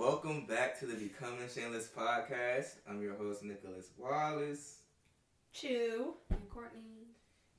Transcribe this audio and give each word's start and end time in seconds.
Welcome 0.00 0.46
back 0.46 0.78
to 0.78 0.86
the 0.86 0.94
Becoming 0.94 1.46
Shameless 1.54 1.88
podcast. 1.94 2.76
I'm 2.88 3.02
your 3.02 3.16
host, 3.16 3.42
Nicholas 3.42 3.90
Wallace. 3.98 4.78
Chew. 5.52 6.14
And 6.30 6.48
Courtney. 6.48 7.08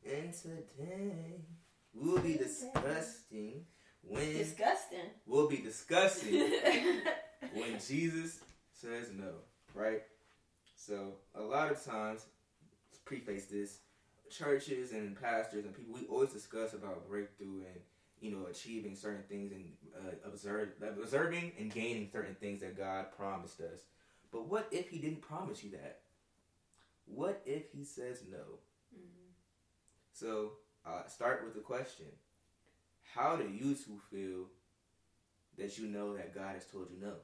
And 0.03 0.33
today, 0.33 1.41
we'll 1.93 2.17
be 2.17 2.37
discussing 2.37 3.65
when 4.01 4.27
Disgusting. 4.35 5.11
we'll 5.27 5.47
be 5.49 5.57
discussing 5.57 6.33
when 7.53 7.73
Jesus 7.87 8.39
says 8.73 9.11
no, 9.15 9.33
right? 9.75 10.01
So 10.75 11.17
a 11.35 11.41
lot 11.41 11.71
of 11.71 11.85
times, 11.85 12.25
let's 12.89 13.01
preface 13.05 13.45
this, 13.45 13.81
churches 14.31 14.93
and 14.93 15.15
pastors 15.21 15.63
and 15.63 15.75
people, 15.75 15.93
we 15.93 16.07
always 16.07 16.33
discuss 16.33 16.73
about 16.73 17.07
breakthrough 17.07 17.65
and 17.67 17.81
you 18.21 18.31
know 18.31 18.45
achieving 18.49 18.95
certain 18.95 19.23
things 19.27 19.51
and 19.51 19.71
uh, 19.97 20.27
observe, 20.27 20.69
observing 20.81 21.51
and 21.59 21.73
gaining 21.73 22.07
certain 22.11 22.35
things 22.35 22.61
that 22.61 22.77
God 22.77 23.07
promised 23.17 23.59
us. 23.59 23.81
But 24.31 24.47
what 24.47 24.67
if 24.71 24.89
He 24.89 24.99
didn't 24.99 25.21
promise 25.21 25.63
you 25.63 25.71
that? 25.71 26.01
What 27.05 27.41
if 27.45 27.71
He 27.71 27.83
says 27.83 28.23
no? 28.31 28.59
Mm. 28.95 29.33
So 30.13 30.53
uh, 30.85 31.07
start 31.07 31.43
with 31.43 31.55
the 31.55 31.61
question: 31.61 32.05
How 33.15 33.35
do 33.35 33.43
you 33.43 33.75
two 33.75 33.99
feel 34.09 34.45
that 35.57 35.77
you 35.77 35.87
know 35.87 36.15
that 36.15 36.33
God 36.33 36.53
has 36.53 36.65
told 36.65 36.87
you 36.91 37.01
no? 37.01 37.15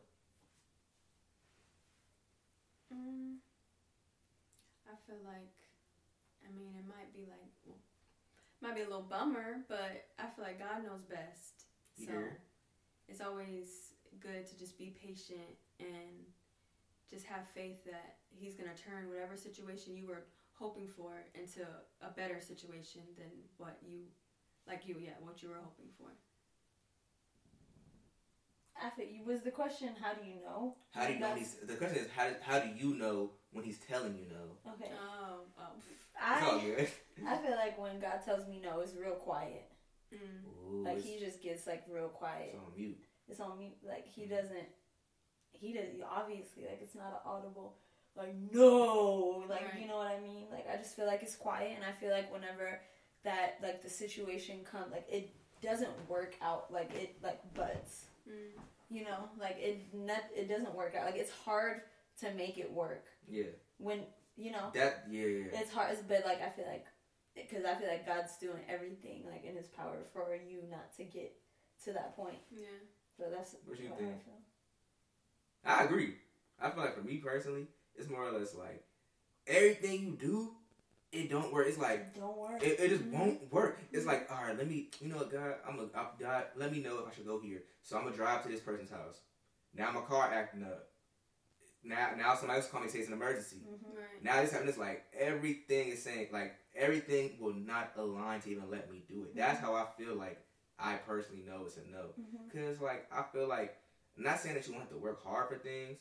Mm. 2.94 3.38
I 4.88 4.96
feel 5.06 5.20
like, 5.28 5.52
I 6.48 6.50
mean, 6.56 6.72
it 6.80 6.88
might 6.88 7.12
be 7.12 7.28
like, 7.28 7.52
well, 7.66 7.80
might 8.62 8.76
be 8.76 8.82
a 8.82 8.86
little 8.86 9.04
bummer, 9.04 9.64
but 9.70 10.06
I 10.18 10.28
feel 10.28 10.46
like 10.46 10.60
God 10.60 10.84
knows 10.84 11.04
best. 11.04 11.66
So 12.06 12.12
Yeah. 12.12 12.34
it's 13.08 13.22
always 13.22 13.94
good 14.20 14.46
to 14.48 14.58
just 14.58 14.78
be 14.78 14.92
patient 14.92 15.58
and 15.80 16.26
just 17.10 17.26
have 17.26 17.48
faith 17.50 17.84
that 17.86 18.20
He's 18.30 18.56
going 18.56 18.70
to 18.70 18.76
turn 18.76 19.10
whatever 19.10 19.36
situation 19.36 19.96
you 19.96 20.06
were 20.06 20.28
hoping 20.54 20.88
for 20.88 21.26
into 21.34 21.66
a 22.02 22.10
better 22.10 22.40
situation 22.40 23.02
than 23.18 23.32
what 23.58 23.80
you, 23.82 24.12
like 24.68 24.86
you, 24.86 24.96
yeah, 25.00 25.14
what 25.22 25.42
you 25.42 25.50
were 25.50 25.56
hoping 25.56 25.90
for. 25.98 26.12
I 28.80 28.90
think 28.90 29.12
you 29.12 29.24
was 29.24 29.42
the 29.42 29.52
question. 29.52 29.90
How 30.00 30.14
do 30.14 30.28
you 30.28 30.36
know? 30.36 30.76
How 30.94 31.08
do 31.08 31.14
you 31.14 31.20
know 31.20 31.34
he's? 31.34 31.56
The 31.56 31.74
question 31.76 31.98
is 31.98 32.12
how. 32.16 32.30
How 32.42 32.60
do 32.60 32.70
you 32.70 32.94
know 32.94 33.32
when 33.52 33.66
he's 33.66 33.80
telling 33.80 34.16
you 34.16 34.26
no? 34.30 34.72
Okay. 34.74 34.92
Oh, 34.94 35.42
oh. 35.60 35.72
It's 36.20 36.44
all 36.44 36.60
I 36.60 36.64
good. 36.64 36.88
I 37.28 37.38
feel 37.38 37.52
like 37.56 37.78
when 37.80 38.00
God 38.00 38.20
tells 38.26 38.48
me 38.48 38.62
no, 38.64 38.80
it's 38.82 38.94
real 38.96 39.14
quiet. 39.16 39.66
Mm. 40.14 40.72
Ooh, 40.74 40.84
Like 40.86 41.02
he 41.02 41.20
just 41.20 41.42
gets 41.42 41.68
like 41.68 41.84
real 41.90 42.08
quiet. 42.10 42.52
it's 42.54 42.58
quiet. 42.58 42.66
on 42.68 42.78
mute. 42.78 42.98
It's 43.30 43.40
on 43.40 43.58
mute. 43.60 43.78
Like 43.88 44.08
he 44.08 44.26
doesn't. 44.26 44.68
He 45.52 45.74
does 45.74 45.86
obviously 46.10 46.64
like 46.64 46.80
it's 46.82 46.96
not 46.96 47.08
an 47.08 47.32
audible 47.32 47.78
like 48.16 48.34
no 48.54 49.44
like 49.50 49.62
Right. 49.62 49.82
you 49.82 49.88
know 49.88 49.98
what 49.98 50.08
I 50.08 50.20
mean. 50.20 50.46
Like 50.52 50.68
I 50.72 50.78
just 50.78 50.96
feel 50.96 51.06
like 51.08 51.22
it's 51.24 51.36
quiet, 51.36 51.74
and 51.76 51.86
I 51.86 51.92
feel 51.92 52.12
like 52.12 52.32
whenever 52.32 52.80
that 53.24 53.56
like 53.62 53.82
the 53.84 53.90
situation 53.90 54.60
comes, 54.64 54.92
like 54.92 55.06
it 55.10 55.36
doesn't 55.62 55.90
work 56.10 56.36
out. 56.42 56.72
Like 56.72 56.94
it 56.96 57.16
like 57.24 57.42
butts. 57.54 58.06
Mm. 58.30 58.60
You 58.90 59.04
know, 59.04 59.30
like 59.40 59.58
it 59.60 59.94
not 59.94 60.22
it 60.36 60.48
doesn't 60.48 60.74
work 60.76 60.96
out. 60.96 61.06
Like 61.06 61.18
it's 61.20 61.32
hard 61.32 61.82
to 62.22 62.32
make 62.34 62.58
it 62.58 62.72
work 62.72 63.06
Yeah, 63.28 63.44
when 63.78 64.00
you 64.38 64.52
know 64.52 64.70
that. 64.74 65.06
Yeah, 65.10 65.26
yeah. 65.26 65.44
yeah. 65.52 65.60
it's 65.60 65.72
hard. 65.72 65.98
But 66.08 66.24
like 66.26 66.42
I 66.42 66.50
feel 66.50 66.66
like 66.68 66.86
because 67.36 67.66
I 67.66 67.76
feel 67.76 67.88
like 67.90 68.06
God's 68.06 68.36
doing 68.38 68.62
everything 68.70 69.24
like 69.30 69.44
in 69.44 69.56
His 69.56 69.68
power 69.68 69.98
for 70.14 70.36
you 70.36 70.64
not 70.70 70.96
to 70.98 71.04
get 71.04 71.34
to 71.84 71.94
that 71.94 72.16
point. 72.16 72.38
Yeah. 72.52 72.66
So 73.18 73.26
that's 73.32 73.56
What 73.66 73.80
you 73.80 73.90
think? 73.90 74.00
I 74.00 74.04
feel. 74.24 74.42
I 75.66 75.84
agree. 75.84 76.16
I 76.62 76.70
feel 76.70 76.84
like 76.84 76.96
for 76.96 77.04
me 77.04 77.18
personally, 77.18 77.68
it's 77.96 78.10
more 78.10 78.24
or 78.28 78.32
less 78.32 78.56
like 78.56 78.84
everything 79.48 80.06
you 80.06 80.18
do, 80.20 80.52
it 81.12 81.30
don't 81.30 81.52
work. 81.54 81.68
It's 81.68 81.78
like 81.78 82.14
Don't 82.16 82.38
work. 82.38 82.64
it, 82.64 82.80
it 82.80 82.90
just 82.90 83.04
Mhm. 83.04 83.12
won't 83.14 83.52
work. 83.54 83.80
It's 83.92 84.06
like, 84.06 84.30
all 84.32 84.44
right, 84.44 84.58
let 84.58 84.68
me, 84.68 84.90
you 85.00 85.08
know 85.10 85.18
what, 85.18 85.32
God, 85.32 85.56
I'm 85.68 85.80
a, 85.80 85.98
I, 85.98 86.08
God, 86.20 86.46
let 86.56 86.72
me 86.72 86.80
know 86.82 87.00
if 87.00 87.08
I 87.08 87.16
should 87.16 87.26
go 87.26 87.40
here. 87.40 87.64
So 87.82 87.98
I'm 87.98 88.04
gonna 88.04 88.16
drive 88.16 88.44
to 88.44 88.50
this 88.50 88.60
person's 88.62 88.92
house. 88.92 89.22
Now 89.74 89.92
my 89.92 90.02
car 90.02 90.32
acting 90.34 90.64
up. 90.64 90.87
Now, 91.88 92.12
now 92.18 92.36
somebody 92.36 92.60
else 92.60 92.70
call 92.70 92.82
me 92.82 92.86
and 92.86 92.92
say 92.94 93.00
it's 93.00 93.08
an 93.08 93.14
emergency. 93.14 93.62
Mhm. 93.66 93.96
Right. 93.96 94.24
Now 94.24 94.42
this 94.42 94.52
happening. 94.52 94.70
It's 94.70 94.78
like 94.78 95.06
everything 95.18 95.90
is 95.90 96.04
saying, 96.04 96.28
like 96.32 96.56
everything 96.76 97.38
will 97.40 97.54
not 97.54 97.94
align 97.96 98.42
to 98.42 98.50
even 98.52 98.70
let 98.70 98.92
me 98.92 99.04
do 99.08 99.24
it. 99.24 99.36
That's 99.36 99.60
how 99.60 99.74
I 99.76 99.86
feel 99.98 100.16
like 100.16 100.44
I 100.78 100.98
personally 100.98 101.44
know 101.44 101.66
it's 101.66 101.78
a 101.78 101.84
no. 101.86 102.14
Mhm. 102.20 102.52
Cause 102.52 102.82
like 102.82 103.08
I 103.12 103.24
feel 103.32 103.48
like, 103.48 103.78
I'm 104.18 104.24
not 104.24 104.40
saying 104.40 104.56
that 104.56 104.68
you 104.68 104.74
don't 104.74 104.82
have 104.82 104.92
to 104.92 104.98
work 104.98 105.24
hard 105.24 105.48
for 105.50 105.58
things, 105.58 105.98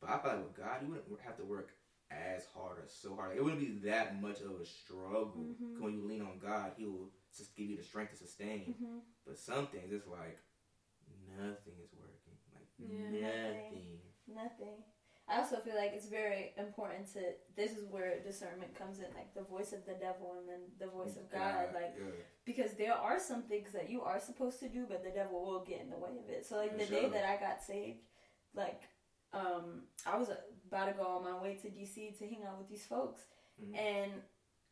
but 0.00 0.10
I 0.10 0.18
feel 0.18 0.30
like 0.32 0.44
with 0.44 0.56
God, 0.56 0.82
you 0.82 0.88
wouldn't 0.88 1.20
have 1.20 1.36
to 1.36 1.44
work 1.44 1.70
as 2.10 2.46
hard 2.54 2.78
or 2.78 2.86
so 2.88 3.14
hard. 3.16 3.36
It 3.36 3.42
wouldn't 3.44 3.60
be 3.60 3.88
that 3.88 4.20
much 4.20 4.40
of 4.40 4.60
a 4.60 4.64
struggle. 4.64 5.34
Mhm. 5.60 5.80
When 5.80 5.92
you 5.92 6.02
lean 6.06 6.22
on 6.22 6.38
God, 6.38 6.72
He 6.76 6.86
will 6.86 7.10
just 7.36 7.54
give 7.56 7.68
you 7.68 7.76
the 7.76 7.82
strength 7.82 8.12
to 8.12 8.16
sustain. 8.16 8.74
Mhm. 8.74 9.02
But 9.26 9.38
some 9.38 9.66
things, 9.66 9.92
it's 9.92 10.06
like 10.06 10.38
nothing 11.36 11.74
is 11.82 11.92
working. 11.92 12.38
Like 12.54 12.68
Yeah. 12.78 13.52
nothing. 13.52 14.00
Nothing. 14.28 14.84
I 15.28 15.38
also 15.38 15.56
feel 15.56 15.74
like 15.74 15.92
it's 15.94 16.06
very 16.06 16.52
important 16.56 17.12
to. 17.14 17.20
This 17.56 17.72
is 17.72 17.84
where 17.90 18.20
discernment 18.22 18.74
comes 18.78 18.98
in, 19.00 19.06
like 19.14 19.34
the 19.34 19.42
voice 19.42 19.72
of 19.72 19.84
the 19.84 19.94
devil 19.94 20.36
and 20.38 20.48
then 20.48 20.60
the 20.78 20.86
voice 20.86 21.16
of 21.16 21.30
God. 21.30 21.74
Like 21.74 21.94
yeah. 21.98 22.04
because 22.44 22.72
there 22.74 22.94
are 22.94 23.18
some 23.18 23.42
things 23.42 23.72
that 23.72 23.90
you 23.90 24.02
are 24.02 24.20
supposed 24.20 24.60
to 24.60 24.68
do, 24.68 24.86
but 24.88 25.02
the 25.02 25.10
devil 25.10 25.44
will 25.44 25.64
get 25.64 25.80
in 25.80 25.90
the 25.90 25.96
way 25.98 26.10
of 26.22 26.30
it. 26.30 26.46
So 26.46 26.56
like 26.58 26.72
For 26.72 26.78
the 26.78 26.86
sure. 26.86 27.00
day 27.02 27.08
that 27.08 27.24
I 27.24 27.36
got 27.40 27.60
saved, 27.60 27.98
like 28.54 28.82
um, 29.32 29.82
I 30.06 30.16
was 30.16 30.28
about 30.68 30.86
to 30.86 30.92
go 30.92 31.02
on 31.06 31.24
my 31.24 31.42
way 31.42 31.58
to 31.60 31.68
DC 31.68 32.16
to 32.18 32.24
hang 32.28 32.44
out 32.48 32.58
with 32.58 32.68
these 32.68 32.86
folks, 32.86 33.22
Mhm. 33.60 33.76
and 33.76 34.12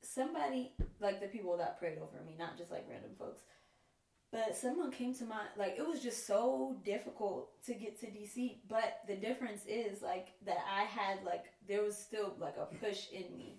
somebody 0.02 0.72
like 1.00 1.20
the 1.20 1.26
people 1.28 1.56
that 1.56 1.78
prayed 1.78 1.98
over 1.98 2.22
me, 2.24 2.36
not 2.38 2.56
just 2.56 2.70
like 2.70 2.86
random 2.88 3.10
folks. 3.18 3.42
But 4.34 4.56
someone 4.56 4.90
came 4.90 5.14
to 5.20 5.24
my 5.24 5.42
like 5.56 5.74
it 5.78 5.86
was 5.86 6.00
just 6.02 6.26
so 6.26 6.76
difficult 6.84 7.42
to 7.66 7.72
get 7.74 7.92
to 8.00 8.06
DC. 8.06 8.36
But 8.68 8.90
the 9.06 9.14
difference 9.26 9.62
is 9.66 10.02
like 10.02 10.28
that 10.44 10.58
I 10.80 10.82
had 10.98 11.16
like 11.24 11.44
there 11.68 11.82
was 11.82 11.96
still 11.96 12.34
like 12.46 12.56
a 12.56 12.66
push 12.82 13.02
in 13.12 13.36
me. 13.38 13.50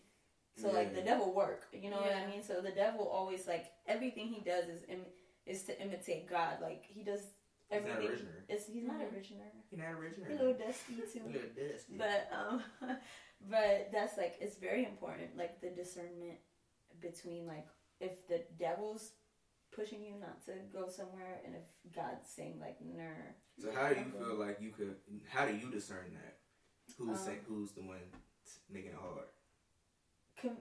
So 0.58 0.72
like 0.72 0.94
the 0.96 1.02
devil 1.02 1.34
work, 1.34 1.62
you 1.74 1.90
know 1.90 2.02
what 2.06 2.14
I 2.16 2.26
mean? 2.32 2.44
So 2.44 2.62
the 2.62 2.72
devil 2.84 3.08
always 3.08 3.48
like 3.48 3.66
everything 3.88 4.28
he 4.28 4.42
does 4.42 4.66
is 4.76 4.84
Im- 4.90 5.12
is 5.46 5.64
to 5.64 5.74
imitate 5.82 6.30
God. 6.30 6.54
Like 6.62 6.84
he 6.88 7.04
does 7.04 7.22
He's 7.70 7.82
not 7.82 7.90
everything. 7.92 8.10
original. 8.12 8.34
It's, 8.54 8.68
he's 8.68 8.84
not 8.92 9.00
Mhm. 9.02 9.14
original. 9.16 9.46
He's 9.70 9.80
not 9.80 9.92
original. 10.00 10.28
He's 10.30 10.40
a 10.40 10.44
little 10.44 10.60
dusty 10.68 10.94
too. 11.14 11.22
A 11.26 11.32
little 11.36 11.54
dusty. 11.72 11.98
But 11.98 12.22
um, 12.40 12.64
but 13.50 13.90
that's 13.92 14.18
like 14.18 14.36
it's 14.42 14.58
very 14.58 14.84
important, 14.86 15.36
like 15.38 15.62
the 15.62 15.70
discernment 15.72 16.40
between 17.02 17.48
like 17.48 17.68
if 18.00 18.28
the 18.28 18.44
devil's 18.60 19.12
pushing 19.76 20.02
you 20.04 20.14
not 20.20 20.44
to 20.46 20.54
go 20.72 20.88
somewhere, 20.90 21.42
and 21.46 21.56
if 21.56 21.64
God's 21.94 22.30
saying 22.30 22.60
like, 22.60 22.80
"Nah." 22.82 23.34
So 23.60 23.72
how 23.72 23.90
do 23.90 23.96
you 23.96 24.08
Okay. 24.08 24.18
feel 24.20 24.36
like 24.36 24.62
you 24.62 24.72
could? 24.72 24.96
How 25.28 25.46
do 25.46 25.56
you 25.56 25.70
discern 25.72 26.14
that? 26.14 26.40
Who's 26.98 27.20
Um, 27.20 27.26
saying, 27.26 27.42
who's 27.48 27.72
the 27.74 27.82
one 27.84 28.12
making 28.70 28.92
it 28.92 28.96
hard? 28.96 29.28
Com- 30.38 30.58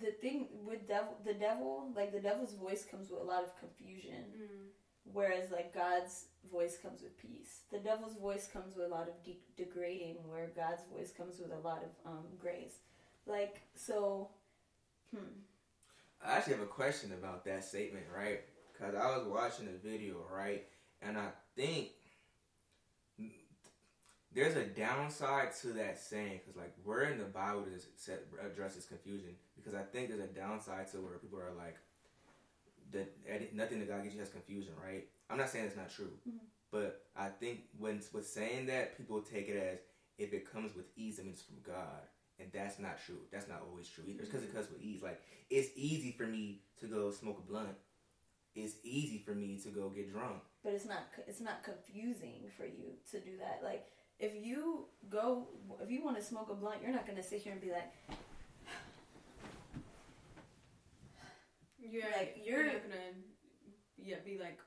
the 0.00 0.12
thing 0.12 0.64
with 0.64 0.88
devil, 0.88 1.16
the 1.24 1.34
devil, 1.34 1.92
like 1.94 2.10
the 2.12 2.20
devil's 2.20 2.54
voice 2.54 2.84
comes 2.84 3.10
with 3.10 3.20
a 3.20 3.24
lot 3.24 3.44
of 3.44 3.54
confusion, 3.56 4.24
Mm. 4.36 4.70
whereas 5.12 5.50
like 5.52 5.72
God's 5.72 6.26
voice 6.50 6.76
comes 6.78 7.02
with 7.02 7.16
peace. 7.18 7.62
The 7.70 7.78
devil's 7.78 8.14
voice 8.16 8.48
comes 8.48 8.74
with 8.74 8.86
a 8.86 8.88
lot 8.88 9.08
of 9.08 9.22
de- 9.22 9.44
degrading, 9.56 10.28
where 10.28 10.48
God's 10.48 10.82
voice 10.84 11.12
comes 11.12 11.38
with 11.38 11.52
a 11.52 11.58
lot 11.60 11.84
of 11.84 11.90
um, 12.04 12.36
grace. 12.38 12.80
Like 13.26 13.62
so, 13.74 14.30
hmm. 15.14 15.42
I 16.24 16.36
actually 16.36 16.54
have 16.54 16.62
a 16.62 16.66
question 16.66 17.12
about 17.12 17.44
that 17.46 17.64
statement, 17.64 18.04
right? 18.14 18.40
Because 18.72 18.94
I 18.94 19.16
was 19.16 19.26
watching 19.26 19.66
the 19.66 19.78
video, 19.88 20.16
right, 20.30 20.64
and 21.02 21.16
I 21.18 21.28
think 21.56 21.88
there's 24.32 24.54
a 24.56 24.64
downside 24.64 25.54
to 25.62 25.68
that 25.74 25.98
saying 25.98 26.40
because, 26.44 26.56
like, 26.56 26.72
where 26.84 27.02
in 27.04 27.18
the 27.18 27.24
Bible 27.24 27.62
does 27.62 27.84
it 27.84 27.98
this 28.74 28.84
confusion? 28.86 29.30
Because 29.56 29.74
I 29.74 29.82
think 29.82 30.08
there's 30.08 30.20
a 30.20 30.26
downside 30.26 30.90
to 30.92 30.98
where 30.98 31.18
people 31.18 31.38
are 31.38 31.52
like, 31.56 31.76
that 32.92 33.54
nothing 33.54 33.78
that 33.80 33.88
God 33.88 34.02
gives 34.02 34.14
you 34.14 34.20
has 34.20 34.30
confusion, 34.30 34.72
right? 34.82 35.06
I'm 35.28 35.38
not 35.38 35.48
saying 35.48 35.66
it's 35.66 35.76
not 35.76 35.90
true, 35.90 36.18
Mhm. 36.28 36.40
but 36.70 37.06
I 37.16 37.28
think 37.28 37.68
when 37.78 38.02
with 38.12 38.26
saying 38.26 38.66
that, 38.66 38.96
people 38.96 39.22
take 39.22 39.48
it 39.48 39.56
as 39.56 39.78
if 40.18 40.32
it 40.32 40.50
comes 40.50 40.74
with 40.74 40.86
ease, 40.96 41.18
it 41.18 41.24
means 41.24 41.38
it's 41.38 41.46
from 41.46 41.60
God. 41.62 42.02
And 42.40 42.50
that's 42.52 42.78
not 42.78 42.96
true. 43.04 43.18
That's 43.30 43.48
not 43.48 43.60
always 43.68 43.88
true 43.88 44.04
either. 44.08 44.20
It's 44.22 44.30
because 44.30 44.44
it 44.44 44.54
comes 44.54 44.68
with 44.70 44.80
ease. 44.80 45.02
Like 45.02 45.20
it's 45.50 45.68
easy 45.76 46.12
for 46.16 46.26
me 46.26 46.62
to 46.80 46.86
go 46.86 47.10
smoke 47.10 47.38
a 47.38 47.46
blunt. 47.50 47.76
It's 48.54 48.74
easy 48.82 49.18
for 49.18 49.34
me 49.34 49.58
to 49.62 49.68
go 49.68 49.90
get 49.90 50.10
drunk. 50.12 50.40
but 50.64 50.72
it's 50.72 50.86
not 50.86 51.02
it's 51.26 51.40
not 51.40 51.62
confusing 51.62 52.50
for 52.56 52.64
you 52.64 52.94
to 53.10 53.20
do 53.20 53.36
that. 53.38 53.60
Like 53.62 53.84
if 54.18 54.32
you 54.44 54.86
go 55.08 55.48
if 55.82 55.90
you 55.90 56.02
want 56.04 56.16
to 56.16 56.22
smoke 56.22 56.48
a 56.50 56.54
blunt, 56.54 56.78
you're 56.82 56.92
not 56.92 57.06
gonna 57.06 57.22
sit 57.22 57.40
here 57.42 57.52
and 57.52 57.60
be 57.60 57.70
like, 57.70 57.90
You're 61.78 62.02
Like, 62.16 62.36
you're 62.44 62.58
you're- 62.62 62.72
not 62.72 62.82
gonna 62.82 63.12
yeah 63.98 64.16
be 64.24 64.38
like 64.38 64.58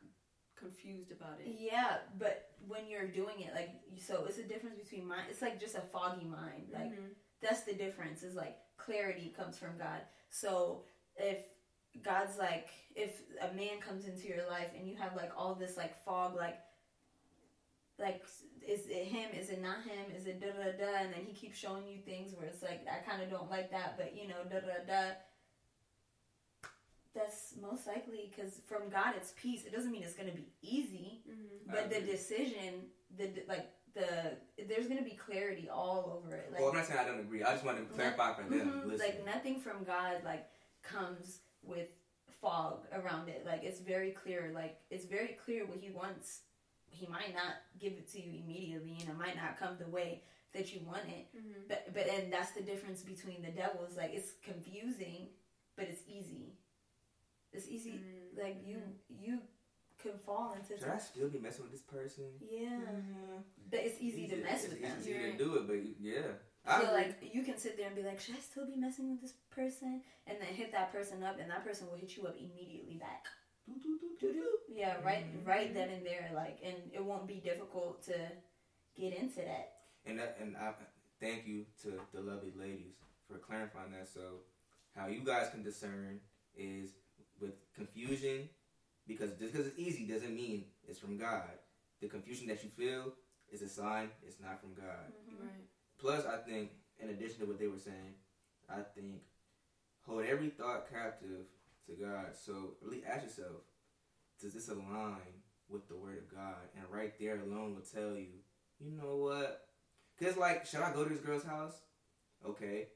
confused 0.56 1.12
about 1.12 1.40
it. 1.42 1.48
Yeah, 1.60 1.98
but 2.18 2.52
when 2.68 2.88
you're 2.88 3.08
doing 3.08 3.40
it, 3.42 3.54
like, 3.54 3.70
so 4.00 4.26
it's 4.28 4.38
a 4.38 4.44
difference 4.44 4.78
between 4.78 5.08
mind. 5.08 5.24
It's 5.30 5.42
like 5.42 5.60
just 5.60 5.76
a 5.76 5.82
foggy 5.82 6.26
mind. 6.26 6.70
Like, 6.72 6.92
Mhm. 6.94 7.10
That's 7.44 7.64
the 7.64 7.74
difference. 7.74 8.24
Is 8.24 8.36
like 8.36 8.58
clarity 8.78 9.34
comes 9.36 9.58
from 9.58 9.78
God. 9.78 10.02
So 10.30 10.84
if 11.16 11.44
God's 12.02 12.38
like, 12.38 12.70
if 12.96 13.22
a 13.42 13.54
man 13.54 13.80
comes 13.80 14.06
into 14.06 14.28
your 14.28 14.48
life 14.50 14.70
and 14.78 14.88
you 14.88 14.96
have 14.96 15.16
like 15.16 15.32
all 15.38 15.56
this 15.56 15.78
like 15.78 15.96
fog, 16.04 16.36
like, 16.36 16.58
like 18.00 18.24
is 18.68 18.88
it 18.88 19.06
him? 19.06 19.30
Is 19.38 19.50
it 19.50 19.62
not 19.62 19.84
him? 19.84 20.16
Is 20.16 20.26
it 20.26 20.42
da 20.42 20.48
da 20.48 20.72
da? 20.72 21.04
And 21.04 21.14
then 21.14 21.22
he 21.26 21.34
keeps 21.34 21.58
showing 21.58 21.88
you 21.88 22.00
things 22.00 22.34
where 22.36 22.48
it's 22.48 22.64
like, 22.64 22.86
I 22.92 23.08
kind 23.08 23.22
of 23.22 23.30
don't 23.30 23.50
like 23.52 23.72
that, 23.72 23.96
but 23.98 24.16
you 24.16 24.28
know, 24.28 24.44
da 24.50 24.60
da 24.60 24.86
da. 24.88 25.12
That's 27.14 27.54
most 27.62 27.86
likely 27.86 28.32
because 28.36 28.62
from 28.66 28.90
God 28.90 29.14
it's 29.16 29.34
peace. 29.36 29.66
It 29.66 29.72
doesn't 29.72 29.92
mean 29.92 30.02
it's 30.02 30.16
gonna 30.16 30.32
be 30.32 30.50
easy. 30.64 31.22
Mhm. 31.30 31.72
But 31.72 31.92
the 31.92 32.02
decision, 32.02 32.90
the 33.16 33.44
like 33.48 33.70
the 33.94 34.38
there's 34.68 34.88
gonna 34.88 35.04
be 35.04 35.12
clarity 35.12 35.70
all 35.70 36.20
over 36.24 36.36
it. 36.36 36.50
Like, 36.52 36.60
well, 36.62 36.70
I'm 36.70 36.76
not 36.76 36.86
saying 36.88 37.00
I 37.00 37.06
don't 37.06 37.20
agree. 37.20 37.44
I 37.44 37.52
just 37.54 37.66
wanted 37.66 37.88
to 37.88 37.94
clarify 37.94 38.34
for 38.34 38.44
them. 38.44 38.54
mhm, 38.84 38.86
Listen. 38.92 39.00
like 39.08 39.26
nothing 39.26 39.60
from 39.60 39.84
God 39.84 40.18
like 40.24 40.48
comes 40.82 41.40
with 41.62 41.88
fog 42.42 42.86
around 42.94 43.30
it. 43.30 43.44
Like 43.46 43.64
it's 43.64 43.80
very 43.80 44.12
clear. 44.12 44.52
Like 44.54 44.80
it's 44.90 45.06
very 45.06 45.38
clear 45.44 45.66
what 45.66 45.78
He 45.80 45.90
wants. 45.92 46.42
He 46.90 47.08
might 47.08 47.34
not 47.34 47.56
give 47.80 47.94
it 47.94 48.12
to 48.14 48.22
you 48.22 48.42
immediately, 48.44 48.98
and 49.00 49.10
it 49.10 49.18
might 49.18 49.36
not 49.36 49.58
come 49.58 49.78
the 49.80 49.90
way 49.90 50.24
that 50.54 50.74
you 50.74 50.82
want 50.86 51.06
it. 51.08 51.28
Mhm. 51.36 51.68
But 51.68 51.94
but 51.94 52.08
and 52.08 52.32
that's 52.32 52.52
the 52.52 52.62
difference 52.62 53.02
between 53.02 53.42
the 53.42 53.52
devils. 53.52 53.96
Like 53.98 54.12
it's 54.14 54.34
confusing, 54.44 55.30
but 55.76 55.86
it's 55.86 56.02
easy. 56.08 56.54
It's 57.52 57.68
easy. 57.68 57.92
Mhm. 58.00 58.44
Like 58.44 58.58
you 58.66 58.82
you 59.10 59.40
can 60.04 60.18
fall 60.20 60.54
into. 60.54 60.78
Should 60.78 60.90
I 60.90 60.98
still 61.00 61.30
be 61.30 61.40
messing 61.40 61.64
with 61.64 61.72
this 61.72 61.82
person? 61.82 62.26
yeah. 62.42 62.80
Mhm. 62.80 63.44
But 63.72 63.80
it's 63.80 64.00
easy 64.02 64.28
to 64.28 64.36
mess 64.38 64.64
it's 64.66 64.74
with 64.74 64.82
them. 64.82 65.00
easy 65.00 65.12
You're- 65.12 65.32
to 65.32 65.38
do 65.38 65.56
it, 65.58 65.68
but 65.68 65.82
yeah. 66.00 66.32
I 66.66 66.80
feel 66.80 66.90
agree. 66.96 67.04
like 67.04 67.34
you 67.36 67.44
can 67.44 67.58
sit 67.58 67.76
there 67.78 67.88
and 67.88 67.96
be 67.96 68.04
like, 68.04 68.20
should 68.20 68.36
I 68.36 68.40
still 68.40 68.66
be 68.66 68.76
messing 68.76 69.10
with 69.12 69.22
this 69.22 69.34
person? 69.50 70.02
And 70.28 70.38
then 70.40 70.48
hit 70.54 70.72
that 70.72 70.92
person 70.92 71.24
up, 71.24 71.40
and 71.40 71.50
that 71.50 71.64
person 71.66 71.88
will 71.90 71.98
hit 71.98 72.16
you 72.16 72.26
up 72.28 72.36
immediately 72.38 72.96
back. 72.98 73.26
Doo, 73.66 73.74
doo, 73.82 73.98
doo, 74.00 74.16
doo, 74.20 74.34
doo. 74.34 74.58
Yeah, 74.70 75.02
right, 75.04 75.26
Mhm. 75.26 75.46
right 75.48 75.74
then 75.74 75.90
and 75.90 76.06
there, 76.06 76.30
like, 76.34 76.60
and 76.64 76.92
it 76.94 77.04
won't 77.04 77.28
be 77.28 77.40
difficult 77.42 78.02
to 78.04 78.32
get 78.96 79.14
into 79.14 79.42
that. 79.42 79.82
And 80.06 80.20
that, 80.20 80.38
and 80.40 80.56
I 80.58 80.74
thank 81.20 81.46
you 81.48 81.66
to 81.84 82.00
the 82.14 82.22
lovely 82.22 82.52
ladies 82.52 82.96
for 83.28 83.38
clarifying 83.40 83.92
that. 83.92 84.08
So, 84.08 84.42
how 84.96 85.08
you 85.08 85.22
guys 85.24 85.50
can 85.50 85.64
discern 85.64 86.22
is 86.56 86.94
with 87.40 87.56
confusion, 87.74 88.50
because 89.08 89.32
just 89.32 89.54
because 89.54 89.68
it's 89.68 89.80
easy 89.80 90.06
doesn't 90.06 90.36
mean 90.36 90.66
it's 90.88 91.00
from 91.00 91.18
God. 91.18 91.50
The 92.02 92.08
confusion 92.08 92.48
that 92.48 92.64
you 92.64 92.70
feel 92.70 93.14
is 93.52 93.62
a 93.62 93.70
sign 93.70 94.10
it's 94.26 94.40
not 94.42 94.60
from 94.60 94.74
God. 94.74 95.12
Mm-hmm. 95.30 95.46
Right. 95.46 95.66
Plus, 96.00 96.26
I 96.26 96.38
think, 96.38 96.72
in 97.02 97.10
addition 97.10 97.40
to 97.40 97.46
what 97.46 97.60
they 97.60 97.68
were 97.68 97.78
saying, 97.78 98.16
I 98.70 98.82
think 98.96 99.22
hold 100.06 100.26
every 100.26 100.50
thought 100.50 100.92
captive 100.92 101.46
to 101.88 101.94
God. 101.94 102.36
So, 102.36 102.76
really 102.82 103.04
ask 103.08 103.24
yourself, 103.24 103.64
does 104.42 104.54
this 104.54 104.70
align 104.70 105.42
with 105.70 105.88
the 105.88 105.96
Word 105.96 106.18
of 106.18 106.34
God? 106.34 106.68
And 106.76 106.86
right 106.92 107.14
there 107.20 107.40
alone 107.40 107.76
will 107.76 107.82
tell 107.82 108.18
you, 108.18 108.42
you 108.80 108.92
know 108.92 109.18
what? 109.18 109.68
Because, 110.18 110.38
like, 110.38 110.66
should 110.66 110.82
I 110.82 110.94
go 110.94 111.04
to 111.04 111.10
this 111.10 111.24
girl's 111.24 111.46
house? 111.46 111.76
Okay. 112.46 112.88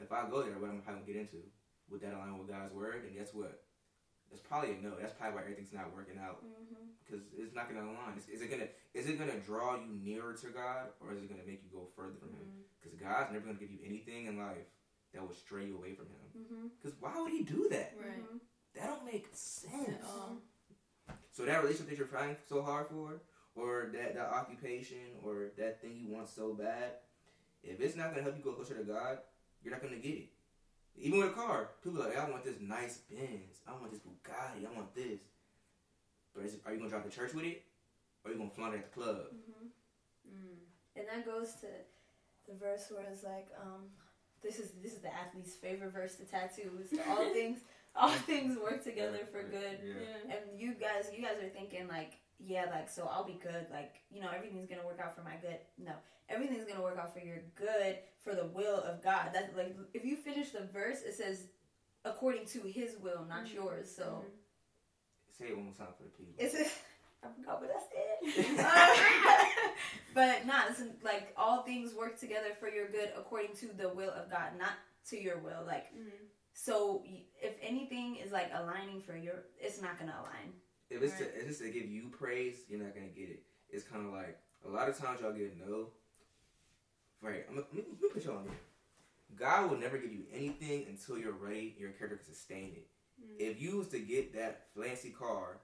If 0.00 0.12
I 0.12 0.28
go 0.30 0.42
there, 0.42 0.58
what 0.58 0.70
am 0.70 0.82
I 0.86 0.92
going 0.92 1.04
to 1.04 1.12
get 1.12 1.20
into? 1.20 1.38
Would 1.90 2.00
that 2.02 2.14
align 2.14 2.38
with 2.38 2.48
God's 2.48 2.72
Word? 2.72 3.04
And 3.04 3.16
guess 3.16 3.32
what? 3.32 3.62
It's 4.32 4.40
probably 4.42 4.72
a 4.74 4.78
no. 4.82 4.92
That's 5.00 5.14
probably 5.14 5.36
why 5.36 5.42
everything's 5.42 5.72
not 5.72 5.94
working 5.94 6.18
out 6.18 6.42
Mm-hmm. 6.44 6.92
because 7.04 7.24
it's 7.38 7.54
not 7.54 7.70
going 7.70 7.80
to 7.80 7.86
align. 7.86 8.18
Is, 8.18 8.28
is 8.28 8.42
it 8.42 8.50
gonna 8.50 8.68
is 8.92 9.06
it 9.08 9.18
gonna 9.18 9.38
draw 9.40 9.76
you 9.76 9.88
nearer 10.02 10.34
to 10.34 10.46
God 10.48 10.90
or 11.00 11.12
is 11.14 11.22
it 11.22 11.28
gonna 11.30 11.46
make 11.46 11.62
you 11.64 11.70
go 11.72 11.86
further 11.96 12.18
from 12.18 12.30
Him? 12.34 12.44
Mhm. 12.46 12.62
Because 12.82 12.98
God's 12.98 13.32
never 13.32 13.46
gonna 13.46 13.58
give 13.58 13.70
you 13.70 13.78
anything 13.86 14.26
in 14.26 14.36
life 14.38 14.66
that 15.14 15.22
will 15.22 15.34
stray 15.34 15.66
you 15.66 15.76
away 15.78 15.94
from 15.94 16.06
Him. 16.06 16.26
Mm-hmm. 16.36 16.66
Because 16.76 16.96
why 17.00 17.14
would 17.20 17.32
He 17.32 17.42
do 17.44 17.68
that? 17.70 17.94
Right. 17.98 18.22
That 18.74 18.86
don't 18.88 19.04
make 19.06 19.28
sense. 19.32 20.04
So 21.32 21.44
that 21.44 21.62
relationship 21.62 21.90
that 21.90 21.98
you're 21.98 22.06
fighting 22.06 22.36
so 22.48 22.62
hard 22.62 22.88
for, 22.88 23.20
or 23.54 23.90
that 23.94 24.14
that 24.14 24.26
occupation, 24.28 25.16
or 25.22 25.48
that 25.56 25.80
thing 25.80 25.96
you 25.96 26.08
want 26.12 26.28
so 26.28 26.52
bad, 26.54 26.92
if 27.62 27.80
it's 27.80 27.96
not 27.96 28.10
gonna 28.10 28.22
help 28.22 28.36
you 28.36 28.42
go 28.44 28.52
closer 28.52 28.74
to 28.76 28.84
God, 28.84 29.18
you're 29.62 29.72
not 29.72 29.82
gonna 29.82 29.96
get 29.96 30.14
it. 30.14 30.28
Even 30.98 31.20
with 31.20 31.30
a 31.30 31.32
car, 31.32 31.70
people 31.82 32.02
are 32.02 32.08
like, 32.08 32.18
I 32.18 32.30
want 32.30 32.44
this 32.44 32.56
nice 32.60 32.98
Benz, 33.10 33.60
I 33.66 33.72
want 33.72 33.90
this 33.90 34.00
Bugatti, 34.00 34.66
I 34.66 34.74
want 34.74 34.94
this. 34.94 35.20
But 36.34 36.44
is 36.44 36.54
it, 36.54 36.62
are 36.64 36.72
you 36.72 36.78
gonna 36.78 36.90
drive 36.90 37.04
to 37.04 37.10
church 37.10 37.34
with 37.34 37.44
it, 37.44 37.62
or 38.24 38.30
are 38.30 38.34
you 38.34 38.38
gonna 38.38 38.50
flaunt 38.50 38.74
it 38.74 38.78
at 38.78 38.92
the 38.92 39.00
club? 39.00 39.16
Mm-hmm. 39.34 39.66
mm. 40.32 40.56
And 40.96 41.06
that 41.08 41.26
goes 41.26 41.52
to 41.60 41.66
the 42.48 42.54
verse 42.58 42.86
where 42.90 43.04
it's 43.12 43.24
like, 43.24 43.48
um, 43.60 43.84
this 44.42 44.58
is 44.58 44.72
this 44.82 44.92
is 44.92 45.00
the 45.00 45.12
athlete's 45.14 45.54
favorite 45.54 45.92
verse 45.92 46.14
to 46.16 46.24
tattoos. 46.24 46.94
All 47.08 47.24
things 47.32 47.60
all 47.96 48.10
things 48.10 48.58
work 48.58 48.84
together 48.84 49.20
for 49.30 49.42
good. 49.42 49.78
Yeah. 49.82 49.94
Yeah. 50.28 50.36
And 50.36 50.60
you 50.60 50.74
guys, 50.74 51.10
you 51.14 51.22
guys 51.22 51.42
are 51.42 51.48
thinking 51.48 51.88
like, 51.88 52.12
yeah, 52.38 52.66
like 52.70 52.88
so 52.88 53.08
I'll 53.10 53.24
be 53.24 53.38
good. 53.42 53.66
Like 53.70 53.94
you 54.10 54.20
know, 54.20 54.30
everything's 54.34 54.68
gonna 54.68 54.84
work 54.86 55.00
out 55.02 55.14
for 55.16 55.22
my 55.22 55.36
good. 55.40 55.58
No, 55.78 55.92
everything's 56.28 56.64
gonna 56.66 56.82
work 56.82 56.98
out 56.98 57.12
for 57.12 57.20
your 57.20 57.38
good, 57.54 57.98
for 58.22 58.34
the 58.34 58.46
will 58.46 58.80
of 58.82 59.02
God. 59.02 59.30
That's 59.32 59.54
like 59.56 59.76
if 59.94 60.04
you 60.04 60.16
finish 60.16 60.50
the 60.50 60.64
verse, 60.72 61.02
it 61.02 61.14
says 61.14 61.48
according 62.04 62.46
to 62.46 62.60
His 62.60 62.96
will, 62.98 63.24
not 63.28 63.44
Mhm. 63.46 63.54
yours. 63.54 63.94
So 63.94 64.24
Mhm. 64.24 64.30
Say 65.38 65.48
it 65.48 65.56
one 65.56 65.66
more 65.66 65.74
time 65.74 65.92
for 65.96 66.04
the 66.04 66.08
people. 66.10 66.34
it's 66.38 66.54
I 67.22 67.28
forgot 67.32 67.60
what 67.60 67.70
I 67.74 67.80
said. 67.90 69.70
but 70.14 70.46
not 70.46 70.70
it's 70.70 70.82
like 71.02 71.32
all 71.36 71.62
things 71.62 71.94
work 71.94 72.18
together 72.18 72.54
for 72.60 72.68
your 72.68 72.88
good 72.88 73.12
according 73.16 73.54
to 73.56 73.66
the 73.72 73.88
will 73.88 74.10
of 74.10 74.30
God, 74.30 74.56
not 74.58 74.72
to 75.10 75.20
your 75.20 75.38
will. 75.38 75.64
Like 75.66 75.92
Mhm. 75.94 76.10
so, 76.52 77.04
if 77.42 77.54
anything 77.60 78.16
is 78.16 78.30
like 78.32 78.50
aligning 78.54 79.00
for 79.02 79.16
your, 79.16 79.44
it's 79.58 79.80
not 79.82 79.98
gonna 79.98 80.16
align. 80.20 80.52
If 80.88 81.02
it's, 81.02 81.12
Right. 81.20 81.34
to, 81.34 81.40
if 81.40 81.48
it's 81.48 81.58
to 81.58 81.70
give 81.70 81.86
you 81.86 82.08
praise, 82.08 82.58
you're 82.68 82.78
not 82.80 82.94
gonna 82.94 83.08
get 83.08 83.28
it. 83.28 83.42
It's 83.70 83.84
kind 83.86 84.06
of 84.06 84.12
like 84.12 84.38
a 84.64 84.68
lot 84.68 84.88
of 84.88 84.96
times 84.96 85.20
y'all 85.20 85.32
get 85.32 85.52
a 85.52 85.68
no. 85.68 85.90
Right, 87.20 87.44
I'm 87.48 87.56
gonna, 87.56 87.66
let 87.74 87.86
me 87.88 88.08
put 88.12 88.24
y'all 88.24 88.38
on 88.38 88.44
here. 88.44 88.52
God 89.36 89.70
will 89.70 89.78
never 89.78 89.98
give 89.98 90.12
you 90.12 90.24
anything 90.32 90.86
until 90.88 91.18
you're 91.18 91.32
ready. 91.32 91.74
Your 91.78 91.90
character 91.90 92.16
can 92.18 92.26
sustain 92.26 92.76
it. 92.76 92.88
Mhm. 93.20 93.36
If 93.40 93.60
you 93.60 93.78
was 93.78 93.88
to 93.88 93.98
get 93.98 94.32
that 94.34 94.68
fancy 94.76 95.10
car, 95.10 95.60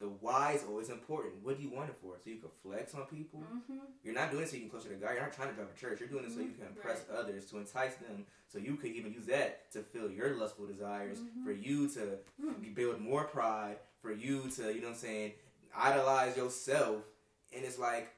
the 0.00 0.06
why 0.06 0.52
is 0.52 0.64
always 0.66 0.88
important. 0.88 1.34
What 1.44 1.58
do 1.58 1.62
you 1.62 1.70
want 1.70 1.90
it 1.90 1.96
for? 2.00 2.14
So 2.24 2.30
you 2.30 2.36
can 2.36 2.48
flex 2.62 2.94
on 2.94 3.02
people. 3.06 3.40
Mm-hmm. 3.40 3.78
You're 4.02 4.14
not 4.14 4.30
doing 4.30 4.44
it 4.44 4.48
so 4.48 4.54
you 4.56 4.62
can 4.62 4.70
closer 4.70 4.88
to 4.88 4.94
God. 4.94 5.12
You're 5.12 5.20
not 5.22 5.32
trying 5.34 5.50
to 5.50 5.54
drive 5.54 5.68
a 5.74 5.78
church. 5.78 6.00
You're 6.00 6.08
doing 6.08 6.24
it 6.24 6.32
so 6.32 6.40
you 6.40 6.52
can 6.56 6.66
impress 6.68 7.04
others, 7.14 7.44
to 7.50 7.58
entice 7.58 7.96
them, 7.96 8.24
so 8.48 8.58
you 8.58 8.76
could 8.76 8.92
even 8.92 9.12
use 9.12 9.26
that 9.26 9.70
to 9.72 9.80
fill 9.82 10.10
your 10.10 10.34
lustful 10.36 10.66
desires, 10.66 11.18
Mhm. 11.20 11.44
for 11.44 11.52
you 11.52 11.86
to 11.90 12.18
Mm. 12.40 12.74
build 12.74 13.00
more 13.00 13.24
pride, 13.24 13.78
for 14.00 14.10
you 14.10 14.48
to, 14.52 14.72
you 14.74 14.80
know 14.80 14.88
what 14.88 14.94
I'm 14.94 15.00
saying, 15.00 15.34
idolize 15.76 16.34
yourself. 16.36 17.04
And 17.52 17.62
it's 17.64 17.78
like, 17.78 18.08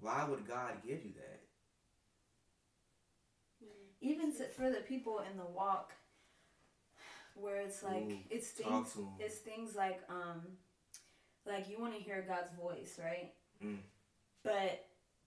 why 0.00 0.24
would 0.24 0.46
God 0.48 0.82
give 0.82 1.04
you 1.04 1.12
that? 1.12 1.40
Even 4.00 4.32
to, 4.36 4.44
for 4.48 4.70
the 4.70 4.80
people 4.80 5.20
in 5.30 5.36
the 5.36 5.44
walk, 5.44 5.92
where 7.34 7.56
it's 7.56 7.82
like 7.82 8.02
Ooh, 8.10 8.18
it's 8.30 8.52
Talk 8.54 8.66
things, 8.86 8.92
to 8.94 8.98
him. 9.00 9.08
it's 9.20 9.38
things 9.38 9.76
like 9.76 10.00
um, 10.08 10.42
like 11.46 11.68
you 11.68 11.78
want 11.80 11.94
to 11.94 12.00
hear 12.00 12.24
God's 12.26 12.50
voice, 12.60 12.98
right? 13.02 13.32
Mm. 13.64 13.78
But 14.44 14.86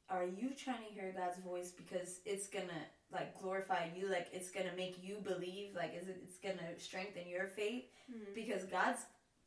are 0.09 0.25
you 0.25 0.51
trying 0.57 0.85
to 0.87 0.93
hear 0.93 1.13
God's 1.15 1.37
voice 1.39 1.71
because 1.71 2.19
it's 2.25 2.47
gonna 2.47 2.81
like 3.11 3.39
glorify 3.41 3.87
you, 3.95 4.09
like 4.09 4.27
it's 4.31 4.49
gonna 4.51 4.75
make 4.75 4.97
you 5.03 5.17
believe, 5.23 5.75
like 5.75 5.95
is 5.99 6.07
it, 6.07 6.17
it's 6.23 6.37
gonna 6.37 6.77
strengthen 6.77 7.27
your 7.27 7.47
faith? 7.47 7.85
Mhm. 8.11 8.35
because 8.35 8.63
God's 8.65 8.99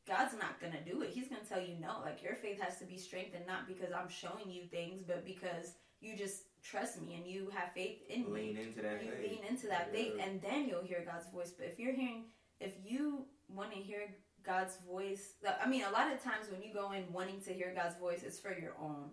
God's 0.08 0.34
not 0.34 0.60
gonna 0.60 0.80
do 0.84 1.02
it. 1.02 1.10
He's 1.10 1.28
gonna 1.28 1.42
tell 1.48 1.60
you 1.60 1.74
no. 1.80 2.00
Like 2.04 2.22
your 2.22 2.36
faith 2.36 2.60
has 2.60 2.78
to 2.78 2.84
be 2.84 2.96
strengthened 2.96 3.46
not 3.46 3.66
because 3.66 3.92
I'm 3.92 4.08
showing 4.08 4.48
you 4.50 4.64
things, 4.64 5.02
but 5.02 5.24
because 5.26 5.74
you 6.00 6.16
just 6.16 6.44
trust 6.62 7.00
me 7.02 7.14
and 7.16 7.26
you 7.26 7.50
have 7.54 7.72
faith 7.72 7.98
in 8.08 8.32
me. 8.32 8.54
Lean 8.54 8.56
into 8.58 8.82
that 8.82 9.04
You 9.04 9.10
faith. 9.10 9.30
lean 9.30 9.44
into 9.50 9.66
that 9.66 9.92
faith, 9.92 10.14
and 10.20 10.40
then 10.40 10.68
you'll 10.68 10.82
hear 10.84 11.02
God's 11.04 11.28
voice. 11.30 11.50
But 11.50 11.66
if 11.66 11.78
you're 11.78 11.92
hearing, 11.92 12.24
if 12.60 12.72
you 12.84 13.26
want 13.48 13.72
to 13.72 13.78
hear 13.78 14.08
God's 14.46 14.76
voice, 14.88 15.32
I 15.60 15.66
mean, 15.68 15.82
a 15.82 15.90
lot 15.90 16.12
of 16.12 16.22
times 16.22 16.46
when 16.50 16.62
you 16.62 16.72
go 16.72 16.92
in 16.92 17.12
wanting 17.12 17.40
to 17.42 17.52
hear 17.52 17.72
God's 17.74 17.96
voice, 17.96 18.22
it's 18.22 18.38
for 18.38 18.56
your 18.56 18.74
own 18.80 19.10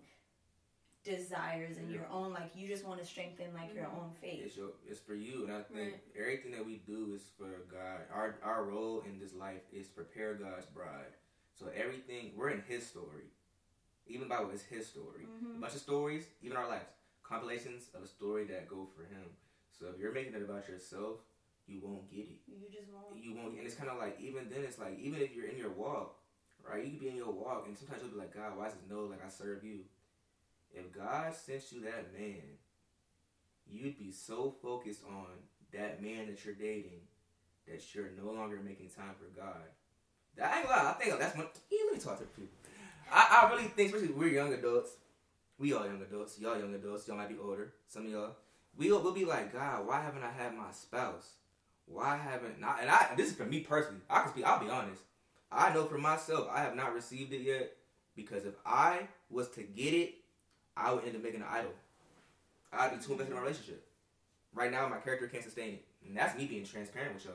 desires 1.02 1.76
and 1.76 1.90
your 1.90 2.06
own 2.10 2.32
like 2.32 2.52
you 2.54 2.66
just 2.66 2.84
want 2.86 2.98
to 3.00 3.04
strengthen 3.04 3.52
like 3.52 3.74
your 3.74 3.84
Mhm. 3.84 3.98
own 3.98 4.10
faith. 4.22 4.42
It's 4.46 4.56
your, 4.56 4.72
it's 4.86 5.00
for 5.00 5.14
you, 5.14 5.44
and 5.44 5.52
I 5.52 5.62
think 5.62 5.92
Right. 5.92 6.16
everything 6.16 6.52
that 6.52 6.64
we 6.64 6.78
do 6.78 7.12
is 7.14 7.28
for 7.36 7.58
God. 7.70 8.06
Our 8.10 8.38
our 8.42 8.64
role 8.64 9.02
in 9.02 9.18
this 9.18 9.34
life 9.34 9.62
is 9.72 9.86
prepare 9.88 10.34
God's 10.34 10.66
bride. 10.66 11.12
So 11.52 11.66
everything 11.68 12.34
we're 12.36 12.50
in 12.50 12.62
His 12.62 12.86
story. 12.86 13.28
Even 14.06 14.28
the 14.28 14.34
Bible 14.34 14.50
is 14.50 14.62
His 14.62 14.86
story. 14.86 15.26
Mhm. 15.26 15.56
A 15.56 15.60
bunch 15.60 15.74
of 15.74 15.80
stories, 15.80 16.26
even 16.40 16.56
our 16.56 16.68
lives, 16.68 16.88
compilations 17.22 17.90
of 17.94 18.02
a 18.02 18.06
story 18.06 18.44
that 18.46 18.66
go 18.68 18.86
for 18.86 19.04
Him. 19.04 19.36
So 19.72 19.88
if 19.90 19.98
you're 19.98 20.12
making 20.12 20.34
it 20.34 20.42
about 20.42 20.68
yourself, 20.68 21.20
you 21.66 21.80
won't 21.82 22.10
get 22.10 22.28
it. 22.28 22.40
You 22.46 22.68
just 22.70 22.92
won't. 22.92 23.22
You 23.22 23.34
won't, 23.34 23.56
and 23.56 23.66
it's 23.66 23.74
kind 23.74 23.90
of 23.90 23.98
like 23.98 24.18
even 24.20 24.48
then, 24.50 24.64
it's 24.64 24.78
like 24.78 24.98
even 25.00 25.20
if 25.20 25.34
you're 25.34 25.48
in 25.48 25.56
your 25.56 25.70
walk, 25.70 26.16
right? 26.62 26.84
You 26.84 26.90
could 26.90 27.00
be 27.00 27.08
in 27.08 27.16
your 27.16 27.32
walk, 27.32 27.64
and 27.66 27.76
sometimes 27.76 28.02
you'll 28.02 28.12
be 28.12 28.18
like, 28.18 28.34
God, 28.34 28.56
why 28.56 28.66
is 28.66 28.74
this 28.74 28.82
no? 28.88 29.04
Like 29.04 29.24
I 29.24 29.28
serve 29.28 29.64
you. 29.64 29.80
If 30.72 30.92
God 30.92 31.32
sent 31.34 31.72
you 31.72 31.80
that 31.82 32.12
man, 32.18 32.58
you'd 33.70 33.98
be 33.98 34.12
so 34.12 34.54
focused 34.62 35.02
on 35.08 35.26
that 35.72 36.02
man 36.02 36.26
that 36.26 36.44
you're 36.44 36.54
dating 36.54 37.00
that 37.66 37.94
you're 37.94 38.10
no 38.22 38.32
longer 38.32 38.60
making 38.62 38.90
time 38.90 39.14
for 39.18 39.28
God. 39.38 39.64
That 40.36 40.52
I 40.52 40.60
ain't 40.60 40.68
lie. 40.68 40.90
I 40.90 41.02
think 41.02 41.18
that's 41.18 41.36
one. 41.36 41.46
Yeah, 41.70 41.78
let 41.86 41.94
me 41.94 42.00
talk 42.00 42.18
to 42.18 42.24
people. 42.24 42.52
I, 43.10 43.42
I 43.42 43.50
really 43.50 43.68
think, 43.68 43.94
especially 43.94 44.14
we're 44.14 44.28
young 44.28 44.52
adults. 44.52 44.96
We 45.58 45.72
all 45.72 45.86
young 45.86 46.02
adults. 46.02 46.38
Y'all 46.38 46.58
young 46.58 46.74
adults. 46.74 47.06
Y'all 47.06 47.16
might 47.16 47.28
be 47.28 47.36
older. 47.40 47.74
Some 47.86 48.06
of 48.06 48.12
y'all. 48.12 48.36
We'll, 48.76 49.00
we'll 49.02 49.14
be 49.14 49.24
like, 49.24 49.52
God, 49.52 49.86
why 49.86 50.02
haven't 50.02 50.24
I 50.24 50.32
had 50.32 50.56
my 50.56 50.72
spouse? 50.72 51.34
Why 51.86 52.16
haven't 52.16 52.60
not? 52.60 52.78
And 52.80 52.90
I 52.90 53.14
this 53.16 53.30
is 53.30 53.36
for 53.36 53.44
me 53.44 53.60
personally. 53.60 54.00
I 54.08 54.22
can 54.22 54.30
speak. 54.30 54.44
I'll 54.44 54.62
be 54.62 54.70
honest. 54.70 55.02
I 55.52 55.72
know 55.72 55.84
for 55.84 55.98
myself, 55.98 56.48
I 56.50 56.60
have 56.60 56.74
not 56.74 56.94
received 56.94 57.32
it 57.32 57.42
yet 57.42 57.76
because 58.16 58.44
if 58.44 58.54
I 58.66 59.08
was 59.30 59.48
to 59.50 59.62
get 59.62 59.94
it, 59.94 60.14
I 60.76 60.92
would 60.92 61.04
end 61.04 61.16
up 61.16 61.22
making 61.22 61.40
an 61.42 61.46
idol. 61.50 61.72
I'd 62.72 62.98
be 62.98 63.04
too 63.04 63.12
invested 63.12 63.30
in 63.32 63.36
my 63.36 63.42
relationship. 63.42 63.86
Right 64.52 64.70
now, 64.70 64.88
my 64.88 64.98
character 64.98 65.28
can't 65.28 65.44
sustain 65.44 65.74
it, 65.74 65.84
and 66.06 66.16
that's 66.16 66.36
me 66.36 66.46
being 66.46 66.64
transparent 66.64 67.14
with 67.14 67.24
y'all. 67.24 67.34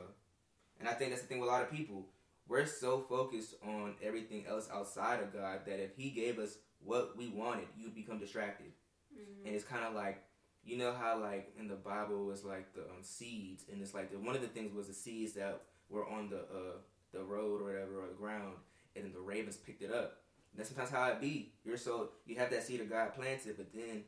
And 0.78 0.88
I 0.88 0.92
think 0.92 1.10
that's 1.10 1.22
the 1.22 1.28
thing 1.28 1.38
with 1.40 1.48
a 1.48 1.52
lot 1.52 1.62
of 1.62 1.70
people. 1.70 2.06
We're 2.48 2.66
so 2.66 3.00
focused 3.08 3.54
on 3.66 3.94
everything 4.02 4.44
else 4.46 4.68
outside 4.72 5.20
of 5.20 5.32
God 5.32 5.60
that 5.66 5.80
if 5.80 5.96
He 5.96 6.10
gave 6.10 6.38
us 6.38 6.58
what 6.84 7.16
we 7.16 7.28
wanted, 7.28 7.66
you'd 7.78 7.94
become 7.94 8.18
distracted. 8.18 8.72
Mhm. 9.14 9.46
And 9.46 9.54
it's 9.54 9.64
kind 9.64 9.84
of 9.84 9.94
like, 9.94 10.22
you 10.64 10.76
know 10.76 10.92
how 10.92 11.18
like 11.20 11.52
in 11.58 11.68
the 11.68 11.74
Bible 11.74 12.24
was 12.24 12.44
like 12.44 12.74
the 12.74 12.82
um, 12.82 13.02
seeds, 13.02 13.64
and 13.70 13.80
it's 13.80 13.94
like 13.94 14.10
the, 14.10 14.18
one 14.18 14.34
of 14.34 14.42
the 14.42 14.48
things 14.48 14.74
was 14.74 14.88
the 14.88 14.94
seeds 14.94 15.32
that 15.34 15.62
were 15.88 16.08
on 16.08 16.28
the 16.28 16.38
uh, 16.38 16.76
the 17.12 17.22
road 17.22 17.60
or 17.62 17.64
whatever 17.64 18.02
or 18.02 18.08
the 18.08 18.14
ground, 18.14 18.54
and 18.94 19.04
then 19.04 19.12
the 19.12 19.20
ravens 19.20 19.56
picked 19.56 19.82
it 19.82 19.92
up. 19.92 20.18
And 20.52 20.58
that's 20.58 20.68
sometimes 20.68 20.90
how 20.90 21.10
it 21.10 21.20
be. 21.20 21.52
You're 21.64 21.76
so 21.76 22.10
you 22.26 22.36
have 22.36 22.50
that 22.50 22.64
seed 22.64 22.80
of 22.80 22.90
God 22.90 23.14
planted, 23.14 23.56
but 23.56 23.72
then 23.72 24.04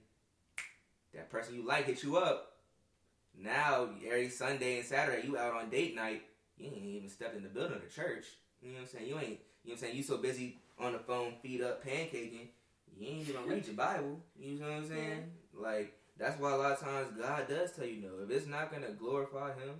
that 1.14 1.30
person 1.30 1.54
you 1.54 1.66
like 1.66 1.86
hit 1.86 2.02
you 2.02 2.16
up. 2.16 2.48
Now 3.38 3.88
every 4.06 4.28
Sunday 4.28 4.78
and 4.78 4.86
Saturday 4.86 5.26
you 5.26 5.38
out 5.38 5.54
on 5.54 5.70
date 5.70 5.94
night. 5.96 6.22
You 6.58 6.66
ain't 6.66 6.84
even 6.84 7.08
stepped 7.08 7.36
in 7.36 7.42
the 7.42 7.48
building 7.48 7.76
of 7.76 7.82
the 7.82 7.88
church. 7.88 8.26
You 8.62 8.68
know 8.68 8.74
what 8.74 8.82
I'm 8.82 8.88
saying? 8.88 9.08
You 9.08 9.16
ain't. 9.16 9.22
You 9.28 9.28
know 9.30 9.38
what 9.64 9.72
I'm 9.72 9.78
saying? 9.78 9.96
You 9.96 10.02
so 10.02 10.18
busy 10.18 10.58
on 10.78 10.92
the 10.92 10.98
phone, 10.98 11.34
feet 11.42 11.62
up, 11.62 11.84
pancaking. 11.84 12.48
You 12.98 13.08
ain't 13.08 13.28
even 13.28 13.46
read 13.46 13.66
your 13.66 13.74
Bible. 13.74 14.20
You 14.38 14.58
know 14.58 14.66
what 14.66 14.76
I'm 14.76 14.88
saying? 14.88 15.24
Like 15.54 15.94
that's 16.18 16.38
why 16.40 16.52
a 16.52 16.56
lot 16.56 16.72
of 16.72 16.80
times 16.80 17.08
God 17.18 17.48
does 17.48 17.72
tell 17.72 17.86
you 17.86 18.02
no. 18.02 18.24
If 18.24 18.30
it's 18.30 18.46
not 18.46 18.70
gonna 18.72 18.92
glorify 18.92 19.54
Him, 19.54 19.74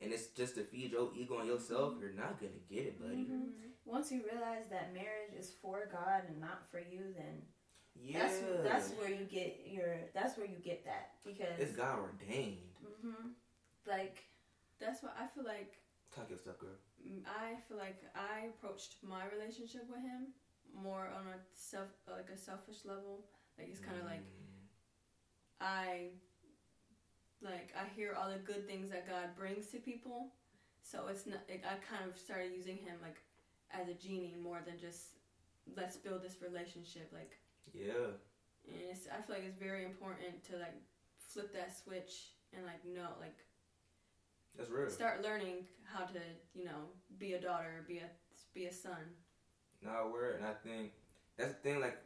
and 0.00 0.12
it's 0.12 0.28
just 0.28 0.54
to 0.56 0.64
feed 0.64 0.92
your 0.92 1.10
ego 1.16 1.38
and 1.38 1.48
yourself, 1.48 1.94
you're 2.00 2.12
not 2.12 2.38
gonna 2.40 2.52
get 2.68 2.86
it, 2.86 3.00
buddy. 3.00 3.26
Mhm. 3.26 3.70
Once 3.84 4.10
you 4.10 4.24
realize 4.24 4.64
that 4.70 4.92
marriage 4.94 5.34
is 5.36 5.52
for 5.60 5.86
God 5.86 6.24
and 6.28 6.40
not 6.40 6.70
for 6.70 6.78
you, 6.80 7.12
then 7.16 7.46
Yeah, 7.96 8.18
that's 8.26 8.40
that's 8.62 8.90
where 8.98 9.10
you 9.10 9.24
get 9.26 9.66
your 9.66 10.08
that's 10.12 10.36
where 10.36 10.46
you 10.46 10.58
get 10.58 10.84
that 10.84 11.16
because 11.24 11.58
it's 11.58 11.76
God 11.76 11.98
ordained. 12.00 12.74
hmm 12.80 13.28
like 13.86 14.24
That's 14.80 15.02
why 15.02 15.10
I 15.18 15.26
feel 15.28 15.44
like 15.44 15.78
Talk 16.10 16.28
your 16.28 16.38
stuff, 16.38 16.58
girl. 16.58 16.76
mm, 17.06 17.22
I 17.26 17.56
feel 17.68 17.76
like 17.78 18.02
I 18.14 18.46
approached 18.46 18.96
my 19.02 19.26
relationship 19.28 19.88
with 19.88 20.00
him 20.00 20.34
more 20.72 21.06
on 21.06 21.26
a 21.28 21.38
self 21.52 21.88
like 22.08 22.30
a 22.30 22.36
selfish 22.36 22.84
level. 22.84 23.24
Like 23.58 23.68
it's 23.68 23.80
kind 23.80 23.98
of 24.00 24.06
like 24.06 24.20
Mm. 24.22 24.43
I 25.64 26.10
like 27.42 27.74
I 27.74 27.88
hear 27.96 28.14
all 28.18 28.30
the 28.30 28.38
good 28.38 28.66
things 28.68 28.90
that 28.90 29.08
God 29.08 29.34
brings 29.36 29.68
to 29.68 29.78
people. 29.78 30.28
So 30.82 31.06
it's 31.08 31.26
not 31.26 31.40
like, 31.48 31.64
I 31.64 31.76
kind 31.88 32.08
of 32.08 32.18
started 32.18 32.52
using 32.54 32.76
him 32.76 32.96
like 33.02 33.16
as 33.70 33.88
a 33.88 33.94
genie 33.94 34.36
more 34.40 34.60
than 34.64 34.78
just 34.78 35.16
let's 35.76 35.96
build 35.96 36.22
this 36.22 36.36
relationship 36.42 37.10
like 37.12 37.38
yeah, 37.72 38.12
and 38.68 38.76
it's, 38.90 39.08
I 39.08 39.22
feel 39.22 39.36
like 39.36 39.46
it's 39.46 39.58
very 39.58 39.84
important 39.84 40.44
to 40.50 40.58
like 40.58 40.76
flip 41.18 41.54
that 41.54 41.74
switch 41.74 42.34
and 42.54 42.66
like 42.66 42.84
know 42.84 43.08
like 43.18 43.38
that's 44.56 44.68
real. 44.70 44.90
start 44.90 45.22
learning 45.22 45.64
how 45.84 46.04
to 46.04 46.20
you 46.54 46.64
know 46.66 46.92
be 47.18 47.32
a 47.32 47.40
daughter 47.40 47.84
be 47.88 47.98
a 47.98 48.10
be 48.54 48.66
a 48.66 48.72
son 48.72 49.16
No 49.82 50.10
word, 50.12 50.36
and 50.36 50.46
I 50.46 50.52
think 50.52 50.92
that's 51.36 51.52
the 51.54 51.58
thing. 51.60 51.80
Like, 51.80 51.98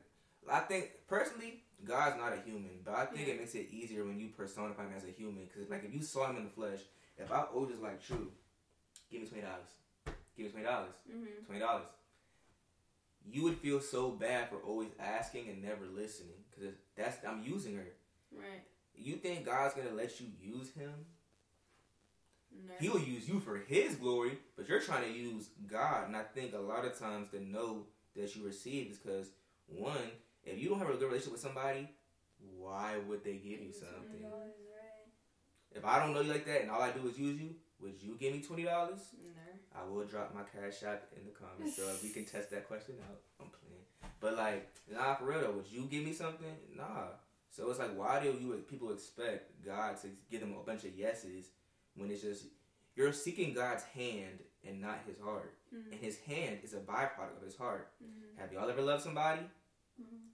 I 0.50 0.60
think 0.60 0.90
personally, 1.08 1.62
God's 1.84 2.16
not 2.16 2.32
a 2.32 2.40
human, 2.40 2.80
but 2.84 2.94
I 2.94 3.06
think 3.06 3.26
Yeah. 3.26 3.34
it 3.34 3.40
makes 3.40 3.54
it 3.54 3.68
easier 3.70 4.04
when 4.04 4.18
you 4.18 4.28
personify 4.28 4.84
him 4.84 4.92
as 4.96 5.04
a 5.04 5.10
human. 5.10 5.44
Because 5.46 5.68
like, 5.70 5.84
if 5.84 5.92
you 5.94 6.02
saw 6.02 6.28
him 6.30 6.36
in 6.36 6.44
the 6.44 6.50
flesh, 6.50 6.80
if 7.16 7.30
I 7.30 7.46
owed 7.52 7.68
just 7.70 7.82
like 7.82 8.02
true, 8.02 8.32
give 9.10 9.22
me 9.22 9.26
twenty 9.28 9.42
dollars, 9.42 9.68
give 10.36 10.46
me 10.46 10.50
twenty 10.52 10.66
dollars, 10.66 10.94
mm-hmm. 11.10 11.44
twenty 11.46 11.60
dollars. 11.60 11.86
You 13.30 13.42
would 13.44 13.58
feel 13.58 13.80
so 13.80 14.10
bad 14.10 14.48
for 14.48 14.56
always 14.58 14.90
asking 14.98 15.48
and 15.48 15.62
never 15.62 15.84
listening, 15.86 16.44
because 16.50 16.74
that's 16.96 17.24
I'm 17.26 17.42
using 17.42 17.76
her. 17.76 17.86
right 18.32 18.62
You 18.94 19.16
think 19.16 19.44
God's 19.44 19.74
gonna 19.74 19.92
let 19.92 20.18
you 20.20 20.26
use 20.40 20.72
him? 20.72 20.92
no. 22.50 22.74
He'll 22.80 22.98
use 22.98 23.28
you 23.28 23.40
for 23.40 23.58
His 23.58 23.96
glory, 23.96 24.38
but 24.56 24.68
you're 24.68 24.80
trying 24.80 25.04
to 25.04 25.18
use 25.18 25.50
God. 25.66 26.06
And 26.06 26.16
I 26.16 26.22
think 26.22 26.54
a 26.54 26.58
lot 26.58 26.84
of 26.84 26.98
times 26.98 27.28
the 27.30 27.40
no 27.40 27.84
that 28.16 28.34
you 28.34 28.44
receive 28.44 28.90
is 28.90 28.98
because 28.98 29.28
one, 29.66 30.10
if 30.52 30.58
you 30.62 30.68
don't 30.68 30.78
have 30.78 30.88
a 30.90 30.94
good 30.94 31.04
relationship 31.06 31.32
with 31.32 31.40
somebody, 31.40 31.88
why 32.56 32.96
would 33.08 33.24
they 33.24 33.34
give 33.36 33.60
you 33.60 33.72
something? 33.72 34.22
If 35.74 35.84
I 35.84 35.98
don't 35.98 36.14
know 36.14 36.20
you 36.20 36.32
like 36.32 36.46
that 36.46 36.62
and 36.62 36.70
all 36.70 36.80
I 36.82 36.90
do 36.90 37.06
is 37.08 37.18
use 37.18 37.40
you, 37.40 37.50
would 37.80 37.94
you 38.02 38.16
give 38.18 38.32
me 38.32 38.40
twenty 38.40 38.64
dollars? 38.64 39.00
no. 39.14 39.30
I 39.80 39.84
will 39.88 40.04
drop 40.04 40.34
my 40.34 40.40
cash 40.42 40.82
app 40.82 41.04
in 41.16 41.24
the 41.24 41.30
comments 41.30 41.76
so 41.76 41.82
if 41.90 42.02
we 42.02 42.08
can 42.08 42.24
test 42.24 42.50
that 42.50 42.66
question 42.66 42.96
out. 43.08 43.20
I'm 43.40 43.46
playing, 43.50 43.84
but 44.20 44.36
like, 44.36 44.68
nah, 44.90 45.14
for 45.14 45.26
real 45.26 45.40
though, 45.42 45.52
would 45.52 45.70
you 45.70 45.82
give 45.82 46.04
me 46.04 46.12
something? 46.12 46.56
Nah. 46.76 47.12
So 47.50 47.70
it's 47.70 47.78
like, 47.78 47.96
why 47.96 48.20
do 48.20 48.26
you 48.28 48.64
people 48.68 48.92
expect 48.92 49.64
God 49.64 50.00
to 50.02 50.08
give 50.30 50.40
them 50.40 50.54
a 50.60 50.64
bunch 50.64 50.84
of 50.84 50.96
yeses 50.96 51.50
when 51.94 52.10
it's 52.10 52.22
just 52.22 52.46
you're 52.96 53.12
seeking 53.12 53.52
God's 53.54 53.84
hand 53.84 54.40
and 54.66 54.80
not 54.80 55.00
His 55.06 55.18
heart, 55.20 55.54
Mm-hmm. 55.74 55.92
and 55.92 56.00
His 56.00 56.18
hand 56.20 56.58
is 56.64 56.72
a 56.72 56.78
byproduct 56.78 57.36
of 57.36 57.44
His 57.44 57.54
heart. 57.54 57.90
Mm-hmm. 58.02 58.40
Have 58.40 58.52
y'all 58.54 58.70
ever 58.70 58.80
loved 58.80 59.02
somebody? 59.04 59.42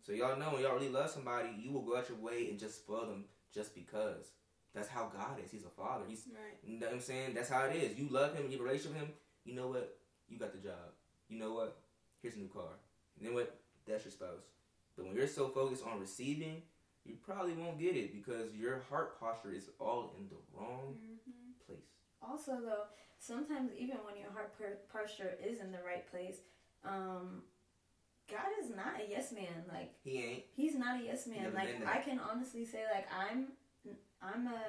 So 0.03 0.13
y'all 0.13 0.39
know 0.39 0.51
when 0.51 0.63
y'all 0.63 0.75
really 0.75 0.91
love 0.91 1.11
somebody, 1.11 1.49
you 1.59 1.73
will 1.73 1.83
go 1.83 1.97
out 1.97 2.09
your 2.09 2.19
way 2.19 2.49
and 2.51 2.59
just 2.59 2.77
spoil 2.77 3.07
them 3.07 3.25
just 3.55 3.75
because. 3.75 4.33
That's 4.75 4.89
how 4.89 5.11
God 5.17 5.39
is. 5.43 5.51
He's 5.51 5.65
a 5.65 5.69
father. 5.69 6.05
He's 6.09 6.25
right 6.35 6.59
you 6.67 6.81
know 6.81 6.87
what 6.87 6.97
I'm 6.97 7.01
saying? 7.01 7.35
That's 7.35 7.49
how 7.49 7.65
it 7.65 7.77
is. 7.77 7.97
You 7.97 8.09
love 8.11 8.35
him, 8.35 8.47
you 8.47 8.53
have 8.53 8.61
a 8.61 8.65
relationship 8.65 8.93
with 8.93 9.03
him, 9.03 9.13
you 9.45 9.55
know 9.55 9.69
what? 9.69 9.97
You 10.29 10.39
got 10.39 10.53
the 10.53 10.59
job. 10.59 10.93
You 11.29 11.39
know 11.39 11.55
what? 11.55 11.77
Here's 12.23 12.35
a 12.35 12.39
new 12.39 12.49
car. 12.49 12.77
And 13.19 13.27
then 13.27 13.35
what? 13.35 13.57
That's 13.87 14.05
your 14.05 14.13
spouse. 14.13 14.49
But 14.97 15.07
when 15.07 15.15
you're 15.15 15.29
so 15.29 15.49
focused 15.49 15.85
on 15.87 16.01
receiving, 16.01 16.63
you 17.05 17.17
probably 17.25 17.53
won't 17.53 17.79
get 17.79 17.97
it 17.97 18.13
because 18.13 18.55
your 18.55 18.83
heart 18.89 19.21
posture 19.21 19.53
is 19.53 19.69
all 19.79 20.15
in 20.19 20.29
the 20.29 20.37
wrong 20.55 20.97
mm-hmm. 20.97 21.67
place. 21.67 21.85
Also, 22.23 22.53
though, 22.53 22.85
sometimes 23.19 23.71
even 23.79 23.97
when 24.07 24.17
your 24.21 24.31
heart 24.33 24.57
per- 24.59 24.79
posture 24.93 25.37
is 25.45 25.61
in 25.61 25.71
the 25.71 25.79
right 25.85 26.11
place, 26.11 26.39
um, 26.85 27.43
God 28.31 28.49
is 28.63 28.71
not 28.71 29.01
a 29.01 29.11
yes 29.11 29.33
man. 29.33 29.65
Like 29.71 29.93
He 30.03 30.23
ain't. 30.23 30.45
He's 30.57 30.75
not 30.77 31.01
a 31.01 31.05
yes 31.05 31.27
man. 31.27 31.53
Like 31.55 31.87
I 31.87 31.99
can 31.99 32.19
honestly 32.19 32.65
say, 32.65 32.81
like 32.93 33.07
I'm, 33.13 33.49
I'm 34.23 34.47
a, 34.47 34.63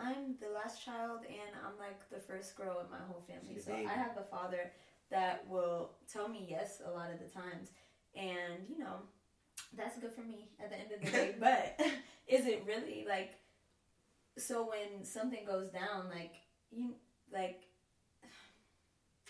I'm 0.00 0.36
the 0.40 0.48
last 0.54 0.84
child, 0.84 1.20
and 1.28 1.54
I'm 1.64 1.78
like 1.78 2.08
the 2.10 2.20
first 2.20 2.56
girl 2.56 2.80
in 2.80 2.90
my 2.90 3.04
whole 3.06 3.22
family. 3.28 3.60
So. 3.60 3.72
I 3.72 3.92
have 3.92 4.16
a 4.16 4.24
father 4.24 4.72
that 5.10 5.44
will 5.48 5.90
tell 6.10 6.28
me 6.28 6.46
yes 6.48 6.80
a 6.86 6.90
lot 6.90 7.10
of 7.12 7.18
the 7.18 7.28
times, 7.28 7.70
and 8.14 8.64
you 8.68 8.78
know, 8.78 8.96
that's 9.76 9.98
good 9.98 10.12
for 10.12 10.22
me 10.22 10.48
at 10.62 10.70
the 10.70 10.78
end 10.78 10.92
of 10.92 11.00
the 11.04 11.10
day. 11.10 11.34
but 11.40 11.78
is 12.26 12.46
it 12.46 12.64
really 12.66 13.04
like? 13.06 13.34
So 14.38 14.68
when 14.68 15.04
something 15.04 15.44
goes 15.44 15.68
down, 15.68 16.08
like 16.08 16.34
you, 16.70 16.94
like 17.32 17.64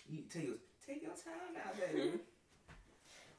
You 0.09 0.23
take 0.30 0.45
your 0.45 0.54
take 0.87 1.02
your 1.02 1.12
time 1.12 1.57
out, 1.66 1.75
baby. 1.76 2.12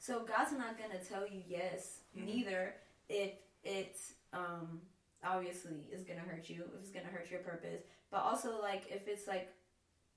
So 0.02 0.24
God's 0.24 0.50
not 0.50 0.76
gonna 0.76 0.98
tell 0.98 1.28
you 1.28 1.44
yes, 1.46 2.00
Mhm. 2.16 2.24
neither 2.24 2.74
if 3.08 3.34
it's 3.62 4.14
um 4.32 4.82
obviously 5.22 5.86
is 5.92 6.02
gonna 6.02 6.18
hurt 6.18 6.50
you, 6.50 6.64
if 6.74 6.80
it's 6.80 6.90
gonna 6.90 7.06
hurt 7.06 7.30
your 7.30 7.38
purpose, 7.42 7.84
but 8.10 8.16
also 8.18 8.60
like 8.60 8.90
if 8.90 9.06
it's 9.06 9.28
like 9.28 9.48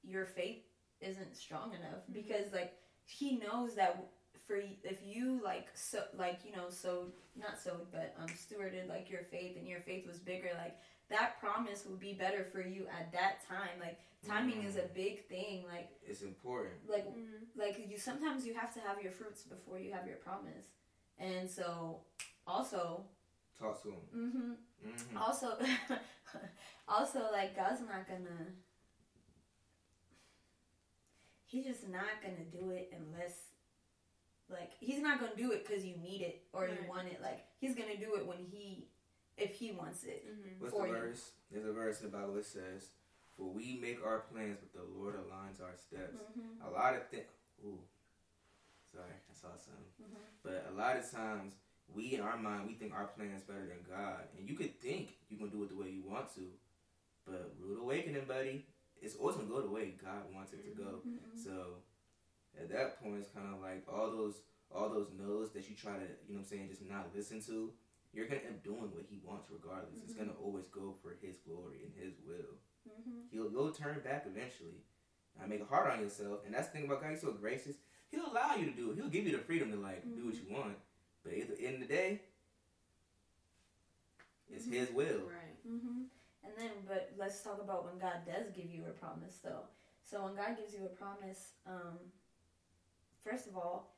your 0.04 0.26
faith 0.26 0.66
isn't 1.02 1.36
strong 1.36 1.72
enough 1.76 2.02
Mhm. 2.10 2.14
because 2.14 2.52
like 2.52 2.74
He 3.08 3.38
knows 3.38 3.76
that 3.76 4.04
for 4.48 4.56
if 4.56 5.04
you 5.04 5.40
like 5.44 5.70
so 5.78 6.08
like 6.14 6.44
you 6.44 6.52
know 6.52 6.72
so 6.72 7.14
not 7.36 7.60
so 7.60 7.86
but 7.92 8.16
um 8.18 8.28
stewarded 8.30 8.88
like 8.88 9.12
your 9.12 9.24
faith 9.26 9.56
and 9.58 9.68
your 9.68 9.82
faith 9.82 10.08
was 10.08 10.18
bigger 10.20 10.52
like 10.56 10.76
that 11.10 11.40
promise 11.40 11.86
would 11.86 12.00
be 12.00 12.14
better 12.14 12.44
for 12.52 12.62
you 12.62 12.88
at 13.00 13.12
that 13.12 13.48
time 13.48 13.70
like 13.80 14.00
timing 14.28 14.64
is 14.64 14.76
a 14.76 14.88
big 14.96 15.28
thing 15.28 15.64
like 15.72 15.90
it's 16.08 16.22
important. 16.22 16.74
like 16.90 17.06
Mm-hmm. 17.06 17.60
like 17.60 17.78
you 17.90 17.98
sometimes 17.98 18.46
you 18.46 18.54
have 18.56 18.74
to 18.74 18.80
have 18.80 19.02
your 19.02 19.12
fruits 19.12 19.44
before 19.44 19.78
you 19.80 19.92
have 19.94 20.08
your 20.08 20.18
promise 20.18 20.66
and 21.20 21.50
so 21.50 22.02
also 22.48 23.04
Talk 23.60 23.82
to 23.84 23.90
him. 23.90 23.96
hmm 24.14 24.54
hmm 24.84 25.18
also 25.18 25.58
also 26.88 27.20
like 27.32 27.56
god's 27.56 27.82
not 27.82 28.08
gonna 28.08 28.52
he's 31.46 31.66
just 31.66 31.88
not 31.90 32.22
gonna 32.22 32.46
do 32.52 32.72
it 32.72 32.92
unless 32.96 33.34
like 34.50 34.72
he's 34.80 35.02
not 35.02 35.20
gonna 35.20 35.36
do 35.38 35.52
it 35.52 35.66
because 35.68 35.86
you 35.86 35.96
need 35.98 36.22
it 36.22 36.44
or 36.54 36.62
Right. 36.64 36.72
you 36.72 36.90
want 36.90 37.08
it. 37.08 37.20
Like 37.22 37.46
he's 37.60 37.76
gonna 37.76 37.98
do 37.98 38.16
it 38.16 38.28
when 38.28 38.38
he, 38.52 38.88
if 39.38 39.56
he 39.56 39.72
wants 39.72 40.04
it. 40.04 40.26
Mm-hmm. 40.28 40.64
What's 40.64 40.74
for 40.74 40.88
the 40.88 40.94
you. 40.94 41.00
verse? 41.00 41.32
There's 41.52 41.66
a 41.66 41.72
verse 41.72 42.02
in 42.02 42.12
the 42.12 42.18
Bible 42.18 42.34
that 42.36 42.46
says, 42.46 42.90
"For 43.38 43.50
we 43.50 43.78
make 43.82 44.00
our 44.06 44.20
plans, 44.32 44.58
but 44.60 44.74
the 44.74 44.88
Lord 44.98 45.16
aligns 45.16 45.62
our 45.62 45.76
steps." 45.76 46.20
Mm-hmm. 46.22 46.68
A 46.68 46.70
lot 46.72 46.96
of 46.96 47.08
things. 47.08 47.26
Ooh, 47.64 47.80
sorry, 48.92 49.12
I 49.12 49.34
saw 49.34 49.50
something. 49.58 49.92
Mhm. 50.02 50.18
But 50.44 50.68
a 50.72 50.74
lot 50.74 50.98
of 50.98 51.10
times, 51.10 51.56
we 51.94 52.16
in 52.16 52.22
our 52.22 52.38
mind, 52.38 52.68
we 52.68 52.74
think 52.74 52.94
our 52.94 53.08
plan 53.08 53.32
is 53.32 53.44
better 53.44 53.68
than 53.68 53.84
God, 53.90 54.28
and 54.38 54.48
you 54.48 54.56
could 54.56 54.80
think 54.80 55.18
you 55.30 55.38
can 55.38 55.50
do 55.50 55.64
it 55.64 55.70
the 55.70 55.76
way 55.76 55.90
you 55.90 56.04
want 56.04 56.34
to, 56.36 56.52
but 57.26 57.54
rude 57.60 57.80
awakening, 57.80 58.26
buddy, 58.26 58.66
it's 59.02 59.16
always 59.16 59.36
gonna 59.36 59.48
go 59.48 59.62
the 59.62 59.70
way 59.70 59.94
God 60.02 60.34
wants 60.34 60.54
it 60.54 60.64
to 60.64 60.72
go. 60.72 61.02
Mm-hmm. 61.06 61.38
So 61.38 61.84
at 62.60 62.70
that 62.70 63.02
point, 63.02 63.18
it's 63.20 63.30
kind 63.30 63.54
of 63.54 63.62
like 63.62 63.84
all 63.92 64.12
those 64.12 64.42
all 64.72 64.90
those 64.90 65.08
no's 65.18 65.52
that 65.52 65.70
you 65.70 65.76
try 65.76 65.94
to, 65.94 66.04
you 66.28 66.34
know 66.34 66.40
what 66.40 66.40
I'm 66.40 66.44
saying, 66.46 66.70
just 66.70 66.84
not 66.84 67.08
listen 67.16 67.40
to. 67.44 67.72
You're 68.16 68.28
gonna 68.32 68.48
end 68.48 68.56
up 68.56 68.64
doing 68.64 68.90
what 68.96 69.04
he 69.12 69.20
wants 69.28 69.52
regardless. 69.52 70.00
It's 70.04 70.16
gonna 70.16 70.40
always 70.42 70.68
go 70.72 70.96
for 71.04 71.14
his 71.22 71.36
glory 71.44 71.84
and 71.84 71.92
his 72.00 72.16
will. 72.26 72.56
Mm-hmm. 72.88 73.28
He'll 73.30 73.52
you'll 73.52 73.72
turn 73.72 74.00
back 74.00 74.24
eventually. 74.26 74.80
I 75.36 75.46
make 75.48 75.60
it 75.60 75.68
hard 75.70 75.92
on 75.92 76.00
yourself, 76.00 76.40
and 76.46 76.56
that's 76.56 76.68
the 76.68 76.74
thing 76.74 76.86
about 76.86 77.02
God. 77.02 77.12
He's 77.12 77.22
so 77.22 77.34
gracious. 77.34 77.76
He'll 78.10 78.32
allow 78.32 78.56
you 78.56 78.66
to 78.66 78.72
do 78.72 78.92
it. 78.92 78.96
He'll 78.96 79.10
give 79.10 79.26
you 79.28 79.36
the 79.36 79.44
freedom 79.44 79.70
to 79.72 79.78
like 79.78 80.04
do 80.16 80.26
what 80.26 80.36
you 80.36 80.48
want. 80.50 80.78
But 81.24 81.34
at 81.34 81.58
the 81.58 81.66
end 81.66 81.82
of 81.82 81.90
the 81.90 81.94
day, 81.94 82.22
it's 84.50 84.66
His 84.66 84.90
will. 84.92 85.28
Right. 85.28 85.60
Mm-hmm. 85.68 86.08
And 86.46 86.54
then, 86.56 86.72
but 86.88 87.12
let's 87.18 87.42
talk 87.42 87.60
about 87.62 87.86
when 87.86 87.98
God 88.00 88.22
does 88.26 88.52
give 88.56 88.72
you 88.72 88.84
a 88.88 88.92
promise, 88.92 89.40
though. 89.44 89.66
So 90.04 90.24
when 90.24 90.36
God 90.36 90.56
gives 90.58 90.74
you 90.74 90.86
a 90.86 90.90
promise, 90.90 91.54
um, 91.66 91.98
first 93.20 93.48
of 93.48 93.58
all, 93.58 93.95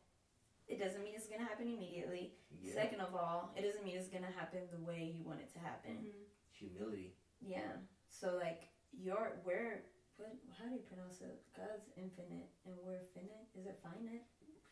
it 0.67 0.79
doesn't 0.79 1.03
mean 1.03 1.13
it's 1.15 1.27
gonna 1.27 1.47
happen 1.47 1.67
immediately. 1.67 2.33
Yeah. 2.61 2.73
Second 2.73 3.01
of 3.01 3.15
all, 3.15 3.53
it 3.55 3.63
doesn't 3.63 3.83
mean 3.85 3.95
it's 3.97 4.09
gonna 4.09 4.31
happen 4.35 4.61
the 4.71 4.83
way 4.83 5.13
you 5.15 5.23
want 5.23 5.39
it 5.39 5.51
to 5.53 5.59
happen. 5.59 5.91
Mm-hmm. 6.03 6.27
Humility. 6.51 7.15
Yeah. 7.41 7.79
So 8.09 8.35
like 8.35 8.67
your 8.91 9.39
where 9.43 9.83
what 10.17 10.35
how 10.57 10.65
do 10.67 10.75
you 10.75 10.83
pronounce 10.83 11.21
it? 11.21 11.39
God's 11.55 11.87
infinite 11.95 12.49
and 12.65 12.75
we're 12.83 12.99
finite. 13.13 13.47
Is 13.55 13.65
it 13.65 13.79
finite? 13.81 14.25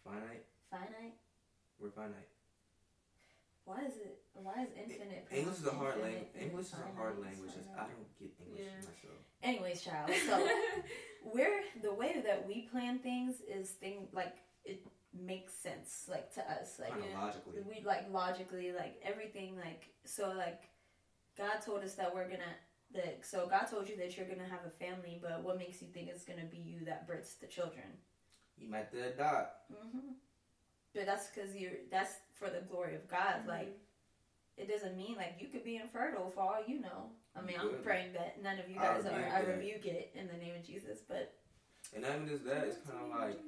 Finite. 0.03 0.45
Finite? 0.69 1.15
We're 1.79 1.91
finite. 1.91 2.29
Why 3.63 3.81
is 3.87 3.97
it 3.97 4.21
why 4.33 4.63
is 4.63 4.69
infinite 4.77 5.27
English 5.31 5.57
is 5.57 5.65
a 5.67 5.71
hard 5.71 6.01
language. 6.01 6.27
English 6.39 6.67
is 6.67 6.73
a 6.73 6.95
hard 6.97 7.17
language. 7.19 7.51
I 7.77 7.87
don't 7.87 8.19
get 8.19 8.31
English 8.43 8.61
Yeah. 8.61 8.77
myself. 8.83 9.21
Anyways, 9.41 9.81
child. 9.81 10.11
So 10.27 10.47
we're 11.23 11.61
the 11.81 11.93
way 11.93 12.21
that 12.25 12.45
we 12.47 12.67
plan 12.71 12.99
things 12.99 13.41
is 13.47 13.71
thing 13.71 14.07
like 14.11 14.35
it 14.65 14.83
makes 15.17 15.53
sense 15.53 16.05
like 16.09 16.33
to 16.33 16.41
us 16.51 16.77
like 16.79 16.91
Chronologically. 16.91 17.61
we 17.67 17.83
like 17.85 18.11
logically 18.11 18.71
like 18.73 18.99
everything 19.03 19.55
like 19.57 19.83
so 20.03 20.29
like 20.35 20.63
god 21.37 21.61
told 21.65 21.83
us 21.83 21.93
that 21.95 22.13
we're 22.13 22.27
gonna 22.27 22.53
that 22.93 23.19
so 23.25 23.47
god 23.47 23.65
told 23.65 23.87
you 23.87 23.95
that 23.97 24.15
you're 24.17 24.27
gonna 24.27 24.47
have 24.49 24.65
a 24.67 24.69
family 24.69 25.19
but 25.21 25.41
what 25.43 25.57
makes 25.57 25.81
you 25.81 25.87
think 25.93 26.09
it's 26.09 26.25
gonna 26.25 26.45
be 26.51 26.57
you 26.57 26.83
that 26.85 27.07
births 27.07 27.35
the 27.35 27.47
children? 27.47 27.85
You 28.57 28.69
might 28.69 28.79
have 28.79 28.91
to 28.91 29.07
adopt. 29.13 29.71
hmm 29.71 30.13
but 30.93 31.05
that's 31.05 31.27
because 31.29 31.55
you're 31.55 31.71
that's 31.91 32.13
for 32.33 32.49
the 32.49 32.61
glory 32.69 32.95
of 32.95 33.07
god 33.09 33.39
Mm-hmm. 33.41 33.49
like 33.49 33.77
it 34.57 34.69
doesn't 34.69 34.95
mean 34.95 35.15
like 35.17 35.35
you 35.39 35.47
could 35.47 35.63
be 35.65 35.75
infertile 35.77 36.29
for 36.33 36.39
all 36.41 36.63
you 36.65 36.79
know. 36.79 37.09
I 37.35 37.41
mean 37.41 37.55
i'm 37.59 37.71
praying 37.83 38.13
that 38.13 38.41
none 38.41 38.59
of 38.59 38.69
you 38.69 38.79
I 38.79 38.83
guys 38.83 39.05
are 39.05 39.29
i 39.33 39.39
rebuke 39.41 39.85
it 39.85 40.11
in 40.15 40.27
the 40.27 40.37
name 40.37 40.55
of 40.55 40.63
jesus 40.65 40.99
but 41.07 41.33
And 41.93 42.03
not 42.03 42.15
even 42.15 42.27
just 42.27 42.45
that, 42.45 42.63
it's 42.67 42.77
kind 42.87 42.99
of 43.03 43.09
like, 43.19 43.39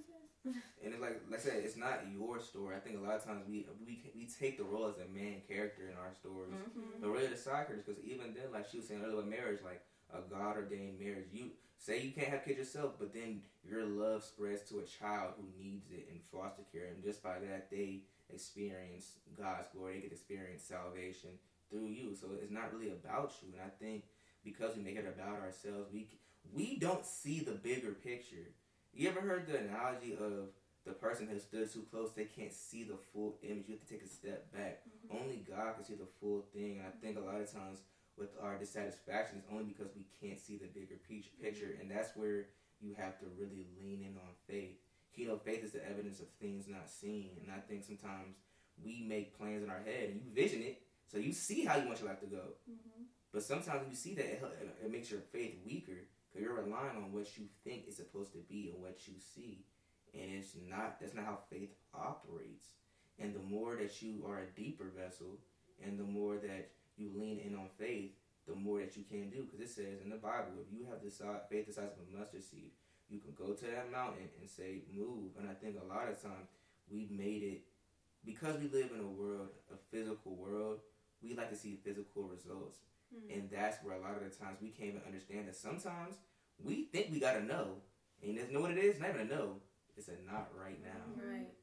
and 0.83 0.93
it's 0.93 1.01
like, 1.01 1.21
like 1.29 1.39
I 1.39 1.43
said, 1.43 1.63
it's 1.63 1.77
not 1.77 1.99
your 2.11 2.39
story. 2.39 2.75
I 2.75 2.79
think 2.79 2.97
a 2.97 3.01
lot 3.01 3.15
of 3.15 3.23
times 3.25 3.43
we 3.47 3.65
we 3.85 4.01
we 4.15 4.25
take 4.27 4.57
the 4.57 4.63
role 4.63 4.87
as 4.87 4.97
a 4.97 5.07
main 5.11 5.41
character 5.47 5.83
in 5.89 5.95
our 5.97 6.13
stories, 6.13 6.53
Mhm. 6.53 7.01
but 7.01 7.09
really 7.09 7.27
the 7.27 7.37
side 7.37 7.67
characters. 7.67 7.83
Because 7.85 8.03
even 8.03 8.33
then, 8.33 8.51
like 8.51 8.67
she 8.69 8.77
was 8.77 8.87
saying 8.87 9.03
earlier, 9.03 9.23
marriage, 9.25 9.61
like 9.63 9.81
a 10.13 10.21
God 10.21 10.55
ordained 10.57 10.99
marriage, 10.99 11.27
you 11.31 11.51
say 11.77 12.01
you 12.01 12.11
can't 12.11 12.27
have 12.29 12.43
kids 12.45 12.57
yourself, 12.59 12.93
but 12.99 13.13
then 13.13 13.43
your 13.63 13.85
love 13.85 14.23
spreads 14.23 14.63
to 14.69 14.79
a 14.79 14.83
child 14.85 15.33
who 15.37 15.45
needs 15.61 15.91
it 15.91 16.07
in 16.11 16.19
foster 16.31 16.63
care, 16.71 16.87
and 16.87 17.03
just 17.03 17.21
by 17.21 17.39
that 17.39 17.69
they 17.69 18.03
experience 18.33 19.17
God's 19.37 19.67
glory. 19.73 19.95
They 19.95 20.01
get 20.01 20.11
experience 20.11 20.63
salvation 20.63 21.31
through 21.69 21.87
you. 21.87 22.15
So 22.15 22.27
it's 22.41 22.51
not 22.51 22.73
really 22.73 22.91
about 22.91 23.33
you. 23.41 23.49
And 23.53 23.61
I 23.61 23.69
think 23.69 24.05
because 24.43 24.75
we 24.75 24.83
make 24.83 24.95
it 24.95 25.05
about 25.07 25.39
ourselves, 25.41 25.91
we 25.91 26.07
we 26.53 26.77
don't 26.79 27.05
see 27.05 27.39
the 27.41 27.51
bigger 27.51 27.91
picture. 27.91 28.47
You 28.93 29.09
ever 29.09 29.21
heard 29.21 29.47
the 29.47 29.59
analogy 29.59 30.13
of 30.13 30.49
the 30.85 30.93
person 30.93 31.27
who 31.27 31.39
stood 31.39 31.71
too 31.71 31.85
close? 31.91 32.11
They 32.15 32.25
can't 32.25 32.53
see 32.53 32.83
the 32.83 32.97
full 33.13 33.37
image. 33.43 33.65
You 33.67 33.75
have 33.75 33.85
to 33.87 33.93
take 33.93 34.03
a 34.03 34.07
step 34.09 34.51
back. 34.53 34.81
Only 35.11 35.45
God 35.47 35.75
can 35.75 35.85
see 35.85 35.93
the 35.95 36.07
full 36.19 36.45
thing. 36.53 36.77
And 36.79 36.87
I 36.87 36.91
think 37.01 37.17
a 37.17 37.21
lot 37.21 37.39
of 37.41 37.51
times 37.51 37.79
with 38.17 38.29
our 38.41 38.57
dissatisfaction, 38.57 39.37
it's 39.37 39.47
only 39.51 39.65
because 39.65 39.89
we 39.95 40.05
can't 40.19 40.39
see 40.39 40.57
the 40.57 40.65
bigger 40.65 40.95
picture, 41.07 41.77
and 41.79 41.89
that's 41.91 42.15
where 42.15 42.47
you 42.81 42.95
have 42.97 43.19
to 43.19 43.25
really 43.37 43.67
lean 43.79 44.01
in 44.01 44.17
on 44.17 44.33
faith. 44.47 44.77
You 45.13 45.27
know, 45.27 45.37
faith 45.37 45.63
is 45.63 45.71
the 45.71 45.87
evidence 45.87 46.19
of 46.19 46.27
things 46.41 46.65
not 46.67 46.89
seen, 46.89 47.29
and 47.41 47.51
I 47.51 47.59
think 47.59 47.83
sometimes 47.83 48.35
we 48.83 49.03
make 49.07 49.37
plans 49.37 49.63
in 49.63 49.69
our 49.69 49.81
head 49.85 50.09
and 50.09 50.21
you 50.21 50.29
vision 50.33 50.61
it, 50.63 50.81
so 51.11 51.17
you 51.17 51.31
see 51.31 51.63
how 51.65 51.77
you 51.77 51.85
want 51.87 51.99
your 51.99 52.09
life 52.09 52.19
to 52.21 52.27
go. 52.27 52.53
Mhm. 52.69 53.05
But 53.31 53.43
sometimes 53.43 53.81
when 53.81 53.89
you 53.89 53.95
see 53.95 54.13
that, 54.15 54.25
it, 54.25 54.41
it 54.85 54.91
makes 54.91 55.11
your 55.11 55.21
faith 55.21 55.55
weaker 55.65 56.05
because 56.37 56.43
you're 56.43 56.63
relying 56.63 56.97
on 56.97 57.11
what 57.11 57.37
you 57.37 57.45
think 57.63 57.85
is 57.87 57.97
supposed 57.97 58.31
to 58.33 58.39
be 58.49 58.71
and 58.73 58.81
what 58.81 59.07
you 59.07 59.13
see, 59.17 59.65
and 60.13 60.31
it's 60.31 60.53
not. 60.69 60.99
That's 60.99 61.13
not 61.13 61.25
how 61.25 61.39
faith 61.49 61.71
operates. 61.93 62.67
And 63.19 63.33
the 63.33 63.39
more 63.39 63.75
that 63.75 64.01
you 64.01 64.23
are 64.27 64.39
a 64.39 64.59
deeper 64.59 64.91
vessel, 64.95 65.39
and 65.83 65.99
the 65.99 66.03
more 66.03 66.35
that 66.35 66.69
you 66.97 67.11
lean 67.15 67.39
in 67.39 67.55
on 67.55 67.69
faith, 67.77 68.11
the 68.47 68.55
more 68.55 68.79
that 68.79 68.95
you 68.95 69.03
can 69.09 69.29
do. 69.29 69.43
Because 69.43 69.59
it 69.61 69.73
says 69.73 70.01
in 70.03 70.09
the 70.09 70.17
Bible, 70.17 70.61
if 70.61 70.71
you 70.71 70.85
have 70.89 71.03
the 71.03 71.09
si- 71.09 71.25
faith 71.49 71.67
the 71.67 71.73
size 71.73 71.89
of 71.89 72.13
a 72.13 72.17
mustard 72.17 72.43
seed, 72.43 72.71
you 73.09 73.19
can 73.19 73.33
go 73.33 73.53
to 73.53 73.65
that 73.65 73.91
mountain 73.91 74.29
and 74.39 74.49
say, 74.49 74.83
"Move." 74.93 75.37
And 75.39 75.49
I 75.49 75.53
think 75.53 75.77
a 75.81 75.85
lot 75.85 76.07
of 76.07 76.21
times 76.21 76.49
we've 76.89 77.11
made 77.11 77.43
it 77.43 77.61
because 78.23 78.59
we 78.59 78.67
live 78.67 78.91
in 78.93 78.99
a 78.99 79.07
world, 79.07 79.49
a 79.73 79.77
physical 79.91 80.35
world. 80.35 80.81
We 81.21 81.33
like 81.33 81.49
to 81.49 81.55
see 81.55 81.79
physical 81.83 82.23
results. 82.23 82.79
Mm-hmm. 83.13 83.33
And 83.33 83.49
that's 83.49 83.83
where 83.83 83.95
a 83.95 84.01
lot 84.01 84.15
of 84.17 84.23
the 84.23 84.33
times 84.35 84.59
we 84.61 84.69
can't 84.69 84.89
even 84.95 85.01
understand 85.05 85.47
that 85.47 85.55
sometimes 85.55 86.15
we 86.63 86.85
think 86.91 87.09
we 87.11 87.19
gotta 87.19 87.43
know. 87.43 87.81
And 88.23 88.37
there's 88.37 88.51
know 88.51 88.61
what 88.61 88.71
it 88.71 88.77
is? 88.79 88.99
Not 88.99 89.11
even 89.11 89.21
a 89.21 89.29
no. 89.29 89.61
It's 89.95 90.07
a 90.09 90.17
not 90.25 90.49
right 90.57 90.79
now. 90.83 91.03
Right. 91.15 91.53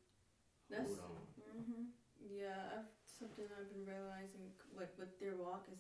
That's 0.71 0.89
Hold 0.89 1.01
on. 1.01 1.63
Mhm. 1.63 1.87
yeah. 2.21 2.79
I've, 2.81 2.91
something 3.07 3.45
I've 3.59 3.71
been 3.71 3.87
realizing, 3.87 4.51
like 4.77 4.93
with 4.99 5.19
their 5.21 5.37
walk, 5.37 5.67
is 5.73 5.79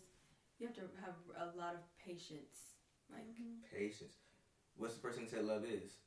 you 0.58 0.66
have 0.66 0.76
to 0.76 0.86
have 1.02 1.16
a 1.36 1.56
lot 1.56 1.74
of 1.74 1.82
patience. 1.98 2.76
Like 3.10 3.26
Patience. 3.70 4.14
What's 4.76 4.94
the 4.94 5.00
first 5.00 5.16
thing 5.16 5.26
it 5.26 5.30
said 5.30 5.44
love 5.44 5.64
is? 5.64 5.98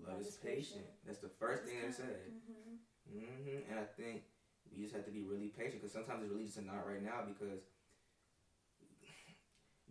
Love, 0.00 0.20
is 0.20 0.36
patient. 0.36 0.84
That's 1.06 1.18
the 1.20 1.30
first 1.38 1.64
thing 1.64 1.78
it 1.78 1.94
said. 1.94 2.30
Mhm. 2.30 2.78
hmm 3.08 3.70
And 3.70 3.78
I 3.78 3.84
think 3.84 4.24
we 4.70 4.82
just 4.82 4.94
have 4.94 5.04
to 5.04 5.10
be 5.10 5.22
really 5.22 5.48
patient 5.48 5.80
because 5.82 5.92
sometimes 5.92 6.22
it's 6.24 6.32
really 6.32 6.44
just 6.46 6.58
a 6.58 6.62
not 6.64 6.86
right 6.86 7.02
now 7.02 7.22
because 7.26 7.62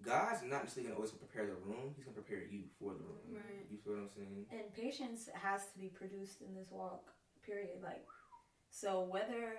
God's 0.01 0.41
not 0.43 0.63
necessarily 0.63 0.89
going 0.89 0.95
to 0.95 0.95
always 0.97 1.12
prepare 1.12 1.45
the 1.45 1.56
room. 1.63 1.93
He's 1.95 2.03
going 2.06 2.15
to 2.15 2.21
prepare 2.21 2.43
you 2.43 2.63
for 2.79 2.93
the 2.93 3.03
room. 3.03 3.39
Right. 3.39 3.65
You 3.71 3.77
feel 3.77 3.93
what 3.93 4.01
I'm 4.03 4.10
saying? 4.10 4.45
And 4.51 4.73
patience 4.73 5.29
has 5.34 5.67
to 5.73 5.79
be 5.79 5.88
produced 5.88 6.41
in 6.41 6.53
this 6.56 6.71
walk, 6.71 7.13
period. 7.45 7.79
Like, 7.82 8.06
so 8.69 9.03
whether, 9.03 9.56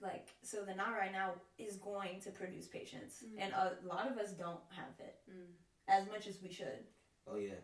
like, 0.00 0.28
so 0.42 0.64
the 0.64 0.74
not 0.74 0.92
right 0.92 1.12
now 1.12 1.34
is 1.58 1.76
going 1.76 2.20
to 2.22 2.30
produce 2.30 2.66
patience. 2.66 3.22
Mhm. 3.22 3.38
And 3.38 3.52
a 3.52 3.76
lot 3.86 4.10
of 4.10 4.18
us 4.18 4.32
don't 4.32 4.60
have 4.70 4.98
it 4.98 5.16
mm. 5.30 5.52
as 5.86 6.08
much 6.08 6.26
as 6.26 6.42
we 6.42 6.50
should. 6.52 6.82
Oh, 7.28 7.36
yeah. 7.36 7.60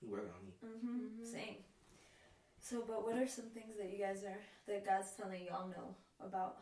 He 0.00 0.06
working 0.06 0.32
on 0.32 0.44
me. 0.44 0.52
Mm-hmm. 0.64 1.22
Mhm. 1.22 1.26
Same. 1.26 1.56
So, 2.60 2.84
but 2.86 3.04
what 3.04 3.16
are 3.16 3.26
some 3.26 3.48
things 3.50 3.76
that 3.78 3.90
you 3.90 3.98
guys 3.98 4.22
are, 4.24 4.38
that 4.66 4.84
God's 4.84 5.12
telling 5.12 5.46
y'all 5.46 5.68
no 5.68 5.96
about? 6.20 6.58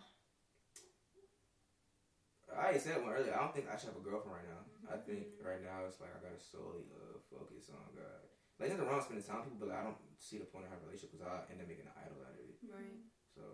I 2.52 2.72
already 2.72 2.80
said 2.80 3.00
one 3.04 3.12
earlier. 3.12 3.34
I 3.36 3.44
don't 3.44 3.52
think 3.54 3.68
I 3.68 3.76
should 3.76 3.92
have 3.92 4.00
a 4.00 4.04
girlfriend 4.04 4.40
right 4.40 4.48
now. 4.48 4.62
I 4.88 4.96
think 4.96 5.36
right 5.44 5.60
now 5.60 5.84
it's 5.84 6.00
like 6.00 6.10
I 6.16 6.20
gotta 6.24 6.40
solely 6.40 6.88
uh, 6.96 7.20
focus 7.28 7.68
on 7.68 7.92
God. 7.92 8.24
Like, 8.56 8.72
there's 8.72 8.80
nothing 8.80 8.88
wrong 8.90 8.98
with 8.98 9.06
spending 9.06 9.28
time 9.28 9.38
with 9.44 9.52
people, 9.54 9.68
but 9.68 9.76
I 9.76 9.84
don't 9.86 10.00
see 10.18 10.40
the 10.40 10.48
point 10.48 10.64
of 10.66 10.72
having 10.74 10.82
a 10.82 10.88
relationship 10.90 11.14
because 11.14 11.28
I 11.28 11.44
end 11.52 11.60
up 11.62 11.68
making 11.68 11.86
an 11.86 11.94
idol 12.00 12.18
out 12.24 12.34
of 12.34 12.42
it. 12.42 12.58
Right. 12.66 12.98
So, 13.36 13.44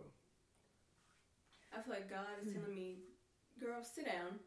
I 1.75 1.83
feel 1.83 1.93
like 1.93 2.09
God 2.09 2.31
is 2.41 2.55
telling 2.55 2.73
me, 2.73 3.03
girl, 3.59 3.83
sit 3.83 4.07
down. 4.07 4.39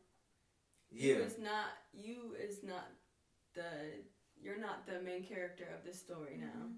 yeah. 0.89 1.19
You 1.19 1.27
is 1.27 1.37
not 1.37 1.69
you 1.93 2.33
is 2.39 2.63
not 2.63 2.87
the 3.53 4.01
you're 4.39 4.57
not 4.57 4.87
the 4.87 5.03
main 5.03 5.27
character 5.27 5.67
of 5.75 5.83
this 5.83 5.99
story 5.99 6.39
now. 6.39 6.71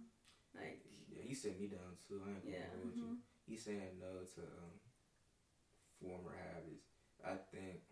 Like 0.57 0.81
Yeah, 1.07 1.21
he 1.23 1.37
set 1.37 1.55
me 1.61 1.69
down 1.69 1.93
too. 2.01 2.19
I 2.25 2.33
ain't 2.33 2.43
gonna 2.43 2.57
Yeah. 2.57 2.73
hold 2.81 2.97
you. 2.97 3.21
He's 3.45 3.61
saying 3.63 4.01
no 4.01 4.25
to 4.25 4.41
um, 4.41 4.73
former 6.01 6.33
habits. 6.33 6.88
I 7.25 7.35
think 7.51 7.83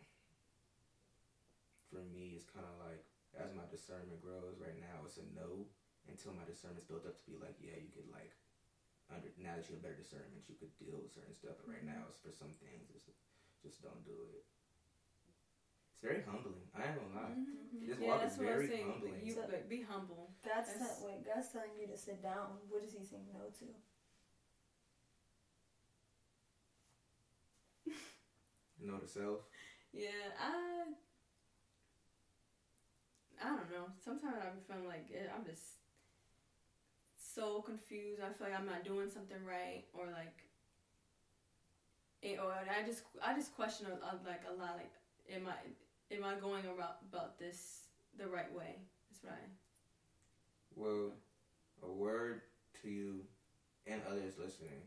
for 1.92 2.04
me, 2.12 2.36
it's 2.36 2.48
kind 2.48 2.66
of 2.68 2.76
like 2.84 3.04
as 3.38 3.54
my 3.54 3.68
discernment 3.70 4.20
grows 4.24 4.58
right 4.58 4.78
now, 4.80 5.04
it's 5.06 5.20
a 5.22 5.26
no 5.36 5.68
until 6.10 6.32
my 6.34 6.48
discernment's 6.48 6.88
built 6.88 7.04
up 7.06 7.20
to 7.20 7.26
be 7.28 7.36
like, 7.38 7.60
yeah, 7.60 7.76
you 7.78 7.92
could 7.92 8.08
like 8.12 8.32
under 9.12 9.28
now 9.40 9.56
that 9.56 9.68
you 9.72 9.76
have 9.80 9.84
better 9.84 10.00
discernment, 10.00 10.44
you 10.52 10.56
could 10.60 10.72
deal 10.80 11.00
with 11.00 11.12
certain 11.16 11.36
stuff. 11.36 11.56
But 11.64 11.80
right 11.80 11.86
now, 11.88 12.08
it's 12.12 12.20
for 12.20 12.32
some 12.36 12.52
things, 12.60 12.88
just 12.92 13.08
just 13.64 13.80
don't 13.84 14.04
do 14.04 14.16
it. 14.36 14.44
It's 15.96 16.04
very 16.04 16.22
humbling. 16.28 16.68
I 16.76 16.92
ain't 16.92 17.00
gonna 17.00 17.16
lie. 17.16 17.34
Mhm. 17.34 17.88
This 17.88 17.98
Yeah, 18.00 18.08
walk 18.08 18.22
that's 18.22 18.36
is 18.36 18.40
what 18.40 18.48
I 18.48 18.52
was 18.52 18.68
very 18.68 18.68
saying. 18.68 18.92
humbling. 18.92 19.26
You 19.26 19.34
So- 19.34 19.64
be 19.68 19.82
humble. 19.82 20.36
God's 20.44 20.70
That's- 20.74 21.00
tell, 21.00 21.08
wait, 21.08 21.26
God's 21.26 21.50
telling 21.52 21.74
you 21.80 21.88
to 21.88 21.98
sit 21.98 22.22
down. 22.22 22.60
What 22.70 22.84
is 22.84 22.94
He 22.94 23.04
saying 23.04 23.32
no 23.34 23.50
to? 23.50 23.68
Know 28.82 28.98
the 28.98 29.08
self. 29.08 29.40
Yeah, 29.94 30.10
I. 30.40 30.84
I 33.44 33.50
don't 33.50 33.70
know. 33.72 33.86
Sometimes 34.04 34.36
I 34.42 34.50
be 34.50 34.62
feeling 34.68 34.88
like 34.88 35.10
I'm 35.36 35.46
just 35.46 35.78
so 37.36 37.62
confused. 37.62 38.22
I 38.22 38.34
feel 38.34 38.50
like 38.50 38.60
I'm 38.60 38.66
not 38.66 38.84
doing 38.84 39.10
something 39.10 39.38
right, 39.46 39.84
or 39.94 40.06
like, 40.06 40.50
it, 42.22 42.40
or 42.44 42.52
I 42.52 42.86
just 42.86 43.04
I 43.24 43.34
just 43.36 43.56
question 43.56 43.88
like 44.26 44.42
a 44.50 44.54
lot. 44.60 44.78
Like, 44.78 44.92
am 45.32 45.48
I 45.48 46.16
am 46.16 46.24
I 46.24 46.40
going 46.40 46.66
about 46.66 46.98
about 47.12 47.38
this 47.38 47.84
the 48.18 48.28
right 48.28 48.52
way? 48.54 48.76
That's 49.10 49.24
what 49.24 49.34
I. 49.34 49.46
Well, 50.76 51.12
a 51.84 51.92
word 51.92 52.42
to 52.82 52.90
you 52.90 53.22
and 53.86 54.02
others 54.10 54.34
listening: 54.40 54.82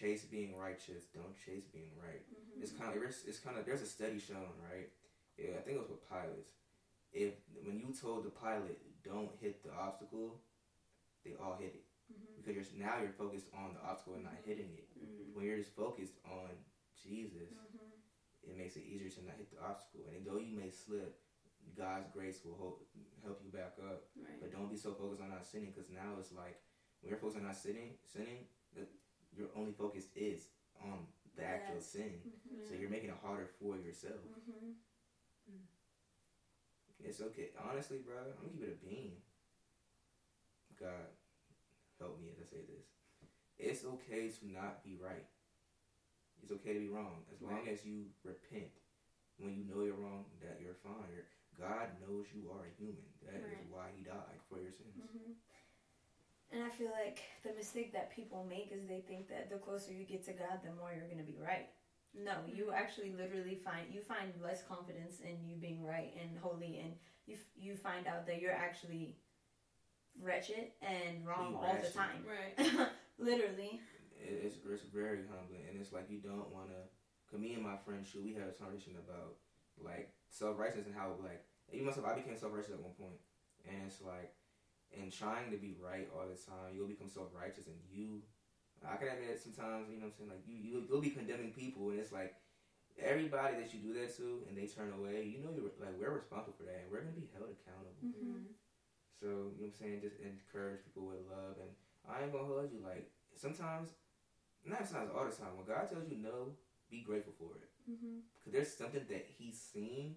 chase 0.00 0.24
being 0.24 0.56
righteous. 0.56 1.04
Don't 1.14 1.34
chase 1.44 1.66
being 1.72 1.92
right. 2.00 2.22
Mm-hmm. 2.26 2.62
It's 2.62 2.72
kind 2.72 2.96
of 2.96 3.02
it's, 3.02 3.24
it's 3.24 3.38
kind 3.38 3.56
of 3.58 3.64
there's 3.66 3.82
a 3.82 3.86
study 3.86 4.18
shown 4.18 4.50
right. 4.70 4.88
Yeah, 5.38 5.58
I 5.58 5.62
think 5.62 5.76
it 5.76 5.82
was 5.82 5.90
with 5.90 6.08
pilots. 6.08 6.50
If 7.12 7.34
when 7.64 7.78
you 7.78 7.94
told 7.94 8.24
the 8.24 8.30
pilot 8.34 8.78
don't 9.04 9.30
hit 9.40 9.62
the 9.62 9.72
obstacle, 9.74 10.40
they 11.24 11.32
all 11.42 11.56
hit 11.58 11.74
it 11.74 11.84
Mm-hmm. 12.04 12.44
because 12.44 12.68
you're 12.68 12.84
now 12.84 13.00
you're 13.00 13.16
focused 13.16 13.48
on 13.56 13.72
the 13.72 13.80
obstacle 13.80 14.20
and 14.20 14.28
not 14.28 14.36
hitting 14.44 14.68
it. 14.76 14.84
Mm, 14.92 15.32
When 15.32 15.48
you're 15.48 15.56
just 15.56 15.72
focused 15.72 16.20
on 16.28 16.52
Jesus, 17.00 17.48
Mm-hmm. 17.48 18.44
it 18.52 18.54
makes 18.60 18.76
it 18.76 18.84
easier 18.84 19.08
to 19.08 19.24
not 19.24 19.40
hit 19.40 19.48
the 19.48 19.56
obstacle. 19.64 20.04
And 20.12 20.20
though 20.20 20.36
you 20.36 20.52
may 20.52 20.68
slip, 20.68 21.16
God's 21.72 22.04
grace 22.12 22.44
will 22.44 22.60
help 22.60 22.84
help 23.24 23.40
you 23.40 23.48
back 23.48 23.80
up. 23.80 24.04
right. 24.20 24.36
But 24.36 24.52
don't 24.52 24.68
be 24.68 24.76
so 24.76 24.92
focused 24.92 25.24
on 25.24 25.32
not 25.32 25.48
sinning, 25.48 25.72
because 25.72 25.88
now 25.88 26.12
it's 26.20 26.28
like 26.36 26.60
when 27.00 27.08
you're 27.08 27.16
focused 27.16 27.40
on 27.40 27.48
not 27.48 27.56
sinning, 27.56 27.96
sinning, 28.04 28.44
the, 28.76 28.84
your 29.36 29.48
only 29.56 29.72
focus 29.72 30.06
is 30.16 30.46
on 30.82 31.06
the 31.36 31.44
actual 31.44 31.80
sin. 31.80 32.20
Mm-hmm. 32.22 32.68
So 32.68 32.74
you're 32.78 32.90
making 32.90 33.10
it 33.10 33.18
harder 33.22 33.48
for 33.60 33.76
yourself. 33.76 34.22
Mm-hmm. 34.22 34.70
It's 37.04 37.20
okay. 37.20 37.50
Honestly, 37.60 37.98
bro, 38.00 38.16
I'm 38.16 38.32
gonna 38.32 38.48
keep 38.48 38.62
it 38.64 38.78
a 38.80 38.86
bean. 38.86 39.12
God, 40.80 41.12
help 42.00 42.16
me 42.20 42.32
as 42.32 42.40
I 42.40 42.46
say 42.48 42.62
this. 42.64 42.86
It's 43.60 43.84
okay 43.84 44.32
to 44.32 44.42
not 44.50 44.82
be 44.82 44.96
right. 44.96 45.26
It's 46.42 46.52
okay 46.52 46.72
to 46.74 46.80
be 46.80 46.88
wrong. 46.88 47.24
As 47.32 47.40
long 47.42 47.68
as 47.68 47.84
you 47.84 48.08
repent 48.24 48.72
when 49.38 49.52
you 49.54 49.64
know 49.68 49.84
you're 49.84 50.00
wrong, 50.00 50.24
that 50.40 50.60
you're 50.64 50.78
fine. 50.80 51.12
God 51.60 51.92
knows 52.02 52.26
you 52.34 52.50
are 52.50 52.66
a 52.66 52.72
human. 52.80 53.06
That 53.22 53.36
is 53.46 53.52
Right. 53.52 53.70
why 53.70 53.86
He 53.96 54.02
died 54.02 54.40
for 54.48 54.58
your 54.58 54.72
sins. 54.72 54.96
Mm-hmm. 54.98 55.32
And 56.54 56.62
I 56.62 56.70
feel 56.70 56.90
like 56.94 57.18
the 57.42 57.52
mistake 57.52 57.92
that 57.92 58.14
people 58.14 58.46
make 58.48 58.70
is 58.70 58.86
they 58.86 59.02
think 59.08 59.28
that 59.28 59.50
the 59.50 59.58
closer 59.58 59.92
you 59.92 60.04
get 60.04 60.24
to 60.26 60.32
God, 60.32 60.62
the 60.62 60.70
more 60.78 60.94
you're 60.94 61.10
going 61.10 61.18
to 61.18 61.26
be 61.26 61.36
right. 61.42 61.66
No, 62.14 62.46
you 62.46 62.70
mm-hmm. 62.70 62.78
actually 62.78 63.10
literally 63.10 63.58
find 63.58 63.90
you 63.90 64.00
find 64.00 64.30
less 64.40 64.62
confidence 64.62 65.18
in 65.18 65.42
you 65.42 65.56
being 65.56 65.82
right 65.84 66.14
and 66.14 66.38
holy, 66.38 66.78
and 66.78 66.94
you 67.26 67.34
f- 67.34 67.58
you 67.58 67.74
find 67.74 68.06
out 68.06 68.24
that 68.28 68.40
you're 68.40 68.54
actually 68.54 69.16
wretched 70.22 70.70
and 70.78 71.26
wrong 71.26 71.50
You 71.50 71.58
all 71.58 71.76
the 71.82 71.90
time. 71.90 72.22
Right. 72.22 72.54
literally. 73.18 73.80
It's, 74.22 74.56
it's 74.62 74.86
very 74.94 75.26
humbling, 75.26 75.66
and 75.68 75.80
it's 75.80 75.92
like 75.92 76.06
you 76.08 76.22
don't 76.22 76.54
want 76.54 76.70
to. 76.70 76.86
Cause 77.28 77.40
me 77.40 77.54
and 77.54 77.64
my 77.64 77.74
friend, 77.82 78.06
shoot, 78.06 78.22
we 78.22 78.32
had 78.32 78.46
a 78.46 78.54
conversation 78.54 78.94
about 78.94 79.34
like 79.82 80.14
self 80.30 80.56
righteousness 80.56 80.86
and 80.86 80.94
how 80.94 81.18
like 81.18 81.42
even 81.72 81.86
myself, 81.86 82.06
I 82.06 82.14
became 82.14 82.38
self 82.38 82.54
righteous 82.54 82.70
at 82.70 82.80
one 82.80 82.94
point, 82.94 83.18
and 83.66 83.90
it's 83.90 83.98
like, 84.00 84.30
in 84.92 85.10
trying 85.10 85.50
to 85.50 85.56
be 85.56 85.74
right 85.80 86.08
all 86.14 86.26
the 86.28 86.36
time, 86.38 86.74
you'll 86.74 86.90
become 86.90 87.08
self 87.08 87.28
righteous, 87.34 87.66
and 87.66 87.76
you, 87.90 88.22
I 88.84 88.96
can 88.96 89.08
admit 89.08 89.40
sometimes, 89.40 89.88
you 89.90 89.96
know 89.98 90.12
what 90.12 90.18
I'm 90.20 90.28
saying, 90.28 90.30
like 90.30 90.44
you 90.46 90.56
you 90.60 90.84
you'll 90.88 91.00
be 91.04 91.10
condemning 91.10 91.50
people, 91.52 91.90
and 91.90 91.98
it's 91.98 92.12
like 92.12 92.34
everybody 93.00 93.56
that 93.58 93.72
you 93.74 93.80
do 93.80 93.92
that 93.98 94.14
to, 94.18 94.44
and 94.46 94.54
they 94.56 94.66
turn 94.70 94.92
away, 94.94 95.24
you 95.26 95.42
know, 95.42 95.50
you're 95.54 95.66
like 95.80 95.96
we're 95.98 96.14
responsible 96.14 96.54
for 96.54 96.64
that, 96.68 96.84
and 96.84 96.88
we're 96.92 97.02
gonna 97.02 97.16
be 97.18 97.30
held 97.34 97.50
accountable. 97.50 98.04
Mm-hmm. 98.04 98.54
So 99.18 99.54
you 99.56 99.66
know 99.66 99.70
what 99.70 99.74
I'm 99.74 99.78
saying, 99.80 99.98
just 100.04 100.18
encourage 100.20 100.84
people 100.84 101.08
with 101.10 101.24
love, 101.26 101.58
and 101.58 101.70
I 102.06 102.22
ain't 102.22 102.32
gonna 102.34 102.46
hold 102.46 102.70
you. 102.70 102.84
Like 102.84 103.08
sometimes, 103.34 103.90
not 104.62 104.86
sometimes 104.86 105.10
all 105.10 105.26
the 105.26 105.34
time. 105.34 105.56
When 105.58 105.66
God 105.66 105.88
tells 105.90 106.06
you 106.06 106.18
no, 106.22 106.54
be 106.90 107.02
grateful 107.02 107.34
for 107.38 107.56
it, 107.58 107.70
Mm-hmm. 107.84 108.24
cause 108.40 108.52
there's 108.52 108.72
something 108.72 109.04
that 109.12 109.26
He's 109.36 109.60
seen 109.60 110.16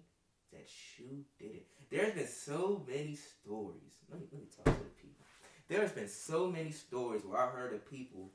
that 0.52 0.68
you 0.98 1.24
did 1.38 1.52
it. 1.54 1.66
There's 1.90 2.14
been 2.14 2.26
so 2.26 2.84
many 2.88 3.14
stories. 3.16 3.94
Let 4.10 4.20
me 4.20 4.26
let 4.32 4.40
me 4.42 4.48
talk 4.54 4.64
to 4.64 4.70
the 4.72 5.02
people. 5.02 5.24
There's 5.68 5.92
been 5.92 6.08
so 6.08 6.50
many 6.50 6.70
stories 6.72 7.22
where 7.24 7.40
I 7.40 7.50
heard 7.50 7.74
of 7.74 7.88
people. 7.90 8.32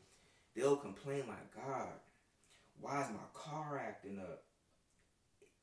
They'll 0.56 0.76
complain 0.76 1.24
like, 1.28 1.56
God, 1.56 1.90
why 2.80 3.02
is 3.04 3.10
my 3.10 3.26
car 3.34 3.82
acting 3.84 4.20
up? 4.20 4.44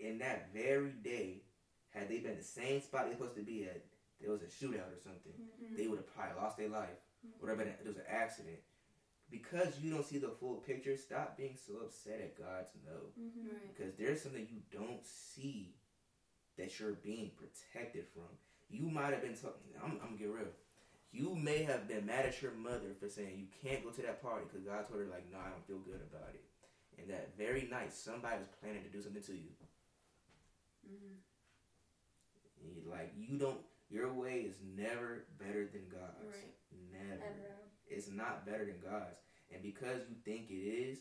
In 0.01 0.19
that 0.19 0.53
very 0.55 0.91
day, 0.91 1.43
had 1.91 2.09
they 2.09 2.19
been 2.19 2.37
the 2.39 2.43
same 2.43 2.81
spot 2.81 3.05
they're 3.05 3.15
supposed 3.15 3.37
to 3.37 3.43
be 3.43 3.65
at, 3.65 3.85
there 4.21 4.31
was 4.33 4.43
a 4.43 4.47
shootout 4.47 4.91
or 4.93 5.01
something 5.03 5.33
Mm-hmm. 5.63 5.77
they 5.77 5.87
would 5.87 5.99
have 5.99 6.15
probably 6.15 6.41
lost 6.43 6.57
their 6.57 6.69
life. 6.69 6.99
Would 7.41 7.49
have 7.51 7.59
been 7.59 7.69
there 7.69 7.93
was 7.93 7.97
an 7.97 8.03
accident. 8.09 8.59
Because 9.31 9.79
you 9.81 9.93
don't 9.93 10.05
see 10.07 10.19
the 10.19 10.35
full 10.41 10.57
picture, 10.57 10.97
stop 10.97 11.37
being 11.37 11.55
so 11.57 11.85
upset 11.85 12.21
at 12.21 12.37
God's 12.37 12.71
no. 12.85 12.97
Mm-hmm. 13.21 13.47
Right. 13.49 13.77
Because 13.77 13.95
there's 13.97 14.23
something 14.23 14.47
you 14.51 14.61
don't 14.77 15.05
see 15.05 15.75
that 16.61 16.79
you're 16.79 17.01
being 17.03 17.31
protected 17.41 18.05
from. 18.13 18.29
You 18.69 18.87
might 18.89 19.11
have 19.17 19.23
been 19.23 19.35
talking. 19.35 19.73
I'm, 19.83 19.93
I'm 20.05 20.13
gonna 20.15 20.21
get 20.21 20.29
real. 20.29 20.53
You 21.11 21.35
may 21.35 21.65
have 21.65 21.89
been 21.89 22.07
mad 22.07 22.27
at 22.27 22.41
your 22.41 22.53
mother 22.53 22.95
for 23.01 23.09
saying 23.09 23.35
you 23.41 23.49
can't 23.65 23.83
go 23.83 23.91
to 23.91 24.03
that 24.03 24.23
party 24.23 24.45
because 24.47 24.63
God 24.63 24.87
told 24.87 25.01
her 25.01 25.09
like, 25.11 25.27
no, 25.33 25.39
I 25.43 25.51
don't 25.51 25.67
feel 25.67 25.83
good 25.83 25.99
about 26.07 26.31
it. 26.35 26.45
And 27.01 27.11
that 27.11 27.35
very 27.37 27.67
night, 27.71 27.93
somebody 27.93 28.39
was 28.39 28.47
planning 28.61 28.85
to 28.85 28.89
do 28.91 29.03
something 29.03 29.23
to 29.23 29.33
you. 29.33 29.51
Mm-hmm. 30.87 31.17
You- 32.63 32.91
Like 32.91 33.13
you 33.17 33.39
don't. 33.39 33.59
Your 33.91 34.13
way 34.13 34.47
is 34.47 34.55
never 34.77 35.25
better 35.41 35.67
than 35.67 35.83
God's. 35.91 36.23
Right. 36.31 36.55
Never. 36.93 37.15
Ever. 37.25 37.57
it's 37.89 38.09
not 38.09 38.47
better 38.47 38.65
than 38.65 38.79
God's. 38.79 39.19
And 39.53 39.63
because 39.65 40.03
you 40.09 40.15
think 40.25 40.49
it 40.49 40.63
is, 40.63 40.99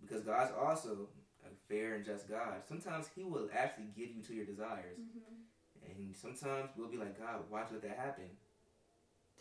because 0.00 0.22
God's 0.22 0.52
also 0.54 1.08
a 1.44 1.50
fair 1.68 1.94
and 1.94 2.04
just 2.04 2.28
God, 2.28 2.62
sometimes 2.68 3.08
He 3.14 3.24
will 3.24 3.48
actually 3.56 3.88
give 3.96 4.10
you 4.14 4.22
to 4.22 4.34
your 4.34 4.44
desires. 4.46 4.98
Mm-hmm. 4.98 5.90
And 5.90 6.14
sometimes 6.14 6.70
we'll 6.76 6.88
be 6.90 6.96
like, 6.98 7.18
God, 7.18 7.44
why 7.48 7.64
let 7.70 7.82
that 7.82 7.96
happen? 7.96 8.24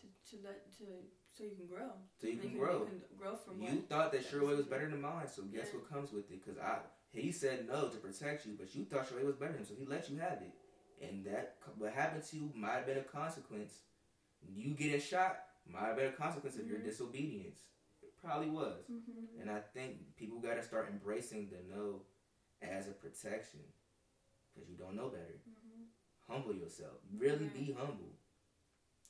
To 0.02 0.08
to 0.38 0.44
let 0.44 0.72
to 0.78 0.84
so 1.36 1.44
you 1.44 1.52
can 1.56 1.68
grow. 1.68 1.90
So 2.20 2.28
you 2.28 2.38
can 2.38 2.58
grow. 2.58 2.80
You 2.80 2.86
can 2.86 3.18
grow 3.18 3.36
from 3.36 3.62
You 3.62 3.68
what? 3.76 3.90
thought 3.90 4.12
that 4.12 4.32
your 4.32 4.46
way 4.46 4.56
was 4.56 4.66
better 4.66 4.90
than 4.90 5.02
mine, 5.02 5.28
so 5.28 5.44
guess 5.44 5.68
Yeah. 5.74 5.80
what 5.80 5.90
comes 5.90 6.12
with 6.12 6.32
it? 6.32 6.44
Because 6.44 6.60
I, 6.60 6.80
he 7.14 7.32
said 7.32 7.68
no 7.68 7.88
to 7.90 7.98
protect 7.98 8.46
you, 8.46 8.54
but 8.58 8.74
you 8.76 8.86
thought 8.86 9.10
your 9.12 9.20
way 9.20 9.26
was 9.26 9.36
better 9.36 9.54
than 9.54 9.62
him, 9.62 9.68
so 9.68 9.74
he 9.78 9.86
let 9.86 10.10
you 10.10 10.18
have 10.18 10.42
it. 10.42 10.54
And 11.04 11.26
that 11.26 11.56
what 11.78 11.94
happened 11.94 12.24
to 12.24 12.36
you 12.38 12.52
might 12.56 12.74
have 12.74 12.86
been 12.88 12.98
a 12.98 13.02
consequence. 13.04 13.74
You 14.48 14.72
getting 14.74 15.02
shot 15.02 15.38
might 15.72 15.86
have 15.88 15.98
been 15.98 16.08
a 16.08 16.12
consequence 16.12 16.58
of 16.58 16.68
your 16.68 16.80
Mhm. 16.80 16.86
disobedience. 16.86 17.60
It 18.17 18.25
probably 18.25 18.49
was. 18.49 18.86
Mm-hmm. 18.91 19.41
And 19.41 19.49
I 19.49 19.60
think 19.73 20.15
people 20.17 20.39
got 20.39 20.56
to 20.56 20.63
start 20.63 20.89
embracing 20.91 21.49
the 21.49 21.75
no 21.75 22.01
as 22.62 22.88
a 22.88 22.91
protection 22.91 23.60
because 24.53 24.69
you 24.69 24.77
don't 24.77 24.95
know 24.95 25.10
better. 25.10 25.39
Mm-hmm. 25.47 26.34
Humble 26.34 26.56
yourself. 26.56 26.97
Really 27.17 27.45
be 27.45 27.75
humble. 27.77 28.12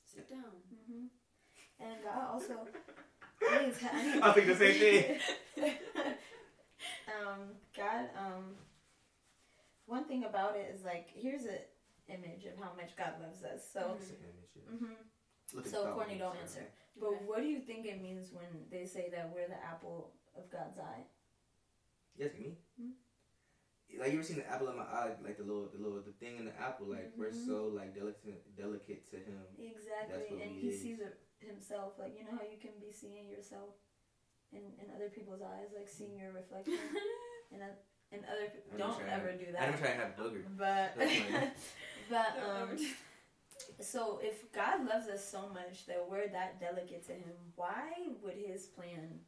Sit 0.04 0.28
down. 0.28 0.44
Mm-hmm. 0.72 1.06
And 1.80 2.04
God 2.04 2.32
also. 2.32 2.54
I 3.48 3.66
need 3.66 3.78
to, 3.78 3.94
I 3.94 4.14
need 4.14 4.22
I 4.22 4.32
think 4.32 4.46
the 4.46 4.56
same 4.56 4.74
thing. 4.74 5.20
um, 7.08 7.38
God. 7.76 8.08
Um, 8.18 8.44
one 9.86 10.04
thing 10.04 10.24
about 10.24 10.56
it 10.56 10.74
is 10.74 10.84
like 10.84 11.08
here's 11.14 11.44
an 11.44 11.58
image 12.08 12.44
of 12.44 12.58
how 12.62 12.72
much 12.76 12.96
God 12.96 13.14
loves 13.22 13.42
us. 13.42 13.62
So. 13.72 13.96
That's 13.98 14.10
an 14.10 14.16
image, 14.22 14.50
yeah. 14.56 14.76
hmm 14.76 14.94
Look 15.54 15.64
at 15.64 15.72
So 15.72 15.84
the 15.84 15.90
Courtney, 15.92 16.18
don't 16.18 16.36
thoughts, 16.36 16.56
answer. 16.56 16.68
Yeah. 16.98 17.08
But 17.08 17.14
Okay. 17.16 17.24
what 17.26 17.40
do 17.40 17.48
you 17.48 17.60
think 17.60 17.86
it 17.86 18.02
means 18.02 18.32
when 18.32 18.46
they 18.70 18.84
say 18.84 19.08
that 19.10 19.30
we're 19.34 19.48
the 19.48 19.62
apple 19.64 20.12
of 20.36 20.50
God's 20.50 20.78
eye? 20.78 21.04
Yes, 22.16 22.32
me. 22.38 22.58
Hmm? 22.80 22.90
Like 23.98 24.12
you 24.12 24.18
ever 24.18 24.26
seen 24.26 24.36
the 24.36 24.50
apple 24.50 24.68
of 24.68 24.76
my 24.76 24.82
eye, 24.84 25.12
like 25.24 25.38
the 25.38 25.44
little, 25.44 25.68
the 25.72 25.78
little, 25.80 26.02
the 26.02 26.12
thing 26.12 26.36
in 26.38 26.44
the 26.44 26.56
apple. 26.60 26.86
Like 26.88 27.10
we're 27.16 27.30
Mhm. 27.30 27.46
so 27.46 27.68
like 27.72 27.94
delicate, 27.94 28.54
delicate 28.56 29.08
to 29.10 29.16
him. 29.16 29.40
Exactly, 29.58 30.42
and 30.42 30.50
he 30.52 30.60
he 30.60 30.68
is. 30.68 30.82
sees 30.82 31.00
it 31.00 31.18
himself. 31.40 31.98
Like 31.98 32.12
you 32.18 32.24
know 32.24 32.36
how 32.36 32.44
you 32.44 32.58
can 32.60 32.72
be 32.80 32.92
seeing 32.92 33.28
yourself 33.30 33.70
in, 34.52 34.60
in 34.78 34.90
other 34.94 35.08
people's 35.08 35.40
eyes, 35.40 35.72
like 35.74 35.88
seeing 35.88 36.18
your 36.18 36.32
reflection 36.32 36.76
and 37.52 37.62
a, 37.62 37.70
in 38.14 38.24
other. 38.28 38.52
I'm 38.72 38.76
Don't 38.78 38.98
trying- 38.98 39.08
ever 39.10 39.32
do 39.32 39.52
that. 39.52 39.62
I 39.62 39.66
that. 39.66 39.70
never 39.70 39.78
try 39.82 39.90
to 39.94 40.00
have 40.04 40.16
booger. 40.16 40.44
But 40.58 40.92
That's 40.98 41.72
but 42.10 42.26
Don't 42.36 42.44
um 42.50 42.62
ever 42.68 42.76
do- 42.76 42.94
So 43.80 44.18
if 44.22 44.50
God 44.52 44.86
loves 44.86 45.06
us 45.08 45.24
so 45.24 45.48
much 45.48 45.86
that 45.86 46.04
we're 46.10 46.28
that 46.28 46.60
delicate 46.60 47.06
to 47.06 47.12
Him, 47.12 47.32
why 47.54 47.92
would 48.22 48.34
His 48.34 48.66
plan 48.66 49.20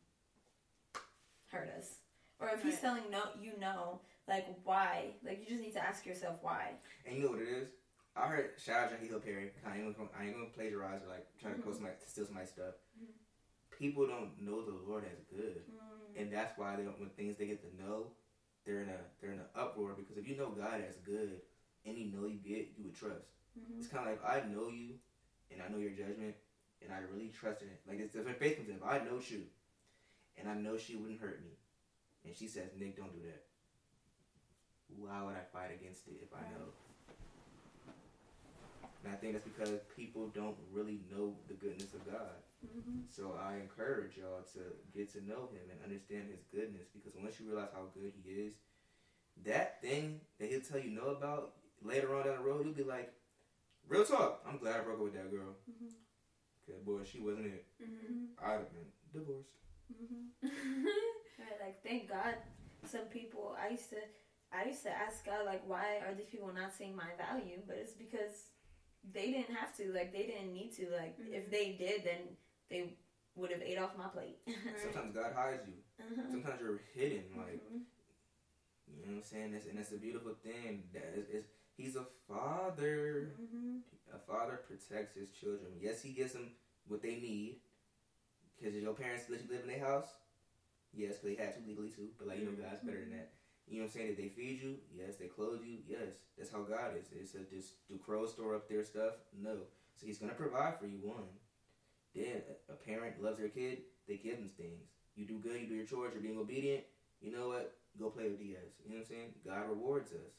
hurt 1.50 1.70
us? 1.78 1.96
Or 2.40 2.48
if 2.48 2.62
He's 2.62 2.80
telling 2.80 3.04
no, 3.10 3.22
you 3.40 3.52
know, 3.60 4.00
like 4.26 4.46
why? 4.64 5.10
Like 5.24 5.40
you 5.40 5.46
just 5.46 5.62
need 5.62 5.74
to 5.74 5.82
ask 5.84 6.04
yourself 6.06 6.36
why. 6.42 6.72
And 7.06 7.16
you 7.16 7.24
know 7.24 7.30
what 7.30 7.40
it 7.42 7.48
is? 7.48 7.68
I 8.16 8.26
heard 8.26 8.50
shout 8.58 8.84
out 8.84 8.90
Jackie 8.90 9.06
Hill 9.06 9.20
Perry. 9.20 9.52
I 9.66 9.76
ain't 9.78 9.96
gonna 9.96 10.08
I 10.18 10.24
ain't 10.26 10.34
gonna 10.34 10.46
plagiarize 10.54 11.02
or 11.04 11.08
like 11.08 11.26
trying 11.40 11.54
to 11.54 11.60
Mhm. 11.60 11.62
quote 11.62 11.74
somebody 11.76 11.94
to 12.02 12.08
steal 12.10 12.26
somebody's 12.26 12.50
stuff. 12.50 12.74
Mhm. 13.00 13.06
People 13.78 14.06
don't 14.06 14.40
know 14.40 14.64
the 14.64 14.72
Lord 14.72 15.04
as 15.04 15.20
good. 15.34 15.64
Mm, 15.70 16.16
And 16.20 16.32
that's 16.32 16.58
why 16.58 16.74
they 16.76 16.82
don't, 16.82 16.98
when 16.98 17.08
things 17.10 17.36
they 17.38 17.46
get 17.46 17.62
to 17.62 17.82
know, 17.82 18.12
they're 18.64 18.82
in 18.82 18.88
a 18.88 18.98
they're 19.20 19.32
in 19.32 19.38
an 19.38 19.46
uproar 19.54 19.94
because 19.94 20.16
if 20.18 20.26
you 20.26 20.36
know 20.36 20.50
God 20.50 20.80
as 20.80 20.96
good, 20.96 21.40
any 21.84 22.04
no 22.04 22.26
you 22.26 22.38
get, 22.40 22.72
you 22.76 22.84
would 22.84 22.94
trust. 22.96 23.26
Mhm. 23.58 23.78
It's 23.78 23.88
kind 23.88 24.08
of 24.08 24.12
like 24.12 24.24
I 24.24 24.46
know 24.46 24.68
you, 24.68 24.98
and 25.50 25.62
I 25.62 25.68
know 25.68 25.78
your 25.78 25.90
judgment, 25.90 26.34
and 26.82 26.92
I 26.92 26.98
really 27.12 27.28
trust 27.28 27.62
in 27.62 27.68
it. 27.68 27.80
Like 27.86 27.98
it's 28.00 28.12
different 28.14 28.38
faith 28.38 28.56
comes 28.56 28.68
in. 28.68 28.78
I 28.84 28.98
know 28.98 29.18
you, 29.20 29.46
and 30.36 30.48
I 30.48 30.54
know 30.54 30.76
she 30.76 30.96
wouldn't 30.96 31.20
hurt 31.20 31.42
me, 31.42 31.58
and 32.24 32.34
she 32.36 32.46
says, 32.48 32.70
"Nick, 32.76 32.96
don't 32.96 33.12
do 33.12 33.22
that." 33.26 33.44
Why 34.88 35.22
would 35.22 35.34
I 35.36 35.44
fight 35.52 35.70
against 35.72 36.08
it 36.08 36.18
if 36.22 36.32
I 36.34 36.42
know? 36.50 36.72
And 39.02 39.12
I 39.12 39.16
think 39.16 39.32
that's 39.32 39.44
because 39.44 39.80
people 39.96 40.28
don't 40.28 40.56
really 40.70 41.00
know 41.10 41.34
the 41.48 41.54
goodness 41.54 41.94
of 41.94 42.04
God. 42.04 42.42
Mhm. 42.64 43.08
So 43.08 43.32
I 43.32 43.56
encourage 43.56 44.16
y'all 44.18 44.42
to 44.54 44.76
get 44.92 45.08
to 45.12 45.20
know 45.22 45.46
him 45.46 45.70
and 45.70 45.80
understand 45.82 46.28
his 46.28 46.42
goodness 46.52 46.88
because 46.92 47.14
once 47.16 47.40
you 47.40 47.46
realize 47.46 47.70
how 47.72 47.86
good 47.94 48.12
he 48.22 48.30
is, 48.42 48.54
that 49.44 49.80
thing 49.80 50.20
that 50.38 50.48
he'll 50.50 50.60
tell 50.60 50.78
you 50.78 50.90
no 50.90 51.06
about 51.06 51.56
later 51.80 52.14
on 52.14 52.24
down 52.26 52.36
the 52.36 52.42
road, 52.42 52.64
you'll 52.66 52.74
be 52.74 52.82
like, 52.84 53.10
real 53.90 54.04
talk, 54.04 54.42
I'm 54.46 54.58
glad 54.58 54.80
I 54.80 54.84
broke 54.84 54.98
up 54.98 55.04
with 55.04 55.14
that 55.14 55.30
girl. 55.30 55.54
Mhm. 55.68 55.90
Cause 56.66 56.80
boy, 56.86 57.02
she 57.04 57.20
wasn't 57.20 57.46
it. 57.46 57.66
Mhm. 57.82 58.28
I'd 58.40 58.52
have 58.62 58.72
been 58.72 58.92
divorced. 59.12 59.50
Mhm. 59.92 60.30
Right, 61.38 61.58
like 61.60 61.82
thank 61.82 62.08
God. 62.08 62.36
Some 62.86 63.06
people 63.06 63.56
I 63.60 63.70
used 63.70 63.90
to 63.90 63.96
I 64.52 64.64
used 64.66 64.82
to 64.84 64.90
ask 64.90 65.24
God 65.26 65.44
like 65.46 65.62
why 65.66 65.98
are 66.06 66.14
these 66.14 66.30
people 66.30 66.52
not 66.52 66.72
seeing 66.72 66.94
my 66.94 67.10
value? 67.18 67.60
But 67.66 67.76
it's 67.76 67.92
because 67.92 68.50
they 69.12 69.32
didn't 69.32 69.54
have 69.54 69.76
to. 69.78 69.92
Like 69.92 70.12
they 70.12 70.24
didn't 70.26 70.52
need 70.52 70.72
to. 70.76 70.90
Like 70.90 71.16
if 71.18 71.46
Mhm. 71.48 71.50
they 71.50 71.72
did, 71.72 72.04
then 72.04 72.36
they 72.68 72.96
would 73.34 73.50
have 73.50 73.62
ate 73.62 73.78
off 73.78 73.96
my 73.96 74.08
plate. 74.08 74.38
Right. 74.46 74.56
Sometimes 74.84 75.14
God 75.14 75.32
hides 75.34 75.66
you. 75.66 75.74
Uh-huh. 75.98 76.30
Sometimes 76.30 76.60
you're 76.60 76.80
hidden. 76.94 77.24
Like 77.36 77.60
Mhm. 77.66 77.82
you 78.86 79.02
know 79.02 79.08
what 79.08 79.16
I'm 79.16 79.22
saying. 79.22 79.52
That's, 79.52 79.66
and 79.66 79.78
that's 79.78 79.92
a 79.92 79.96
beautiful 79.98 80.34
thing. 80.34 80.88
That 80.92 81.14
is, 81.16 81.26
is 81.28 81.44
he's 81.80 81.96
a 81.96 82.06
father. 82.28 83.32
Mhm. 83.40 83.80
A 84.12 84.18
father 84.18 84.58
protects 84.66 85.14
his 85.16 85.30
children. 85.30 85.78
Yes, 85.80 86.02
he 86.02 86.12
gives 86.12 86.32
them 86.32 86.54
what 86.86 87.02
they 87.02 87.16
need. 87.16 87.60
Because 88.56 88.74
your 88.74 88.94
parents 88.94 89.28
let 89.28 89.42
you 89.42 89.48
live 89.48 89.62
in 89.62 89.68
their 89.68 89.78
house? 89.78 90.08
Yes, 90.92 91.18
because 91.18 91.36
they 91.36 91.42
had 91.42 91.54
to 91.54 91.66
legally 91.66 91.90
too. 91.90 92.10
But, 92.18 92.28
like, 92.28 92.38
you 92.38 92.44
know, 92.44 92.52
God's 92.52 92.82
better 92.82 93.00
than 93.00 93.10
that. 93.12 93.32
You 93.66 93.78
know 93.78 93.84
what 93.84 93.94
I'm 93.94 94.00
saying? 94.00 94.06
Did 94.08 94.16
they 94.18 94.28
feed 94.28 94.60
you? 94.62 94.80
Yes. 94.92 95.16
They 95.16 95.28
clothe 95.28 95.64
you? 95.64 95.78
Yes. 95.86 96.18
That's 96.36 96.50
how 96.50 96.62
God 96.62 96.96
is. 96.96 97.12
It 97.12 97.28
says, 97.28 97.46
just 97.48 97.86
do 97.88 97.98
crows 97.98 98.32
store 98.32 98.56
up 98.56 98.68
their 98.68 98.84
stuff? 98.84 99.14
No. 99.32 99.66
So 99.96 100.06
he's 100.06 100.18
going 100.18 100.30
to 100.30 100.36
provide 100.36 100.78
for 100.78 100.86
you, 100.86 100.98
one. 101.02 101.28
Then 102.14 102.42
a 102.68 102.72
a 102.72 102.74
parent 102.74 103.22
loves 103.22 103.38
their 103.38 103.48
kid, 103.48 103.82
they 104.08 104.16
give 104.16 104.36
them 104.38 104.48
things. 104.48 104.88
You 105.14 105.26
do 105.26 105.38
good, 105.38 105.60
you 105.60 105.68
do 105.68 105.74
your 105.74 105.86
chores, 105.86 106.12
you're 106.14 106.22
being 106.22 106.38
obedient. 106.38 106.84
You 107.20 107.30
know 107.30 107.48
what? 107.48 107.76
Go 107.98 108.10
play 108.10 108.24
with 108.24 108.38
Diaz. 108.38 108.58
You 108.82 108.90
know 108.90 108.96
what 108.96 109.02
I'm 109.02 109.08
saying? 109.08 109.34
God 109.44 109.68
rewards 109.68 110.12
us. 110.12 110.34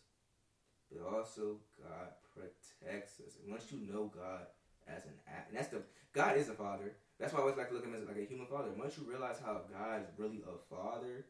But 0.92 1.08
also, 1.08 1.58
God 1.80 2.12
protects 2.36 3.20
us. 3.26 3.40
And 3.42 3.52
once 3.52 3.72
you 3.72 3.80
know 3.92 4.12
God 4.14 4.48
as 4.88 5.06
an 5.06 5.16
act, 5.28 5.50
and 5.50 5.58
that's 5.58 5.70
the 5.70 5.82
God 6.14 6.38
is 6.38 6.50
a 6.50 6.54
father. 6.54 6.92
That's 7.20 7.32
why 7.32 7.40
I 7.40 7.42
always 7.44 7.56
like 7.58 7.70
to 7.70 7.76
look 7.76 7.84
at 7.84 7.90
him 7.90 7.96
as 7.96 8.08
like 8.08 8.18
a 8.18 8.28
human 8.28 8.48
father. 8.48 8.70
Once 8.76 8.98
you 8.98 9.08
realize 9.08 9.38
how 9.40 9.62
God 9.72 10.02
is 10.04 10.10
really 10.18 10.44
a 10.44 10.58
father, 10.74 11.26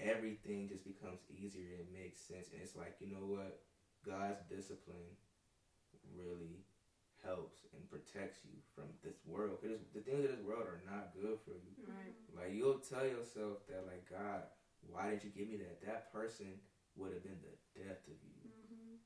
everything 0.00 0.66
just 0.68 0.82
becomes 0.82 1.20
easier 1.30 1.78
and 1.78 1.86
makes 1.92 2.18
sense. 2.18 2.48
And 2.50 2.58
it's 2.62 2.74
like, 2.74 2.96
you 2.98 3.06
know 3.06 3.28
what? 3.28 3.62
God's 4.02 4.40
discipline 4.48 5.14
really 6.16 6.64
helps 7.22 7.68
and 7.76 7.84
protects 7.92 8.40
you 8.42 8.56
from 8.74 8.88
this 9.04 9.20
world. 9.28 9.60
Because 9.60 9.78
the 9.92 10.00
things 10.00 10.24
of 10.24 10.32
this 10.32 10.42
world 10.42 10.64
are 10.64 10.80
not 10.88 11.12
good 11.14 11.36
for 11.44 11.54
you. 11.54 11.76
Right. 11.86 12.16
Like 12.34 12.56
you'll 12.56 12.80
tell 12.80 13.04
yourself 13.04 13.62
that, 13.68 13.84
like 13.86 14.08
God, 14.08 14.48
why 14.88 15.12
didn't 15.12 15.28
you 15.28 15.30
give 15.36 15.46
me 15.46 15.60
that? 15.60 15.84
That 15.84 16.10
person 16.10 16.56
would 16.96 17.12
have 17.12 17.22
been 17.22 17.38
the 17.44 17.54
death 17.84 18.00
of 18.08 18.16
you. 18.24 18.40
Mhm. 18.48 18.98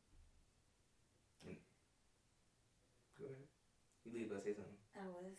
Go 3.18 3.26
ahead. 3.26 3.46
You 4.05 4.12
leave 4.12 4.33
us 4.33 4.45
say 4.45 4.53
something. 4.55 4.81
I 4.95 5.07
was. 5.09 5.37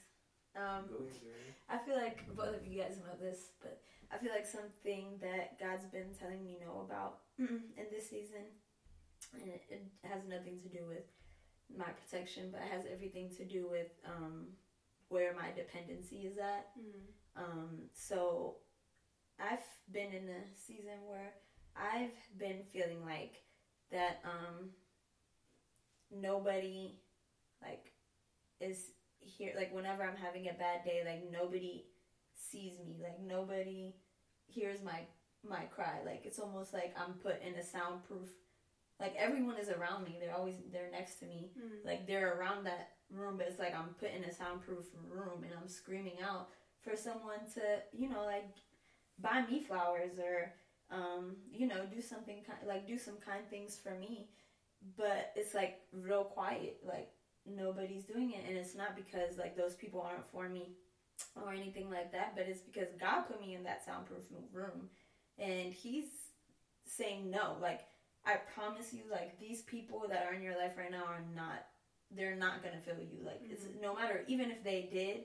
Um, 0.55 0.87
Go 0.87 1.03
ahead, 1.03 1.21
girl. 1.21 1.51
I 1.69 1.77
feel 1.83 1.95
like 1.97 2.25
both 2.35 2.55
of 2.55 2.65
you 2.65 2.81
guys 2.81 2.97
know 2.97 3.15
this, 3.19 3.51
but 3.61 3.81
I 4.11 4.17
feel 4.17 4.31
like 4.31 4.45
something 4.45 5.19
that 5.21 5.59
God's 5.59 5.85
been 5.85 6.13
telling 6.17 6.43
me 6.43 6.57
no 6.63 6.81
about 6.87 7.19
in 7.37 7.87
this 7.91 8.09
season, 8.09 8.45
and 9.33 9.49
it, 9.49 9.63
it 9.69 9.83
has 10.03 10.23
nothing 10.27 10.59
to 10.61 10.69
do 10.69 10.85
with 10.87 11.03
my 11.75 11.91
protection, 11.91 12.49
but 12.51 12.61
it 12.61 12.71
has 12.71 12.85
everything 12.91 13.29
to 13.37 13.43
do 13.45 13.67
with 13.69 13.91
um, 14.05 14.47
where 15.09 15.33
my 15.35 15.51
dependency 15.55 16.25
is 16.25 16.37
at. 16.37 16.71
Mhm. 16.79 17.03
Um, 17.35 17.89
so 17.93 18.57
I've 19.39 19.67
been 19.91 20.13
in 20.13 20.29
a 20.29 20.41
season 20.55 21.03
where 21.09 21.33
I've 21.75 22.15
been 22.37 22.63
feeling 22.71 23.03
like 23.03 23.43
that 23.91 24.21
um, 24.23 24.69
nobody 26.11 26.99
like 27.61 27.91
is 28.59 28.91
here 29.19 29.53
like 29.55 29.73
whenever 29.73 30.03
I'm 30.03 30.15
having 30.17 30.47
a 30.49 30.53
bad 30.53 30.83
day 30.85 31.01
like 31.05 31.29
nobody 31.31 31.85
sees 32.35 32.79
me. 32.85 32.97
Like 33.01 33.19
nobody 33.21 33.95
hears 34.47 34.81
my 34.83 35.01
my 35.47 35.63
cry. 35.65 35.99
Like 36.05 36.21
it's 36.25 36.39
almost 36.39 36.73
like 36.73 36.93
I'm 36.97 37.13
put 37.15 37.41
in 37.41 37.55
a 37.55 37.63
soundproof 37.63 38.29
like 38.99 39.15
everyone 39.17 39.57
is 39.57 39.69
around 39.69 40.03
me. 40.05 40.17
They're 40.19 40.35
always 40.35 40.55
they're 40.71 40.91
next 40.91 41.15
to 41.19 41.25
me. 41.25 41.51
Mhm. 41.57 41.85
like 41.85 42.07
they're 42.07 42.37
around 42.37 42.65
that 42.65 42.91
room 43.11 43.37
but 43.37 43.45
it's 43.47 43.59
like 43.59 43.75
i'm 43.75 43.89
put 43.99 44.09
in 44.11 44.23
a 44.23 44.33
soundproof 44.33 44.85
room 45.07 45.43
and 45.43 45.53
i'm 45.61 45.67
screaming 45.67 46.17
out 46.27 46.49
for 46.81 46.95
someone 46.95 47.37
to 47.53 47.61
you 47.93 48.09
know 48.09 48.25
like 48.25 48.49
buy 49.19 49.45
me 49.45 49.61
flowers 49.61 50.17
or 50.17 50.51
um 50.89 51.35
you 51.51 51.67
know 51.67 51.85
do 51.93 52.01
something 52.01 52.43
kind 52.47 52.57
like 52.67 52.87
do 52.87 52.97
some 52.97 53.17
kind 53.17 53.43
things 53.49 53.77
for 53.77 53.91
me. 53.91 54.27
But 54.97 55.31
it's 55.35 55.53
like 55.53 55.81
real 55.91 56.23
quiet. 56.23 56.79
Like 56.85 57.09
nobody's 57.47 58.03
doing 58.03 58.31
it 58.31 58.43
and 58.47 58.57
it's 58.57 58.75
not 58.75 58.95
because 58.95 59.37
like 59.37 59.55
those 59.55 59.75
people 59.75 60.01
aren't 60.01 60.29
for 60.31 60.49
me 60.49 60.71
or 61.41 61.53
anything 61.53 61.89
like 61.89 62.11
that 62.11 62.33
but 62.35 62.45
it's 62.47 62.61
because 62.61 62.87
god 62.99 63.21
put 63.21 63.39
me 63.39 63.55
in 63.55 63.63
that 63.63 63.85
soundproof 63.85 64.23
room 64.51 64.89
and 65.37 65.73
he's 65.73 66.05
saying 66.85 67.29
no 67.29 67.55
like 67.61 67.81
i 68.25 68.35
promise 68.53 68.93
you 68.93 69.01
like 69.11 69.39
these 69.39 69.61
people 69.63 70.05
that 70.09 70.25
are 70.29 70.33
in 70.33 70.41
your 70.41 70.57
life 70.57 70.73
right 70.77 70.91
now 70.91 71.03
are 71.05 71.23
not 71.35 71.65
they're 72.11 72.35
not 72.35 72.63
gonna 72.63 72.81
feel 72.83 72.95
you. 72.99 73.25
Like 73.25 73.41
it's 73.43 73.63
mm-hmm. 73.63 73.81
no 73.81 73.95
matter 73.95 74.23
even 74.27 74.51
if 74.51 74.63
they 74.63 74.89
did, 74.91 75.23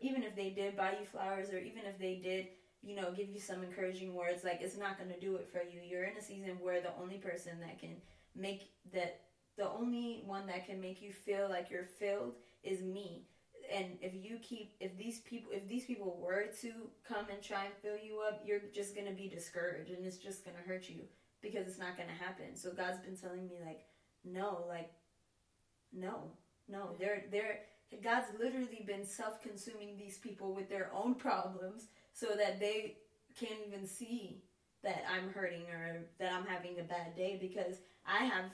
even 0.00 0.22
if 0.22 0.34
they 0.34 0.50
did 0.50 0.76
buy 0.76 0.92
you 0.98 1.06
flowers 1.06 1.50
or 1.50 1.58
even 1.58 1.84
if 1.86 1.98
they 1.98 2.16
did, 2.22 2.48
you 2.82 2.94
know, 2.96 3.12
give 3.12 3.28
you 3.28 3.40
some 3.40 3.62
encouraging 3.62 4.14
words, 4.14 4.44
like 4.44 4.60
it's 4.60 4.76
not 4.76 4.98
gonna 4.98 5.18
do 5.20 5.36
it 5.36 5.48
for 5.50 5.62
you. 5.62 5.80
You're 5.84 6.04
in 6.04 6.16
a 6.16 6.22
season 6.22 6.58
where 6.60 6.80
the 6.80 6.96
only 7.00 7.16
person 7.16 7.58
that 7.60 7.78
can 7.78 7.96
make 8.34 8.70
that 8.92 9.20
the 9.56 9.70
only 9.70 10.22
one 10.26 10.46
that 10.46 10.66
can 10.66 10.80
make 10.80 11.00
you 11.00 11.12
feel 11.12 11.48
like 11.48 11.70
you're 11.70 11.88
filled 11.98 12.34
is 12.62 12.82
me. 12.82 13.26
And 13.72 13.98
if 14.00 14.12
you 14.14 14.38
keep 14.42 14.74
if 14.80 14.96
these 14.96 15.20
people 15.20 15.50
if 15.52 15.66
these 15.66 15.84
people 15.84 16.20
were 16.22 16.46
to 16.60 16.72
come 17.06 17.26
and 17.32 17.42
try 17.42 17.64
and 17.64 17.74
fill 17.82 17.96
you 17.96 18.20
up, 18.20 18.42
you're 18.44 18.60
just 18.72 18.94
gonna 18.94 19.12
be 19.12 19.28
discouraged 19.28 19.90
and 19.90 20.06
it's 20.06 20.18
just 20.18 20.44
gonna 20.44 20.58
hurt 20.66 20.88
you 20.88 21.00
because 21.42 21.66
it's 21.66 21.78
not 21.78 21.96
gonna 21.96 22.12
happen. 22.12 22.54
So 22.54 22.70
God's 22.70 23.00
been 23.00 23.16
telling 23.16 23.48
me 23.48 23.56
like, 23.64 23.80
no, 24.24 24.64
like 24.68 24.92
no, 25.92 26.30
no. 26.68 26.78
Mm-hmm. 26.78 26.94
They're 27.00 27.24
they're 27.30 27.58
God's 28.02 28.28
literally 28.38 28.84
been 28.86 29.04
self-consuming 29.04 29.96
these 29.96 30.18
people 30.18 30.54
with 30.54 30.68
their 30.68 30.90
own 30.94 31.14
problems 31.14 31.86
so 32.12 32.26
that 32.36 32.60
they 32.60 32.96
can't 33.38 33.60
even 33.66 33.86
see 33.86 34.42
that 34.82 35.04
I'm 35.10 35.32
hurting 35.32 35.62
or 35.72 36.04
that 36.18 36.32
I'm 36.32 36.46
having 36.46 36.78
a 36.78 36.82
bad 36.82 37.16
day 37.16 37.38
because 37.40 37.76
I 38.06 38.24
have 38.24 38.44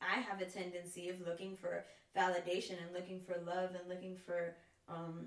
I 0.00 0.20
have 0.20 0.40
a 0.40 0.46
tendency 0.46 1.08
of 1.08 1.20
looking 1.26 1.56
for 1.56 1.84
validation 2.16 2.76
and 2.82 2.92
looking 2.94 3.20
for 3.20 3.36
love 3.46 3.70
and 3.78 3.88
looking 3.88 4.16
for 4.16 4.56
um, 4.88 5.26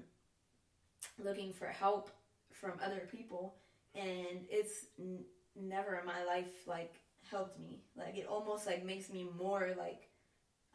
looking 1.24 1.54
for 1.54 1.68
help 1.68 2.10
from 2.52 2.74
other 2.84 3.08
people. 3.12 3.56
And 3.96 4.46
it's 4.50 4.88
n- 5.00 5.24
never 5.56 5.98
in 5.98 6.06
my 6.06 6.24
life 6.26 6.68
like 6.68 6.94
helped 7.30 7.60
me. 7.60 7.84
Like 7.96 8.18
it 8.18 8.28
almost 8.28 8.66
like 8.66 8.84
makes 8.84 9.10
me 9.10 9.28
more 9.38 9.74
like 9.78 10.10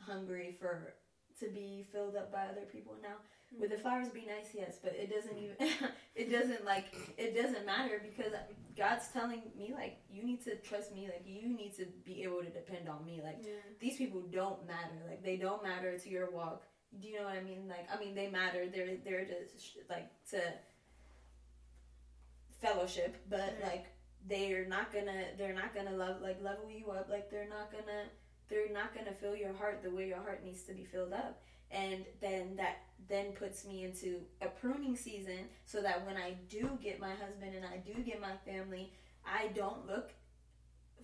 hungry 0.01 0.57
for 0.59 0.95
to 1.41 1.49
be 1.49 1.85
filled 1.93 2.17
up 2.17 2.33
by 2.33 2.45
other 2.47 2.67
people 2.71 2.95
now 3.03 3.17
Would 3.59 3.71
the 3.71 3.79
flowers 3.79 4.09
be 4.09 4.27
nice? 4.27 4.51
Yes, 4.55 4.79
but 4.83 4.95
it 4.95 5.11
doesn't 5.11 5.37
even. 5.39 5.57
it 6.15 6.31
doesn't 6.31 6.65
like. 6.65 6.87
It 7.17 7.35
doesn't 7.35 7.65
matter 7.65 8.01
because 8.05 8.33
God's 8.77 9.09
telling 9.09 9.43
me 9.57 9.73
like 9.75 9.99
you 10.11 10.23
need 10.23 10.45
to 10.45 10.57
trust 10.57 10.95
me. 10.95 11.07
Like 11.07 11.23
you 11.27 11.49
need 11.57 11.75
to 11.77 11.87
be 12.05 12.23
able 12.25 12.43
to 12.43 12.51
depend 12.51 12.89
on 12.89 13.05
me. 13.07 13.21
Like 13.23 13.39
Yeah. 13.43 13.53
these 13.81 13.97
people 13.97 14.21
don't 14.31 14.67
matter. 14.67 15.01
Like 15.09 15.25
they 15.25 15.37
don't 15.37 15.63
matter 15.63 15.99
to 15.99 16.09
your 16.11 16.31
walk. 16.31 16.63
Do 17.01 17.09
you 17.09 17.19
know 17.19 17.25
what 17.25 17.37
I 17.37 17.43
mean? 17.43 17.67
Like 17.69 17.89
I 17.93 17.99
mean 17.99 18.15
they 18.15 18.29
matter. 18.29 18.67
They're 18.69 18.97
they're 19.05 19.25
just 19.25 19.79
like 19.89 20.09
to 20.31 20.41
fellowship, 22.61 23.17
but 23.31 23.57
like 23.63 23.87
they're 24.29 24.67
not 24.67 24.93
gonna 24.93 25.25
they're 25.39 25.55
not 25.55 25.75
gonna 25.75 25.97
love 25.97 26.21
like 26.21 26.43
level 26.43 26.71
you 26.71 26.91
up. 26.91 27.09
Like 27.11 27.31
they're 27.31 27.49
not 27.49 27.71
gonna 27.73 28.05
they're 28.49 28.73
not 28.73 28.95
gonna 28.95 29.13
fill 29.13 29.37
your 29.37 29.53
heart 29.55 29.83
the 29.83 29.91
way 29.91 30.09
your 30.09 30.19
heart 30.19 30.45
needs 30.45 30.63
to 30.65 30.73
be 30.75 30.85
filled 30.85 31.13
up. 31.13 31.41
And 31.71 32.05
then 32.21 32.57
that 32.57 32.79
then 33.09 33.33
puts 33.33 33.65
me 33.67 33.85
into 33.85 34.21
a 34.43 34.47
pruning 34.49 34.97
season 34.97 35.49
so 35.65 35.81
that 35.83 36.05
when 36.07 36.17
I 36.17 36.35
do 36.49 36.79
get 36.83 37.01
my 37.01 37.11
husband 37.11 37.55
and 37.55 37.65
I 37.65 37.79
do 37.79 38.03
get 38.03 38.21
my 38.21 38.37
family, 38.45 38.93
I 39.25 39.49
don't 39.49 39.87
look 39.87 40.11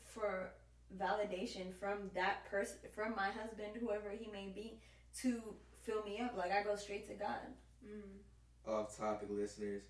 for 0.05 0.51
validation 0.99 1.73
from 1.73 2.11
that 2.15 2.49
person 2.51 2.77
from 2.95 3.15
my 3.17 3.29
husband 3.31 3.69
whoever 3.81 4.11
he 4.11 4.31
may 4.31 4.53
be 4.55 4.79
to 5.21 5.43
fill 5.83 6.05
me 6.05 6.21
up 6.21 6.37
like 6.37 6.53
i 6.53 6.63
go 6.63 6.77
straight 6.77 7.09
to 7.09 7.15
god 7.15 7.41
Mm. 7.85 8.71
Off 8.73 8.97
topic, 8.97 9.29
listeners. 9.31 9.83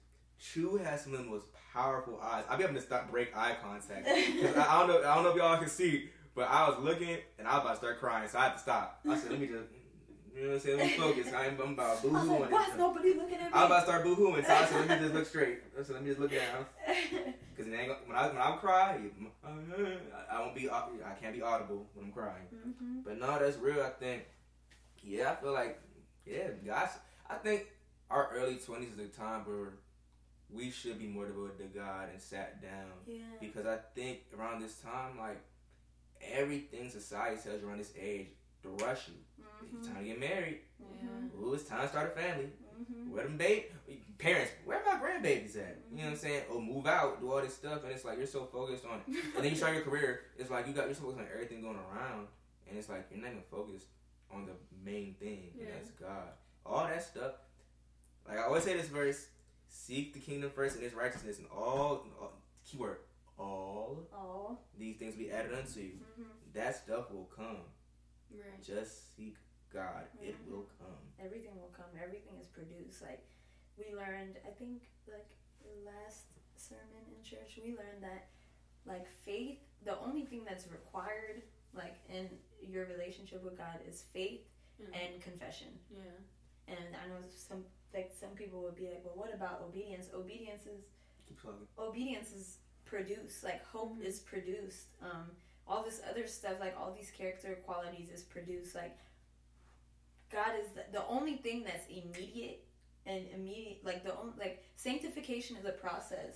True 0.43 0.79
has 0.79 1.05
some 1.05 1.13
of 1.15 1.21
the 1.21 1.27
most 1.31 1.47
powerful 1.73 2.19
eyes. 2.21 2.43
I'll 2.51 2.57
be 2.57 2.65
having 2.65 2.75
to 2.75 2.83
stop 2.83 3.09
break 3.09 3.37
eye 3.37 3.55
contact. 3.63 4.05
'Cause 4.07 4.57
I, 4.57 4.67
I 4.69 4.81
don't 4.81 4.89
know. 5.03 5.09
I 5.09 5.15
don't 5.15 5.23
know 5.23 5.31
if 5.31 5.37
y'all 5.37 5.59
can 5.59 5.69
see, 5.69 6.09
but 6.35 6.49
I 6.51 6.69
was 6.69 6.79
looking 6.81 7.19
and 7.39 7.47
I 7.47 7.55
was 7.55 7.63
about 7.63 7.71
to 7.75 7.77
start 7.79 8.01
crying, 8.01 8.29
so 8.29 8.37
I 8.39 8.45
had 8.45 8.53
to 8.55 8.59
stop. 8.59 8.99
I 9.09 9.17
said, 9.17 9.31
"Let 9.31 9.39
me 9.41 9.47
just, 9.47 9.69
you 10.35 10.43
know 10.43 10.49
what 10.49 10.55
I'm 10.55 10.61
saying? 10.61 10.79
Let 10.79 10.87
me 10.87 10.97
focus. 10.97 11.27
I'm, 11.35 11.61
I'm 11.61 11.73
about 11.73 12.03
boo 12.03 12.09
like 12.11 12.23
hooing. 12.27 12.51
why 12.51 12.69
is 12.71 12.79
nobody 12.79 13.15
looking 13.15 13.35
at 13.35 13.43
me 13.43 13.49
I'm 13.53 13.67
about 13.67 13.81
to 13.81 13.87
start 13.87 14.05
boo 14.05 14.15
hooing, 14.15 14.45
so 14.45 14.53
I 14.53 14.65
said, 14.67 14.89
"Let 14.89 15.01
me 15.01 15.05
just 15.07 15.15
look 15.15 15.27
straight." 15.27 15.59
I 15.79 15.83
said, 15.83 15.95
"Let 15.95 16.03
me 16.03 16.09
just 16.11 16.21
look 16.21 16.31
down." 16.33 16.67
Because 17.57 17.71
when 17.71 18.17
I 18.17 18.27
when 18.27 18.37
I 18.43 18.57
cry, 18.57 18.99
I 20.29 20.41
won't 20.41 20.57
be. 20.57 20.69
I 20.69 21.13
can't 21.21 21.35
be 21.35 21.41
audible 21.41 21.87
when 21.95 22.07
I'm 22.07 22.13
crying. 22.13 22.47
hmm 22.51 23.01
But 23.05 23.21
no, 23.21 23.39
that's 23.39 23.59
real. 23.59 23.81
I 23.81 23.91
think, 23.91 24.25
yeah, 25.05 25.31
I 25.31 25.35
feel 25.37 25.53
like, 25.53 25.81
yeah, 26.27 26.49
guys. 26.67 26.89
I 27.31 27.37
think 27.37 27.67
our 28.11 28.29
early 28.35 28.57
twenties 28.57 28.93
is 28.93 28.99
a 28.99 29.07
time 29.07 29.43
where 29.45 29.75
we 30.51 30.71
should 30.71 30.99
be 30.99 31.07
more 31.07 31.27
devoted 31.27 31.59
to 31.59 31.79
God 31.79 32.09
and 32.13 32.21
sat 32.21 32.61
down 32.61 32.91
yeah 33.07 33.23
because 33.41 33.67
I 33.67 33.79
think 33.95 34.21
around 34.37 34.61
this 34.61 34.77
time, 34.81 35.19
like 35.19 35.41
everything 36.23 36.91
society 36.91 37.37
tells 37.43 37.61
you 37.63 37.69
around 37.69 37.79
this 37.79 37.93
age, 38.01 38.29
to 38.63 38.69
rush 38.85 39.09
you. 39.09 39.15
It's 39.79 39.89
hmm 39.89 39.95
time 39.95 40.03
to 40.05 40.09
get 40.11 40.21
married. 40.21 40.61
Yeah. 40.81 41.41
Ooh, 41.41 41.55
it's 41.55 41.65
time 41.65 41.83
to 41.83 41.89
start 41.89 42.13
a 42.17 42.21
family. 42.21 42.49
hmm 42.77 43.13
Where 43.13 43.25
them 43.25 43.37
baby 43.37 43.67
parents? 44.19 44.53
Where 44.65 44.81
my 44.85 44.99
grandbabies 44.99 45.57
at? 45.57 45.79
You 45.91 45.99
know 45.99 46.05
what 46.05 46.11
I'm 46.13 46.17
saying? 46.17 46.43
Or 46.51 46.61
move 46.61 46.87
out, 46.87 47.21
do 47.21 47.33
all 47.33 47.41
this 47.43 47.55
stuff, 47.55 47.83
and 47.85 47.93
it's 47.93 48.05
like 48.05 48.19
you're 48.19 48.27
so 48.27 48.45
focused 48.45 48.85
on 48.87 49.01
it. 49.01 49.17
And 49.37 49.45
then 49.45 49.51
you 49.51 49.57
start 49.57 49.75
your 49.75 49.83
career. 49.91 50.21
It's 50.39 50.51
like 50.51 50.67
you 50.67 50.73
got 50.73 50.87
you're 50.87 50.95
so 50.95 51.03
focused 51.03 51.21
on 51.21 51.27
everything 51.33 51.63
going 51.63 51.77
around, 51.77 52.29
and 52.69 52.79
it's 52.79 52.89
like 52.89 53.07
you're 53.11 53.21
not 53.21 53.31
even 53.31 53.43
focused 53.51 53.87
on 54.33 54.47
the 54.47 54.53
main 54.85 55.15
thing, 55.21 55.51
and 55.59 55.69
that's 55.69 55.91
God. 55.91 56.29
All 56.67 56.87
that 56.87 57.03
stuff. 57.03 57.33
Like 58.29 58.39
I 58.39 58.45
always 58.45 58.65
say 58.65 58.77
this 58.77 58.89
verse: 58.89 59.27
seek 59.69 60.15
the 60.15 60.21
kingdom 60.21 60.51
first 60.55 60.77
and 60.77 60.85
its 60.85 60.95
righteousness, 60.95 61.39
and 61.39 61.47
all, 61.55 62.07
all 62.21 62.33
keyword 62.65 62.99
all 63.37 63.99
oh 64.15 64.57
these 64.79 64.97
things 64.97 65.15
will 65.17 65.25
be 65.25 65.31
added 65.31 65.53
unto 65.53 65.81
you. 65.81 65.93
hmm 66.17 66.23
That 66.55 66.77
stuff 66.77 67.11
will 67.11 67.29
come. 67.37 67.59
Right. 68.31 68.63
Just 68.65 69.17
seek 69.17 69.37
God; 69.75 70.07
it 70.23 70.37
Mhm. 70.37 70.51
will 70.51 70.67
come. 70.79 70.97
everything 71.19 71.55
will 71.61 71.73
come 71.77 71.91
everything 72.03 72.37
is 72.41 72.47
produced 72.47 73.03
like 73.03 73.23
we 73.79 73.93
learned 73.95 74.37
i 74.47 74.51
think 74.51 74.83
like 75.09 75.27
last 75.85 76.27
sermon 76.57 77.05
in 77.17 77.23
church 77.23 77.59
we 77.63 77.71
learned 77.77 78.03
that 78.03 78.29
like 78.87 79.07
faith 79.25 79.59
the 79.85 79.99
only 80.01 80.25
thing 80.27 80.45
that's 80.45 80.67
required 80.69 81.43
like 81.73 81.97
in 82.09 82.29
your 82.61 82.85
relationship 82.87 83.43
with 83.43 83.57
god 83.57 83.81
is 83.89 84.03
faith 84.13 84.43
Mm. 84.81 84.93
and 84.93 85.23
confession 85.23 85.79
Yeah. 85.91 86.19
and 86.77 86.97
i 86.97 87.07
know 87.07 87.21
some 87.23 87.65
like 87.95 88.13
some 88.13 88.35
people 88.35 88.61
would 88.63 88.75
be 88.75 88.89
like 88.89 89.05
well 89.05 89.15
what 89.17 89.33
about 89.33 89.63
obedience 89.63 90.11
obedience 90.13 90.67
is 90.67 90.83
Keep 91.27 91.41
obedience 91.79 92.33
is 92.33 92.59
produced 92.85 93.45
like 93.45 93.63
hope 93.65 93.97
Mhm. 93.97 94.05
is 94.05 94.21
produced 94.21 94.89
um 95.01 95.31
all 95.67 95.83
this 95.85 96.03
other 96.11 96.27
stuff 96.27 96.59
like 96.61 96.77
all 96.77 96.93
these 96.93 97.11
character 97.13 97.55
qualities 97.65 98.11
is 98.11 98.23
produced 98.25 98.75
like 98.75 98.99
god 100.35 100.53
is 100.63 100.69
the, 100.77 100.83
the 100.99 101.05
only 101.07 101.37
thing 101.37 101.65
that's 101.65 101.87
immediate 101.89 102.59
and 103.07 103.25
immediate 103.35 103.79
like 103.85 104.03
the 104.05 104.15
only 104.19 104.33
like 104.39 104.57
sanctification 104.77 105.57
is 105.57 105.65
a 105.65 105.73
process 105.87 106.35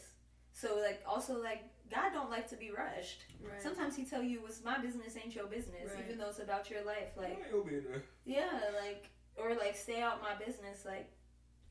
so 0.52 0.78
like 0.86 1.00
also 1.06 1.42
like 1.42 1.62
god 1.90 2.10
don't 2.12 2.30
like 2.30 2.48
to 2.48 2.56
be 2.56 2.70
rushed 2.70 3.20
Right. 3.42 3.62
sometimes 3.62 3.94
he 3.96 4.04
tell 4.04 4.22
you 4.22 4.42
what's 4.42 4.62
my 4.64 4.78
business 4.78 5.16
ain't 5.22 5.34
your 5.34 5.46
business 5.46 5.88
Right. 5.94 6.04
even 6.04 6.18
though 6.18 6.28
it's 6.28 6.40
about 6.48 6.70
your 6.70 6.84
life 6.84 7.10
like 7.16 7.40
You'll 7.50 7.64
be 7.64 7.78
there. 7.80 8.02
yeah 8.24 8.50
like 8.84 9.10
or 9.36 9.54
like 9.54 9.74
stay 9.76 10.00
out 10.02 10.20
my 10.22 10.34
business 10.44 10.84
like 10.84 11.08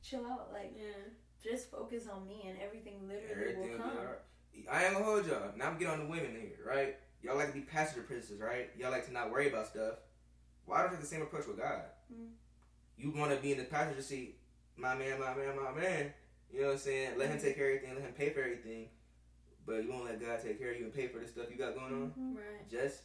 chill 0.02 0.24
out 0.26 0.48
like 0.52 0.72
Yeah. 0.76 1.02
just 1.42 1.70
focus 1.70 2.04
on 2.12 2.26
me 2.26 2.38
and 2.48 2.56
everything 2.66 2.96
literally 3.08 3.32
Everything 3.32 3.60
will 3.62 3.68
will 3.70 3.78
come 3.78 3.98
alright. 3.98 4.18
I 4.68 4.84
ain't 4.84 4.92
gonna 4.94 5.04
hold 5.04 5.26
y'all. 5.26 5.52
Now 5.56 5.66
I'm 5.68 5.78
getting 5.78 5.92
on 5.94 6.00
the 6.00 6.10
women 6.10 6.32
here, 6.34 6.58
right? 6.66 6.96
Y'all 7.22 7.36
like 7.36 7.48
to 7.48 7.54
be 7.54 7.60
passenger 7.60 8.02
princesses, 8.02 8.40
right? 8.40 8.70
Y'all 8.76 8.90
like 8.90 9.06
to 9.06 9.12
not 9.12 9.30
worry 9.30 9.48
about 9.48 9.68
stuff. 9.68 9.94
Why 10.66 10.78
don't 10.82 10.86
you 10.90 10.96
take 10.96 11.00
the 11.02 11.06
same 11.14 11.22
approach 11.22 11.46
with 11.46 11.58
God? 11.58 11.82
Mm. 12.12 12.28
You 12.96 13.10
want 13.12 13.30
to 13.32 13.36
be 13.38 13.52
in 13.52 13.58
the 13.58 13.64
passenger 13.64 14.02
seat, 14.02 14.38
my 14.76 14.94
man, 14.94 15.20
my 15.20 15.34
man, 15.34 15.54
my 15.56 15.72
man. 15.78 16.12
You 16.52 16.60
know 16.62 16.66
what 16.68 16.72
I'm 16.74 16.78
saying? 16.78 17.18
Let 17.18 17.28
him 17.30 17.38
take 17.38 17.56
care 17.56 17.68
of 17.70 17.76
everything, 17.76 17.94
let 17.96 18.04
him 18.04 18.12
pay 18.14 18.30
for 18.30 18.40
everything. 18.40 18.88
But 19.66 19.84
you 19.84 19.90
won't 19.90 20.06
let 20.06 20.20
God 20.20 20.40
take 20.42 20.58
care 20.58 20.72
of 20.72 20.78
you 20.78 20.84
and 20.84 20.94
pay 20.94 21.08
for 21.08 21.18
the 21.18 21.28
stuff 21.28 21.46
you 21.50 21.56
got 21.56 21.74
going 21.74 21.92
on. 21.92 22.10
Mhm. 22.18 22.36
Right. 22.36 22.68
Just 22.70 23.02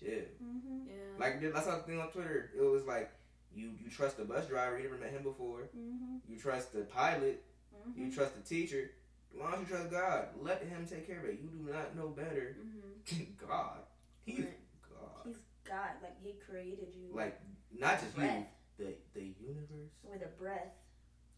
chill. 0.00 0.24
Mhm. 0.42 0.86
Yeah. 0.88 1.18
Like 1.18 1.44
I 1.54 1.62
saw 1.62 1.76
the 1.76 1.82
thing 1.82 2.00
on 2.00 2.10
Twitter. 2.10 2.50
It 2.56 2.62
was 2.62 2.84
like 2.84 3.10
you 3.54 3.72
you 3.82 3.90
trust 3.90 4.16
the 4.16 4.24
bus 4.24 4.46
driver, 4.48 4.78
you 4.78 4.84
never 4.84 4.96
met 4.98 5.10
him 5.10 5.22
before. 5.22 5.68
Mhm. 5.76 6.20
You 6.26 6.38
trust 6.38 6.72
the 6.72 6.84
pilot, 6.84 7.44
Mhm. 7.76 7.96
you 7.96 8.10
trust 8.12 8.34
the 8.36 8.42
teacher. 8.42 8.90
Why 9.32 9.50
don't 9.50 9.60
you 9.60 9.66
trust 9.66 9.90
God? 9.90 10.28
Let 10.40 10.62
him 10.62 10.86
take 10.86 11.06
care 11.06 11.18
of 11.18 11.26
it. 11.26 11.38
You 11.40 11.48
do 11.50 11.70
not 11.70 11.94
know 11.94 12.08
better 12.08 12.56
Mm-hmm. 12.58 13.34
God. 13.46 13.80
He's 14.24 14.38
Right. 14.40 14.58
God. 14.88 15.26
He's 15.26 15.38
God. 15.64 15.90
Like 16.02 16.18
He 16.22 16.32
created 16.34 16.94
you. 16.94 17.10
Like 17.12 17.38
not 17.76 18.00
just 18.00 18.14
breath 18.14 18.46
you, 18.78 18.84
the 18.84 18.94
the 19.18 19.26
universe. 19.40 19.92
with 20.04 20.22
a 20.22 20.40
breath. 20.40 20.72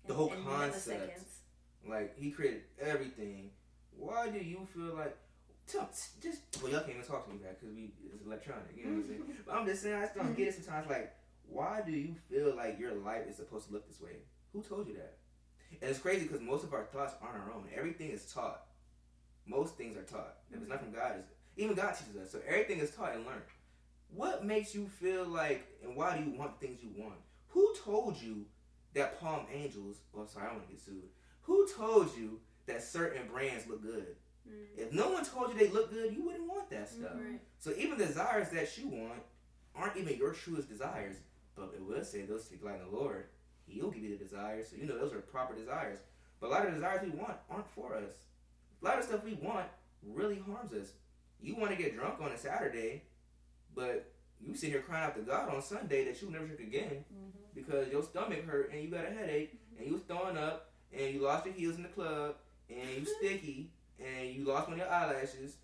The 0.06 0.14
whole 0.14 0.32
concept. 0.44 1.20
Like 1.88 2.18
he 2.18 2.30
created 2.30 2.62
everything. 2.80 3.50
Why 3.96 4.28
do 4.28 4.38
you 4.38 4.66
feel 4.74 4.94
like? 4.94 5.16
Tell, 5.66 5.88
just 6.20 6.40
well, 6.60 6.72
y'all 6.72 6.80
can't 6.80 6.94
even 6.96 7.04
talk 7.04 7.26
to 7.26 7.32
me 7.32 7.38
back 7.38 7.60
because 7.60 7.74
we 7.74 7.92
it's 8.12 8.24
electronic. 8.26 8.74
You 8.76 8.86
know 8.86 8.90
what 8.90 9.02
I'm 9.02 9.08
saying? 9.08 9.22
But 9.46 9.54
I'm 9.54 9.66
just 9.66 9.82
saying, 9.82 9.94
I 9.94 10.06
still 10.08 10.24
don't 10.24 10.36
get 10.36 10.48
it 10.48 10.54
sometimes. 10.54 10.88
Like, 10.88 11.14
why 11.48 11.82
do 11.86 11.92
you 11.92 12.16
feel 12.28 12.56
like 12.56 12.78
your 12.80 12.94
life 12.94 13.22
is 13.28 13.36
supposed 13.36 13.68
to 13.68 13.74
look 13.74 13.86
this 13.86 14.00
way? 14.00 14.16
Who 14.52 14.62
told 14.62 14.88
you 14.88 14.94
that? 14.94 15.18
And 15.80 15.90
it's 15.90 16.00
crazy 16.00 16.26
because 16.26 16.40
most 16.40 16.64
of 16.64 16.74
our 16.74 16.84
thoughts 16.84 17.14
aren't 17.22 17.36
our 17.36 17.52
own. 17.54 17.68
Everything 17.76 18.10
is 18.10 18.26
taught. 18.32 18.62
Most 19.46 19.76
things 19.76 19.96
are 19.96 20.02
taught. 20.02 20.38
If 20.50 20.60
it's 20.60 20.68
not 20.68 20.80
from 20.80 20.92
God, 20.92 21.22
even 21.56 21.74
God 21.74 21.94
teaches 21.94 22.16
us. 22.20 22.32
So 22.32 22.40
everything 22.46 22.80
is 22.80 22.90
taught 22.90 23.14
and 23.14 23.24
learned. 23.24 23.42
What 24.14 24.44
makes 24.44 24.75
you 24.75 24.87
feel 24.87 25.25
like, 25.25 25.66
and 25.83 25.94
why 25.94 26.16
do 26.16 26.25
you 26.25 26.37
want 26.37 26.61
things 26.61 26.83
you 26.83 26.90
want? 26.96 27.18
Who 27.49 27.75
told 27.85 28.20
you 28.20 28.44
that 28.94 29.20
Palm 29.20 29.46
Angels? 29.53 29.99
Oh, 30.16 30.27
sorry, 30.27 30.49
I 30.49 30.53
want 30.53 30.66
to 30.66 30.73
get 30.73 30.81
sued. 30.81 31.09
Who 31.42 31.68
told 31.68 32.16
you 32.16 32.40
that 32.66 32.83
certain 32.83 33.29
brands 33.29 33.66
look 33.66 33.83
good? 33.83 34.16
Mm-hmm. 34.49 34.81
If 34.81 34.92
no 34.92 35.11
one 35.11 35.25
told 35.25 35.53
you 35.53 35.59
they 35.59 35.68
look 35.68 35.92
good, 35.92 36.14
you 36.14 36.25
wouldn't 36.25 36.49
want 36.49 36.70
that 36.70 36.88
stuff. 36.88 37.12
Right. 37.14 37.40
So 37.59 37.73
even 37.77 37.99
the 37.99 38.07
desires 38.07 38.51
that 38.51 38.77
you 38.79 38.88
want 38.88 39.20
aren't 39.75 39.96
even 39.96 40.16
your 40.16 40.33
truest 40.33 40.68
desires. 40.68 41.16
But 41.57 41.73
it 41.75 41.85
will 41.85 42.05
say 42.05 42.23
those 42.23 42.51
light 42.62 42.81
in 42.81 42.90
the 42.90 42.96
Lord. 42.96 43.27
He'll 43.66 43.90
give 43.90 44.03
you 44.03 44.16
the 44.16 44.25
desires. 44.25 44.68
So 44.68 44.77
you 44.77 44.87
know 44.87 44.99
those 44.99 45.12
are 45.12 45.20
proper 45.20 45.55
desires. 45.55 46.01
But 46.40 46.49
a 46.49 46.51
lot 46.51 46.66
of 46.66 46.75
desires 46.75 47.03
we 47.03 47.18
want 47.18 47.37
aren't 47.51 47.70
for 47.70 47.94
us. 47.94 48.12
A 48.83 48.85
lot 48.85 48.99
of 48.99 49.05
stuff 49.05 49.25
we 49.25 49.35
want 49.35 49.66
really 50.03 50.42
harms 50.46 50.73
us. 50.73 50.92
You 51.42 51.57
want 51.57 51.70
to 51.70 51.77
get 51.77 51.96
drunk 51.96 52.20
on 52.20 52.33
a 52.33 52.38
Saturday, 52.38 53.03
but 53.74 54.12
you 54.40 54.54
sit 54.54 54.70
here 54.70 54.80
crying 54.80 55.04
out 55.04 55.14
to 55.16 55.22
God 55.22 55.54
on 55.54 55.62
Sunday 55.62 56.04
that 56.04 56.20
you'll 56.20 56.30
never 56.30 56.46
drink 56.46 56.61
again 56.61 57.04
Mhm. 57.12 57.54
because 57.54 57.88
your 57.90 58.02
stomach 58.02 58.44
hurt 58.44 58.73
and 58.73 58.83
you 58.83 58.88
got 58.90 59.04
a 59.04 59.10
headache 59.10 59.58
and 59.79 59.87
you 59.87 59.92
was 59.94 60.02
throwing 60.02 60.37
up 60.37 60.73
and 60.92 61.14
you 61.14 61.21
lost 61.21 61.44
your 61.46 61.54
heels 61.54 61.77
in 61.77 61.83
the 61.83 61.88
club 61.90 62.37
and 62.68 62.88
you 62.90 63.04
sticky 63.18 63.71
and 63.98 64.31
you 64.35 64.44
lost 64.44 64.68
one 64.68 64.75
of 64.75 64.79
your 64.79 64.88
eyelashes. 64.88 65.56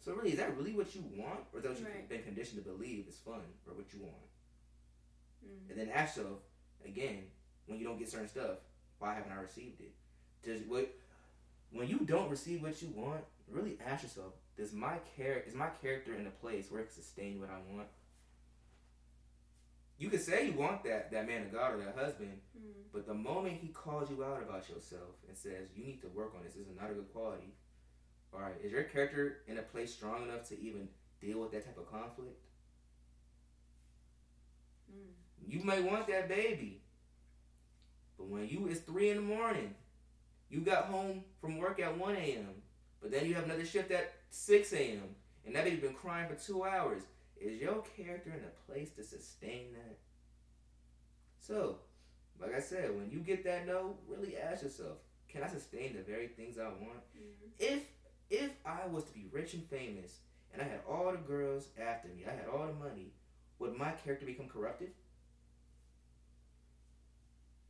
So 0.00 0.14
really, 0.14 0.30
is 0.32 0.38
that 0.38 0.56
really 0.56 0.72
what 0.74 0.94
you 0.94 1.02
want, 1.16 1.40
or 1.52 1.58
is 1.58 1.64
that 1.64 1.72
what 1.72 1.80
you've 1.80 2.08
been 2.08 2.22
conditioned 2.22 2.62
to 2.64 2.70
believe 2.70 3.06
is 3.08 3.18
fun, 3.18 3.40
or 3.66 3.74
what 3.74 3.92
you 3.92 4.00
want? 4.00 4.14
Mm-hmm. 5.44 5.70
And 5.70 5.80
then 5.80 5.88
ask 5.90 6.16
yourself 6.16 6.38
again, 6.84 7.24
when 7.66 7.78
you 7.78 7.84
don't 7.84 7.98
get 7.98 8.08
certain 8.08 8.28
stuff, 8.28 8.58
why 8.98 9.14
haven't 9.14 9.32
I 9.32 9.40
received 9.40 9.80
it? 9.80 9.92
Does 10.42 10.62
what 10.62 10.94
when 11.70 11.88
you 11.88 11.98
don't 12.00 12.30
receive 12.30 12.62
what 12.62 12.80
you 12.80 12.88
want, 12.94 13.22
really 13.50 13.76
ask 13.84 14.02
yourself, 14.02 14.32
does 14.58 14.72
my 14.74 14.96
char- 15.16 15.42
is 15.46 15.54
my 15.54 15.68
character 15.80 16.14
in 16.14 16.26
a 16.26 16.30
place 16.30 16.70
where 16.70 16.82
it 16.82 16.86
can 16.92 17.02
sustain 17.02 17.40
what 17.40 17.48
I 17.50 17.60
want? 17.74 17.88
you 20.00 20.08
could 20.08 20.22
say 20.22 20.46
you 20.46 20.52
want 20.52 20.84
that 20.84 21.10
that 21.10 21.26
man 21.26 21.42
of 21.42 21.52
God 21.52 21.74
or 21.74 21.78
that 21.78 21.96
husband, 21.96 22.40
Mm. 22.56 22.84
but 22.92 23.04
the 23.06 23.14
moment 23.14 23.54
he 23.60 23.68
calls 23.68 24.08
you 24.10 24.22
out 24.24 24.40
about 24.42 24.68
yourself 24.68 25.16
and 25.26 25.36
says 25.36 25.70
you 25.74 25.84
need 25.84 26.00
to 26.02 26.08
work 26.08 26.34
on 26.36 26.44
this, 26.44 26.54
this 26.54 26.68
is 26.68 26.76
not 26.80 26.90
a 26.90 26.94
good 26.94 27.12
quality. 27.12 27.52
All 28.32 28.40
right, 28.40 28.54
is 28.62 28.70
your 28.70 28.84
character 28.84 29.38
in 29.48 29.58
a 29.58 29.62
place 29.62 29.92
strong 29.92 30.22
enough 30.22 30.46
to 30.50 30.60
even 30.60 30.88
deal 31.20 31.40
with 31.40 31.50
that 31.52 31.64
type 31.64 31.78
of 31.78 31.90
conflict? 31.90 32.38
Mm. 34.92 35.12
You 35.48 35.64
may 35.64 35.80
want 35.82 36.06
that 36.08 36.28
baby, 36.28 36.80
but 38.16 38.28
when 38.28 38.48
you 38.48 38.68
it's 38.68 38.80
three 38.80 39.10
in 39.10 39.16
the 39.16 39.22
morning, 39.22 39.74
you 40.48 40.60
got 40.60 40.84
home 40.84 41.24
from 41.40 41.58
work 41.58 41.80
at 41.80 41.96
one 41.98 42.14
a.m., 42.16 42.62
but 43.00 43.10
then 43.10 43.26
you 43.26 43.34
have 43.34 43.44
another 43.44 43.64
shift 43.66 43.90
at 43.90 44.12
six 44.30 44.72
a.m., 44.72 45.14
and 45.46 45.54
that 45.54 45.64
baby 45.64 45.76
been 45.76 45.94
crying 45.94 46.28
for 46.28 46.34
two 46.34 46.64
hours. 46.64 47.02
Is 47.40 47.60
your 47.60 47.82
character 47.96 48.30
in 48.30 48.40
a 48.44 48.70
place 48.70 48.90
to 48.96 49.04
sustain 49.04 49.72
that? 49.72 49.98
So, 51.40 51.78
like 52.40 52.54
I 52.54 52.60
said, 52.60 52.94
when 52.96 53.10
you 53.10 53.20
get 53.20 53.44
that 53.44 53.66
no, 53.66 53.94
really 54.08 54.36
ask 54.36 54.62
yourself, 54.62 54.98
can 55.28 55.42
I 55.42 55.48
sustain 55.48 55.94
the 55.94 56.02
very 56.02 56.28
things 56.28 56.58
I 56.58 56.64
want? 56.64 57.00
Mm. 57.16 57.50
If 57.58 57.82
if 58.30 58.50
I 58.66 58.86
was 58.86 59.04
to 59.04 59.12
be 59.12 59.26
rich 59.32 59.54
and 59.54 59.64
famous 59.64 60.18
and 60.52 60.60
I 60.60 60.64
had 60.64 60.80
all 60.88 61.12
the 61.12 61.18
girls 61.18 61.68
after 61.80 62.08
me, 62.08 62.24
I 62.26 62.32
had 62.32 62.46
all 62.52 62.66
the 62.66 62.72
money, 62.72 63.12
would 63.58 63.76
my 63.76 63.92
character 63.92 64.26
become 64.26 64.48
corrupted? 64.48 64.90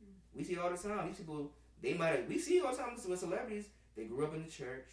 Mm. 0.03 0.13
We 0.35 0.43
see 0.43 0.57
all 0.57 0.69
the 0.69 0.77
time. 0.77 1.07
These 1.07 1.17
people, 1.17 1.51
they 1.81 1.93
might 1.93 2.15
have, 2.15 2.27
we 2.27 2.39
see 2.39 2.59
all 2.61 2.71
the 2.71 2.77
time 2.77 2.95
with 3.07 3.19
celebrities. 3.19 3.65
They 3.95 4.05
grew 4.05 4.25
up 4.25 4.33
in 4.33 4.43
the 4.43 4.51
church, 4.51 4.87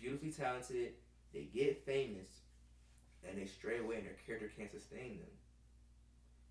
beautifully 0.00 0.30
talented. 0.32 0.92
They 1.32 1.42
get 1.52 1.84
famous, 1.84 2.28
and 3.28 3.38
they 3.38 3.46
stray 3.46 3.78
away, 3.78 3.96
and 3.96 4.06
their 4.06 4.16
character 4.26 4.50
can't 4.56 4.70
sustain 4.70 5.18
them. 5.18 5.30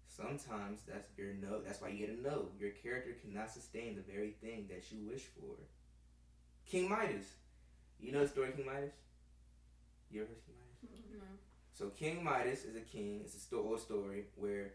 Sometimes 0.07 0.81
that's 0.87 1.07
your 1.17 1.33
no. 1.33 1.61
That's 1.61 1.81
why 1.81 1.89
you 1.89 2.05
get 2.05 2.17
a 2.17 2.21
no. 2.21 2.47
Your 2.59 2.71
character 2.71 3.15
cannot 3.21 3.51
sustain 3.51 3.95
the 3.95 4.11
very 4.11 4.31
thing 4.41 4.67
that 4.69 4.91
you 4.91 5.07
wish 5.07 5.23
for. 5.23 5.55
King 6.65 6.89
Midas. 6.89 7.25
You 7.99 8.11
know 8.11 8.21
the 8.21 8.27
story 8.27 8.49
of 8.49 8.55
King 8.55 8.65
Midas? 8.65 8.93
You 10.09 10.21
ever 10.21 10.29
heard 10.29 10.37
of 10.37 10.45
King 10.81 10.89
Midas? 10.91 11.11
No. 11.13 11.37
So 11.73 11.89
King 11.89 12.23
Midas 12.23 12.63
is 12.63 12.75
a 12.75 12.81
king. 12.81 13.21
It's 13.23 13.35
a 13.35 13.39
sto- 13.39 13.63
old 13.63 13.79
story 13.79 14.25
where 14.35 14.73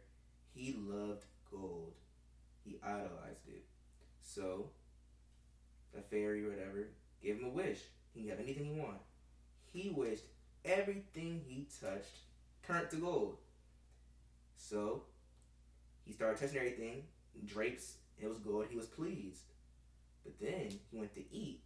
he 0.54 0.76
loved 0.78 1.24
gold. 1.50 1.94
He 2.64 2.78
idolized 2.82 3.48
it. 3.48 3.64
So 4.20 4.70
a 5.96 6.02
fairy 6.02 6.46
or 6.46 6.50
whatever 6.50 6.88
gave 7.22 7.38
him 7.38 7.46
a 7.46 7.50
wish. 7.50 7.80
He 8.14 8.22
can 8.22 8.30
have 8.30 8.40
anything 8.40 8.64
he 8.66 8.80
want. 8.80 8.98
He 9.64 9.90
wished 9.90 10.24
everything 10.64 11.42
he 11.46 11.66
touched 11.80 12.18
turned 12.66 12.90
to 12.90 12.96
gold. 12.96 13.36
So 14.56 15.02
he 16.04 16.12
started 16.12 16.38
touching 16.38 16.58
everything, 16.58 17.04
drapes, 17.44 17.94
it 18.22 18.28
was 18.28 18.38
gold. 18.38 18.66
He 18.70 18.76
was 18.76 18.86
pleased. 18.86 19.42
But 20.24 20.38
then 20.40 20.68
he 20.90 20.98
went 20.98 21.14
to 21.14 21.34
eat. 21.34 21.62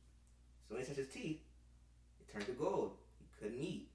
So 0.66 0.74
when 0.74 0.82
he 0.82 0.86
touched 0.86 0.98
his 0.98 1.08
teeth, 1.08 1.40
it 2.20 2.32
turned 2.32 2.46
to 2.46 2.52
gold. 2.52 2.92
He 3.18 3.26
couldn't 3.38 3.62
eat. 3.62 3.90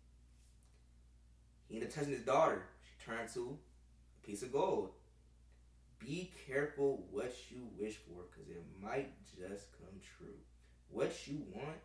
He 1.68 1.76
ended 1.76 1.90
up 1.90 1.96
touching 1.96 2.14
his 2.14 2.22
daughter. 2.22 2.64
She 2.84 3.06
turned 3.06 3.30
to 3.34 3.58
a 4.22 4.26
piece 4.26 4.44
of 4.44 4.52
gold. 4.52 4.92
Be 6.00 6.32
careful 6.48 7.06
what 7.12 7.34
you 7.50 7.68
wish 7.80 7.96
for 7.96 8.24
because 8.30 8.50
it 8.50 8.64
might 8.82 9.12
just 9.26 9.72
come 9.74 10.00
true. 10.18 10.38
What 10.90 11.28
you 11.28 11.44
want 11.54 11.78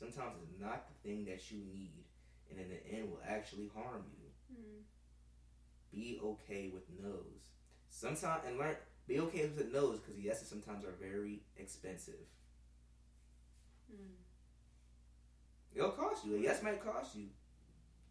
sometimes 0.00 0.36
it's 0.42 0.58
not 0.58 0.86
the 0.88 1.08
thing 1.08 1.26
that 1.26 1.52
you 1.52 1.58
need, 1.72 2.04
and 2.50 2.58
in 2.58 2.68
the 2.70 2.96
end 2.96 3.10
will 3.10 3.20
actually 3.28 3.70
harm 3.74 4.04
you. 4.18 4.56
Mm. 4.56 4.82
Be 5.92 6.18
okay 6.24 6.70
with 6.72 6.84
no's. 7.02 7.52
Sometimes 7.90 8.42
and 8.48 8.58
learn 8.58 8.76
be 9.06 9.20
okay 9.20 9.42
with 9.42 9.58
the 9.58 9.78
no's 9.78 9.98
because 9.98 10.18
yeses 10.18 10.48
sometimes 10.48 10.84
are 10.84 10.94
very 11.00 11.42
expensive. 11.56 12.26
Mm. 13.92 14.16
It'll 15.74 15.90
cost 15.90 16.24
you. 16.24 16.36
A 16.36 16.38
yes 16.38 16.62
might 16.62 16.84
cost 16.84 17.14
you. 17.14 17.26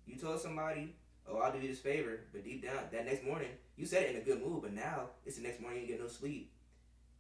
You 0.06 0.16
told 0.16 0.40
somebody, 0.40 0.96
"Oh, 1.28 1.38
I'll 1.38 1.52
do 1.52 1.60
you 1.60 1.70
this 1.70 1.80
favor," 1.80 2.22
but 2.32 2.44
deep 2.44 2.64
down, 2.64 2.90
that 2.92 3.06
next 3.06 3.24
morning, 3.24 3.52
you 3.76 3.86
said 3.86 4.04
it 4.04 4.16
in 4.16 4.22
a 4.22 4.26
good 4.26 4.42
mood, 4.42 4.62
but 4.62 4.74
now 4.74 5.10
it's 5.26 5.38
the 5.38 5.44
next 5.44 5.60
morning 5.60 5.82
you 5.82 5.88
get 5.88 6.02
no 6.02 6.08
sleep. 6.08 6.54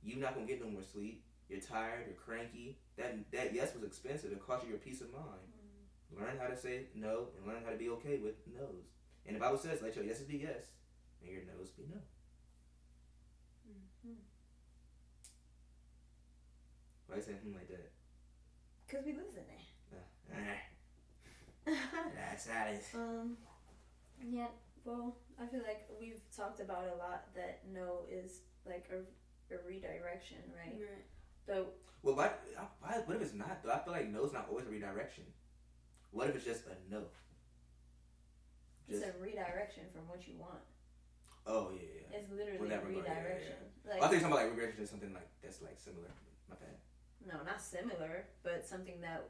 You're 0.04 0.20
not 0.20 0.36
gonna 0.36 0.48
get 0.48 0.64
no 0.64 0.70
more 0.70 0.84
sleep. 0.84 1.24
You're 1.50 1.62
tired. 1.62 2.06
You're 2.06 2.16
cranky. 2.16 2.78
That 3.00 3.32
that 3.32 3.54
yes 3.56 3.74
was 3.74 3.84
expensive. 3.84 4.32
It 4.32 4.45
cost 4.45 4.64
you 4.66 4.70
your 4.76 4.80
peace 4.80 5.00
of 5.02 5.12
mind. 5.12 5.47
Learn 6.12 6.38
how 6.38 6.47
to 6.47 6.58
say 6.58 6.88
no 6.95 7.30
and 7.38 7.47
learn 7.47 7.64
how 7.64 7.72
to 7.72 7.78
be 7.78 7.88
okay 7.97 8.18
with 8.20 8.36
no's. 8.45 8.91
And 9.26 9.36
the 9.36 9.39
Bible 9.39 9.58
says, 9.58 9.82
"Let 9.82 9.95
your 9.95 10.04
yeses 10.06 10.28
be 10.28 10.38
yes, 10.38 10.68
and 11.24 11.32
your 11.32 11.41
no's 11.47 11.70
be 11.70 11.84
no." 11.89 12.02
Mm. 14.06 14.16
Why 17.08 17.16
you 17.16 17.22
saying 17.22 17.38
something 17.39 17.54
like 17.58 17.70
that? 17.70 17.91
Cause 18.89 19.06
we 19.06 19.14
listen 19.14 19.43
Uh, 19.93 19.95
there. 20.34 20.62
that's 22.16 22.47
how 22.47 22.66
it 22.68 22.76
is. 22.80 22.86
um, 22.95 23.38
yeah. 24.30 24.47
Well, 24.84 25.18
I 25.41 25.45
feel 25.47 25.62
like 25.62 25.88
we've 26.00 26.22
talked 26.36 26.60
about 26.60 26.86
a 26.88 26.95
lot 26.97 27.34
that 27.36 27.62
no 27.72 28.06
is 28.10 28.41
like 28.66 28.89
a, 28.91 29.00
a 29.54 29.58
redirection, 29.68 30.38
right? 30.56 30.74
Right. 30.80 31.06
So 31.50 31.66
Well, 32.04 32.16
why, 32.16 32.30
why? 32.80 33.02
What 33.06 33.16
if 33.18 33.24
it's 33.24 33.34
not? 33.34 33.64
Though 33.64 33.72
I 33.72 33.80
feel 33.80 33.93
like 33.93 34.08
no 34.10 34.24
is 34.24 34.34
not 34.34 34.47
always 34.50 34.68
a 34.68 34.70
redirection. 34.70 35.24
What 36.12 36.30
if 36.30 36.36
it's 36.36 36.45
just 36.45 36.66
a 36.68 36.76
no? 36.93 37.06
it's 38.88 39.00
Just 39.00 39.10
a 39.10 39.20
redirection 39.22 39.84
from 39.93 40.08
what 40.08 40.28
you 40.28 40.36
want. 40.38 40.62
oh 41.47 41.72
yeah, 41.74 41.82
yeah. 42.12 42.18
It's 42.18 42.30
literally 42.32 42.60
Well, 42.60 42.72
a 42.72 42.86
regard, 42.86 42.93
yeah, 42.93 43.14
yeah, 43.14 43.20
redirection. 43.24 43.56
I 44.02 44.08
think 44.08 44.22
something 44.22 44.39
like 44.39 44.50
redirection 44.52 44.84
is 44.84 44.89
something 44.91 45.14
like 45.14 45.28
that's 45.41 45.62
like 45.64 45.80
similar. 45.80 46.10
My 46.50 46.56
bad. 46.56 46.78
no, 47.26 47.43
not 47.43 47.62
similar, 47.62 48.26
but 48.43 48.64
something 48.68 49.02
that 49.02 49.24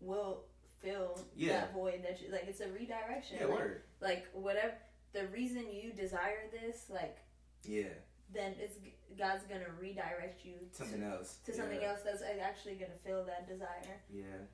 will 0.00 0.44
fill 0.82 1.20
Yeah. 1.36 1.52
that 1.60 1.72
void 1.72 2.02
that 2.02 2.20
you 2.20 2.32
like. 2.32 2.46
It's 2.48 2.60
a 2.60 2.68
redirection. 2.72 3.38
Yeah, 3.40 3.46
like, 3.46 3.58
word. 3.58 3.82
like 4.00 4.26
whatever 4.32 4.74
the 5.12 5.26
reason 5.28 5.70
you 5.72 5.92
desire 5.92 6.50
this, 6.50 6.90
like 6.90 7.18
Yeah, 7.64 7.94
then 8.34 8.54
it's 8.58 8.76
God's 9.18 9.44
gonna 9.44 9.70
redirect 9.80 10.44
you 10.44 10.54
to 10.72 10.76
something 10.76 11.02
else. 11.02 11.38
to 11.44 11.52
something 11.54 11.80
yeah. 11.80 11.90
else 11.90 12.00
that's 12.04 12.22
actually 12.22 12.74
gonna 12.74 12.98
fill 13.04 13.24
that 13.24 13.48
desire. 13.48 13.98
Yeah, 14.12 14.46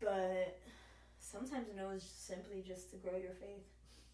But 0.00 0.58
sometimes 1.18 1.68
no 1.76 1.90
is 1.90 2.02
simply 2.02 2.62
just 2.66 2.90
to 2.90 2.96
grow 2.96 3.16
your 3.16 3.34
faith. 3.34 3.66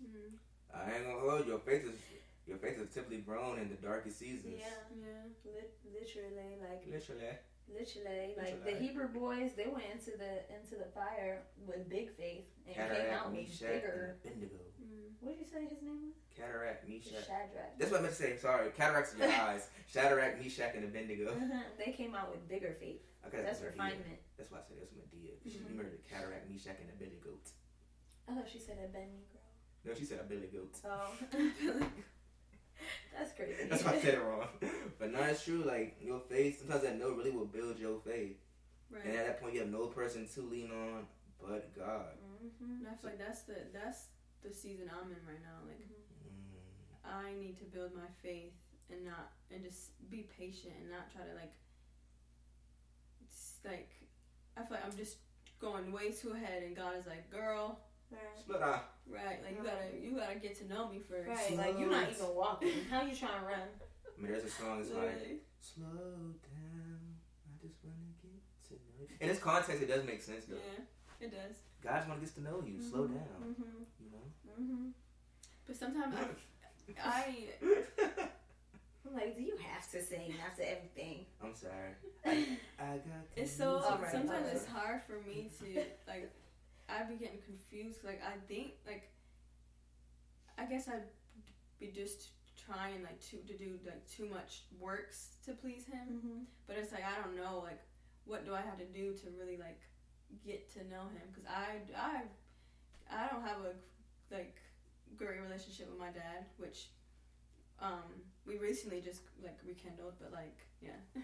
Mm. 0.02 0.34
I 0.74 0.96
ain't 0.96 1.04
gonna 1.06 1.20
hold 1.30 1.46
your 1.46 1.58
faith 1.60 1.84
is 1.84 1.98
your 2.46 2.58
faith 2.58 2.78
is 2.78 2.92
typically 2.92 3.18
grown 3.18 3.58
in 3.58 3.68
the 3.70 3.76
darkest 3.76 4.18
seasons. 4.18 4.56
Yeah, 4.58 4.66
Yeah. 4.94 5.52
lit- 5.52 5.78
literally, 5.92 6.58
like 6.60 6.84
literally. 6.86 7.38
Literally, 7.72 8.34
like 8.36 8.64
the 8.64 8.72
Hebrew 8.76 9.08
boys, 9.08 9.52
they 9.56 9.66
went 9.66 9.84
into 9.92 10.12
the 10.16 10.44
into 10.54 10.76
the 10.76 10.88
fire 10.94 11.42
with 11.66 11.88
big 11.88 12.10
faith 12.14 12.44
and 12.66 12.76
came 12.76 13.10
out 13.12 13.32
with 13.32 13.40
Meshach, 13.48 13.68
bigger. 13.82 14.16
and 14.24 14.30
Abednego. 14.32 14.62
Mm. 14.78 15.10
What 15.20 15.32
did 15.32 15.40
you 15.40 15.48
say 15.50 15.64
his 15.66 15.82
name 15.82 16.12
was? 16.12 16.14
Cataract, 16.36 16.86
Meshach. 16.88 17.24
Shadrach. 17.26 17.78
That's 17.78 17.90
what 17.90 18.00
I 18.00 18.02
meant 18.04 18.14
to 18.14 18.22
say. 18.22 18.36
Sorry, 18.36 18.70
cataracts 18.76 19.14
in 19.14 19.20
your 19.20 19.28
eyes. 19.48 19.68
Shadrach, 19.90 20.38
Meshach, 20.42 20.74
and 20.76 20.84
Abednego. 20.84 21.32
they 21.78 21.92
came 21.92 22.14
out 22.14 22.30
with 22.30 22.46
bigger 22.48 22.76
faith. 22.78 23.00
Okay, 23.26 23.42
That's 23.42 23.60
Madea. 23.60 23.72
refinement. 23.72 24.20
That's 24.36 24.50
why 24.52 24.58
I 24.58 24.62
said 24.68 24.76
that's 24.78 24.92
Madea. 24.92 25.32
She 25.50 25.58
Mhm. 25.58 25.68
remembered 25.70 25.92
the 25.98 26.02
cataract, 26.08 26.50
Meshach, 26.50 26.76
and 26.80 26.90
Abednego. 26.90 27.38
I 28.28 28.34
thought 28.34 28.48
she 28.50 28.58
said 28.58 28.78
a 28.84 28.88
Ben 28.88 29.08
Negro. 29.08 29.40
No, 29.84 29.94
she 29.94 30.04
said 30.04 30.20
Abednego. 30.20 30.68
Oh, 30.84 31.10
that's 33.18 33.32
crazy. 33.32 33.64
That's 33.68 33.85
why 33.85 33.93
I 33.95 34.01
said 34.01 34.14
it 34.14 34.22
wrong. 34.22 34.49
But 34.99 35.12
no, 35.12 35.20
it's 35.22 35.45
true. 35.45 35.62
Like 35.66 35.97
your 36.01 36.20
faith, 36.20 36.61
sometimes 36.61 36.82
that 36.82 36.99
no 36.99 37.11
really 37.12 37.30
will 37.30 37.47
build 37.47 37.78
your 37.78 37.99
faith, 38.01 38.37
Right. 38.91 39.05
and 39.05 39.16
at 39.16 39.26
that 39.26 39.41
point 39.41 39.55
you 39.55 39.61
have 39.61 39.70
no 39.70 39.87
person 39.87 40.28
to 40.35 40.41
lean 40.43 40.70
on 40.70 41.07
but 41.41 41.74
God. 41.76 42.14
hmm 42.22 42.80
And 42.80 42.89
I 42.89 42.95
feel 42.97 43.11
like 43.11 43.18
that's 43.18 43.43
the 43.43 43.57
that's 43.72 44.07
the 44.43 44.53
season 44.53 44.91
I'm 44.91 45.11
in 45.11 45.20
right 45.26 45.43
now. 45.43 45.61
Like 45.66 45.80
Mm. 45.85 47.05
I 47.05 47.35
need 47.39 47.59
to 47.59 47.64
build 47.64 47.95
my 47.95 48.09
faith 48.22 48.55
and 48.91 49.05
not 49.05 49.32
and 49.51 49.62
just 49.62 49.91
be 50.11 50.28
patient 50.39 50.72
and 50.80 50.91
not 50.91 51.11
try 51.12 51.22
to 51.26 51.35
like 51.35 51.53
like 53.64 53.91
I 54.57 54.62
feel 54.62 54.76
like 54.76 54.85
I'm 54.87 54.97
just 54.97 55.16
going 55.61 55.93
way 55.93 56.11
too 56.11 56.32
ahead 56.32 56.62
and 56.62 56.76
God 56.76 56.95
is 56.99 57.07
like, 57.07 57.30
Girl, 57.30 57.78
Right. 58.14 58.44
Slow 58.46 58.58
down. 58.58 58.80
right, 59.10 59.38
like 59.42 59.58
you 59.58 59.64
gotta 59.64 59.86
you 60.00 60.10
gotta 60.16 60.38
get 60.38 60.54
to 60.60 60.68
know 60.68 60.88
me 60.88 61.00
first. 61.00 61.28
Right, 61.28 61.56
like 61.56 61.78
you're 61.78 61.90
not 61.90 62.10
even 62.10 62.34
walking. 62.34 62.70
How 62.90 63.02
you 63.02 63.14
trying 63.14 63.40
to 63.40 63.46
run? 63.46 63.68
I 64.06 64.22
mean, 64.22 64.30
there's 64.30 64.44
a 64.44 64.50
song 64.50 64.78
that's 64.78 64.92
like, 64.92 65.42
"Slow 65.60 66.38
down, 66.46 67.00
I 67.44 67.52
just 67.60 67.74
wanna 67.82 68.14
get 68.22 68.38
to 68.68 68.74
know 68.74 69.02
you." 69.02 69.16
In 69.20 69.28
this 69.28 69.38
context, 69.38 69.82
it 69.82 69.88
does 69.88 70.04
make 70.04 70.22
sense 70.22 70.46
though. 70.46 70.56
Yeah, 70.56 71.26
it 71.26 71.30
does. 71.30 71.56
Guys 71.82 72.06
wanna 72.08 72.20
get 72.20 72.34
to 72.34 72.42
know 72.42 72.62
you. 72.64 72.80
Slow 72.80 73.06
down. 73.06 73.26
Mm-hmm. 73.42 73.82
You 74.00 74.10
know. 74.12 74.26
Mm-hmm. 74.60 74.88
But 75.66 75.76
sometimes 75.76 76.14
I 76.14 76.28
I 77.02 77.34
I'm 79.06 79.14
like, 79.14 79.36
do 79.36 79.42
you 79.42 79.56
have 79.70 79.90
to 79.92 80.02
sing 80.02 80.34
after 80.44 80.62
everything? 80.62 81.26
I'm 81.42 81.54
sorry. 81.54 81.94
I, 82.24 82.58
I 82.82 82.96
got. 82.96 83.24
It's 83.36 83.52
so 83.52 83.76
Alright, 83.76 84.10
sometimes 84.10 84.46
alright. 84.46 84.56
it's 84.56 84.66
hard 84.66 85.02
for 85.06 85.20
me 85.28 85.50
to 85.60 85.84
like 86.08 86.30
I 86.89 87.03
be 87.05 87.16
getting 87.16 87.41
confused. 87.45 88.05
Like 88.05 88.22
I 88.24 88.37
think 88.47 88.72
like 88.87 89.11
I 90.59 90.66
guess 90.66 90.89
I'd 90.89 91.09
be 91.80 91.89
just 91.89 92.28
trying 92.57 93.03
like 93.03 93.20
to 93.30 93.37
to 93.39 93.57
do 93.57 93.78
like 93.85 94.09
too 94.09 94.26
much 94.26 94.64
works 94.78 95.37
to 95.45 95.53
please 95.53 95.87
him. 95.87 96.20
Mm-hmm. 96.20 96.39
But 96.66 96.76
it's 96.76 96.93
like 96.93 97.05
I 97.05 97.22
don't 97.22 97.37
know 97.37 97.61
like 97.64 97.80
what 98.24 98.45
do 98.45 98.55
I 98.55 98.61
have 98.61 98.78
to 98.78 98.87
do 98.87 99.14
to 99.14 99.26
really 99.39 99.57
like 99.57 99.80
get 100.45 100.72
to 100.74 100.78
know 100.89 101.03
him 101.12 101.26
because 101.32 101.49
I 101.49 101.80
I 101.97 102.22
I 103.11 103.28
don't 103.28 103.43
have 103.43 103.59
a 103.61 104.35
like 104.35 104.57
great 105.16 105.41
relationship 105.41 105.91
with 105.91 105.99
my 105.99 106.11
dad, 106.11 106.47
which 106.57 106.89
um 107.80 108.22
we 108.47 108.59
recently 108.59 109.01
just 109.01 109.22
like 109.43 109.59
rekindled, 109.66 110.14
but 110.20 110.32
like 110.32 110.59
yeah. 110.80 111.01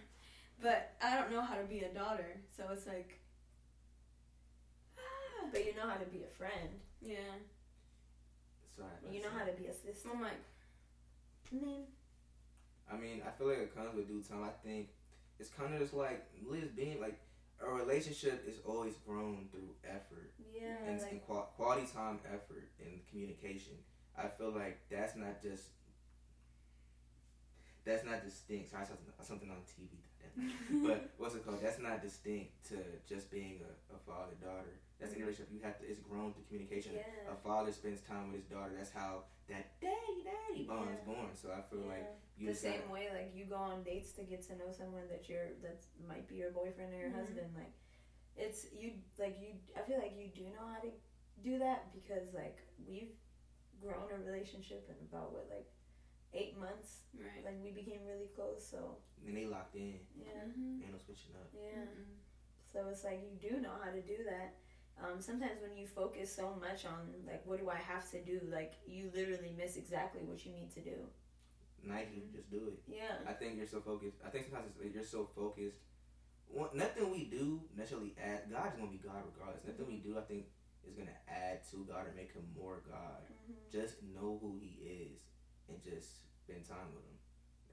but 0.63 0.95
I 1.03 1.17
don't 1.17 1.31
know 1.31 1.43
how 1.43 1.55
to 1.55 1.65
be 1.65 1.81
a 1.81 1.93
daughter, 1.93 2.37
so 2.57 2.65
it's 2.73 2.87
like 2.87 3.20
But 5.53 5.64
you 5.64 5.74
know 5.74 5.88
how 5.88 5.97
to 5.97 6.07
be 6.07 6.22
a 6.22 6.36
friend. 6.36 6.70
yeah. 7.01 7.16
Sorry. 8.76 8.88
about 9.03 9.12
You 9.12 9.22
know 9.22 9.30
how 9.36 9.45
to 9.45 9.53
be 9.53 9.66
a 9.66 9.74
sister. 9.74 10.09
I'm 10.14 10.22
like 10.22 10.41
Man. 11.53 11.84
I 12.93 12.97
mean, 12.97 13.22
I 13.26 13.30
feel 13.30 13.49
like 13.49 13.59
it 13.59 13.74
comes 13.74 13.95
with 13.97 14.07
due 14.09 14.22
time. 14.22 14.45
I 14.45 14.51
think 14.66 14.88
it's 15.38 15.51
kind 15.51 15.74
of 15.74 15.80
just 15.80 15.95
like 15.95 16.24
Liz 16.47 16.68
being 16.74 17.01
like 17.01 17.18
a 17.61 17.68
relationship 17.70 18.45
is 18.49 18.57
always 18.64 18.95
grown 19.07 19.49
through 19.51 19.68
effort 19.84 20.32
Yeah. 20.53 20.76
and, 20.86 21.01
like, 21.01 21.12
and 21.12 21.22
qual- 21.22 21.53
quality 21.57 21.86
time, 21.93 22.20
effort, 22.32 22.68
and 22.80 23.01
communication. 23.11 23.74
I 24.16 24.28
feel 24.28 24.51
like 24.51 24.78
that's 24.91 25.16
not 25.16 25.43
just 25.43 25.64
that's 27.84 28.05
not 28.05 28.22
distinct. 28.24 28.70
Sorry, 28.70 28.86
something 28.86 29.12
something 29.22 29.51
on 29.51 29.62
TV. 29.66 29.88
but 30.86 31.11
what's 31.18 31.34
it 31.34 31.45
called? 31.45 31.59
That's 31.62 31.80
not 31.80 32.03
distinct 32.03 32.53
to 32.68 32.76
just 33.09 33.30
being 33.30 33.61
a, 33.66 33.95
a 33.95 33.99
father 34.07 34.34
daughter. 34.41 34.78
That's 35.01 35.13
in 35.15 35.23
a 35.23 35.25
relationship. 35.25 35.53
You 35.53 35.61
have 35.65 35.79
to. 35.81 35.85
It's 35.89 36.01
grown 36.01 36.33
through 36.35 36.45
communication. 36.49 36.93
yeah. 36.95 37.33
A 37.33 37.37
father 37.37 37.73
spends 37.73 38.01
time 38.03 38.29
with 38.31 38.41
his 38.45 38.49
daughter. 38.51 38.73
That's 38.77 38.93
how 38.93 39.25
that 39.49 39.81
daddy 39.81 40.23
daddy 40.23 40.65
bond 40.69 40.91
is 40.91 40.99
Yeah. 41.01 41.05
born. 41.15 41.31
So 41.35 41.51
I 41.51 41.63
feel 41.63 41.89
like 41.89 42.05
Yeah. 42.05 42.15
you 42.37 42.47
the 42.49 42.55
same 42.55 42.81
gotta- 42.81 42.93
way 42.93 43.09
like 43.11 43.35
you 43.35 43.47
go 43.47 43.57
on 43.57 43.83
dates 43.83 44.13
to 44.21 44.23
get 44.25 44.43
to 44.49 44.57
know 44.57 44.71
someone 44.71 45.09
that 45.09 45.29
you're 45.29 45.55
that 45.65 45.81
might 46.07 46.29
be 46.29 46.37
your 46.37 46.51
boyfriend 46.53 46.93
or 46.95 46.99
your 46.99 47.11
Mhm. 47.11 47.15
husband 47.25 47.55
like 47.57 47.73
it's 48.37 48.73
you 48.73 48.95
like 49.19 49.37
you 49.41 49.59
i 49.77 49.83
feel 49.83 49.99
like 49.99 50.17
you 50.17 50.29
do 50.29 50.49
know 50.51 50.65
how 50.67 50.79
to 50.81 50.91
do 51.43 51.59
that 51.59 51.93
because 51.93 52.33
like 52.33 52.57
we've 52.87 53.13
grown 53.83 54.11
a 54.13 54.19
relationship 54.25 54.89
in 54.89 54.97
about 55.09 55.33
what 55.33 55.49
like 55.51 55.69
eight 56.33 56.57
months 56.57 57.03
right. 57.15 57.45
like 57.45 57.61
we 57.63 57.71
became 57.73 58.05
really 58.07 58.29
close 58.29 58.65
so 58.65 58.97
and 59.27 59.37
they 59.37 59.47
locked 59.47 59.75
in. 59.75 59.99
yeah 60.17 60.45
Mhm. 60.47 60.83
Ain't 60.85 60.93
no 60.93 60.99
switching 60.99 61.35
up. 61.37 61.49
yeah 61.53 61.85
Mm-mm. 61.85 62.17
so 62.73 62.89
it's 62.89 63.05
like 63.05 63.21
you 63.21 63.37
do 63.51 63.61
know 63.61 63.75
how 63.83 63.91
to 63.91 64.01
do 64.01 64.23
that 64.25 64.55
um, 64.99 65.20
sometimes 65.20 65.61
when 65.62 65.76
you 65.76 65.86
focus 65.86 66.34
so 66.34 66.55
much 66.61 66.84
on 66.84 67.09
like 67.26 67.43
what 67.47 67.59
do 67.61 67.68
i 67.70 67.76
have 67.76 68.09
to 68.11 68.20
do 68.22 68.41
like 68.53 68.74
you 68.86 69.11
literally 69.14 69.55
miss 69.57 69.76
exactly 69.76 70.22
what 70.24 70.45
you 70.45 70.53
need 70.53 70.70
to 70.74 70.80
do 70.80 70.97
Nike, 71.82 72.28
just 72.34 72.51
do 72.51 72.68
it. 72.68 72.78
yeah 72.86 73.16
I 73.26 73.32
think 73.32 73.57
you're 73.57 73.66
so 73.66 73.80
focused. 73.80 74.18
I 74.20 74.28
think 74.28 74.45
sometimes 74.45 74.68
it's, 74.84 74.95
you're 74.95 75.03
so 75.03 75.24
focused. 75.34 75.78
One, 76.47 76.68
nothing 76.74 77.11
we 77.11 77.24
do 77.24 77.62
necessarily 77.74 78.12
add. 78.20 78.53
God's 78.53 78.76
gonna 78.76 78.91
be 78.91 78.99
God 79.01 79.24
regardless. 79.24 79.64
Nothing 79.64 79.86
we 79.88 79.97
do, 79.97 80.18
I 80.18 80.22
think, 80.28 80.45
is 80.86 80.93
gonna 80.93 81.16
add 81.26 81.64
to 81.70 81.86
God 81.88 82.05
or 82.05 82.12
make 82.14 82.34
him 82.34 82.45
more 82.55 82.82
God. 82.84 83.24
Mhm. 83.49 83.57
Just 83.72 84.03
know 84.03 84.36
who 84.43 84.59
He 84.61 84.76
is 85.09 85.20
and 85.70 85.80
just 85.80 86.28
spend 86.45 86.68
time 86.68 86.93
with 86.93 87.05
Him. 87.09 87.16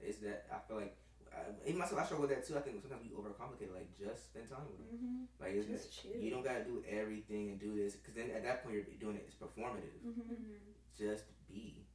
It's 0.00 0.18
that 0.24 0.46
I 0.50 0.58
feel 0.66 0.78
like. 0.78 0.96
I, 1.38 1.68
even 1.68 1.78
myself, 1.78 2.00
I 2.00 2.04
struggle 2.04 2.26
with 2.26 2.34
that 2.34 2.46
too. 2.46 2.56
I 2.56 2.60
think 2.60 2.80
sometimes 2.82 3.02
we 3.06 3.14
overcomplicate. 3.14 3.70
Like, 3.72 3.88
just 3.98 4.26
spend 4.34 4.48
time 4.50 4.66
with 4.66 4.78
Him. 4.82 4.90
Mhm. 4.98 5.26
Like, 5.40 5.54
it's, 5.54 5.66
just 5.68 5.92
chill 6.02 6.16
you 6.18 6.30
don't 6.30 6.42
gotta 6.44 6.64
do 6.64 6.82
everything 6.88 7.50
and 7.50 7.58
do 7.60 7.74
this 7.74 7.94
because 7.96 8.14
then 8.14 8.30
at 8.34 8.42
that 8.44 8.62
point 8.62 8.74
you're 8.76 8.84
doing 8.98 9.16
it. 9.16 9.24
It's 9.26 9.36
performative. 9.36 9.96
Mhm. 10.04 10.18
Mhm. 10.26 10.58
Just 10.96 11.24
be. 11.48 11.86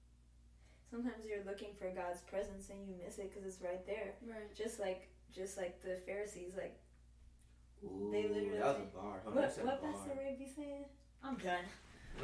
Sometimes 0.90 1.26
you're 1.26 1.44
looking 1.44 1.74
for 1.80 1.90
God's 1.92 2.22
presence 2.22 2.70
and 2.70 2.88
you 2.88 2.96
miss 3.04 3.18
it 3.18 3.30
because 3.32 3.46
it's 3.48 3.62
right 3.62 3.86
there. 3.86 4.14
Right. 4.26 4.54
Just 4.56 4.80
like, 4.80 5.10
just 5.34 5.58
like 5.58 5.82
the 5.82 5.98
Pharisees. 6.06 6.54
Like, 6.56 6.80
Ooh, 7.84 8.10
They 8.14 8.24
literally- 8.30 8.60
that 8.60 8.66
was 8.66 8.78
a 8.78 8.96
bar. 8.96 9.20
Hold 9.24 9.36
what, 9.36 9.42
that's 9.42 9.58
a 9.58 9.66
what 9.66 9.82
bar. 9.82 9.92
Pastor 9.92 10.16
Ray 10.18 10.36
be 10.40 10.48
saying? 10.48 10.86
I'm 11.22 11.36
done. 11.38 11.66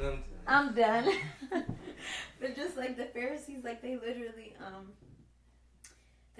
Um, 0.02 0.24
I'm 0.46 0.74
done. 0.74 1.12
but 2.40 2.56
just 2.56 2.76
like 2.78 2.96
the 2.96 3.04
Pharisees, 3.06 3.62
like 3.64 3.82
they 3.82 3.96
literally, 3.96 4.54
um, 4.64 4.92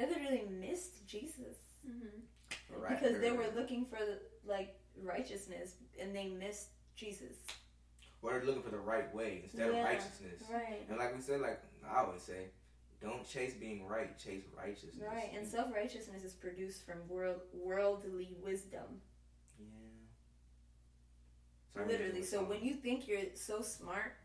they 0.01 0.07
literally 0.07 0.45
missed 0.51 1.07
Jesus 1.07 1.57
Mm-hmm. 1.89 2.83
right, 2.83 3.01
because 3.01 3.21
they 3.21 3.31
were 3.33 3.47
looking 3.57 3.87
for 3.87 3.97
like 4.47 4.77
righteousness 5.03 5.77
and 6.01 6.15
they 6.15 6.27
missed 6.29 6.69
Jesus. 6.95 7.37
or 8.21 8.33
they're 8.33 8.45
looking 8.45 8.63
for 8.63 8.71
the 8.71 8.79
right 8.79 9.13
way 9.15 9.41
instead 9.45 9.73
Yeah, 9.73 9.79
of 9.79 9.85
righteousness. 9.87 10.43
Right. 10.53 10.83
And 10.91 10.99
like 10.99 11.15
we 11.17 11.23
said, 11.23 11.41
like 11.41 11.59
I 11.91 12.01
always 12.05 12.21
say, 12.23 12.49
don't 13.01 13.27
chase 13.27 13.55
being 13.55 13.87
right, 13.87 14.19
chase 14.19 14.45
righteousness. 14.55 15.03
Right. 15.11 15.31
And 15.35 15.47
self 15.47 15.73
righteousness 15.75 16.23
is 16.23 16.35
produced 16.35 16.85
from 16.85 16.99
world 17.09 17.41
worldly 17.55 18.37
wisdom. 18.45 19.01
yeah. 19.59 19.67
Sorry, 21.75 21.87
Literally. 21.89 22.23
So 22.23 22.45
when 22.45 22.63
you 22.63 22.75
think 22.75 23.09
you're 23.09 23.23
so 23.35 23.63
smart, 23.63 24.17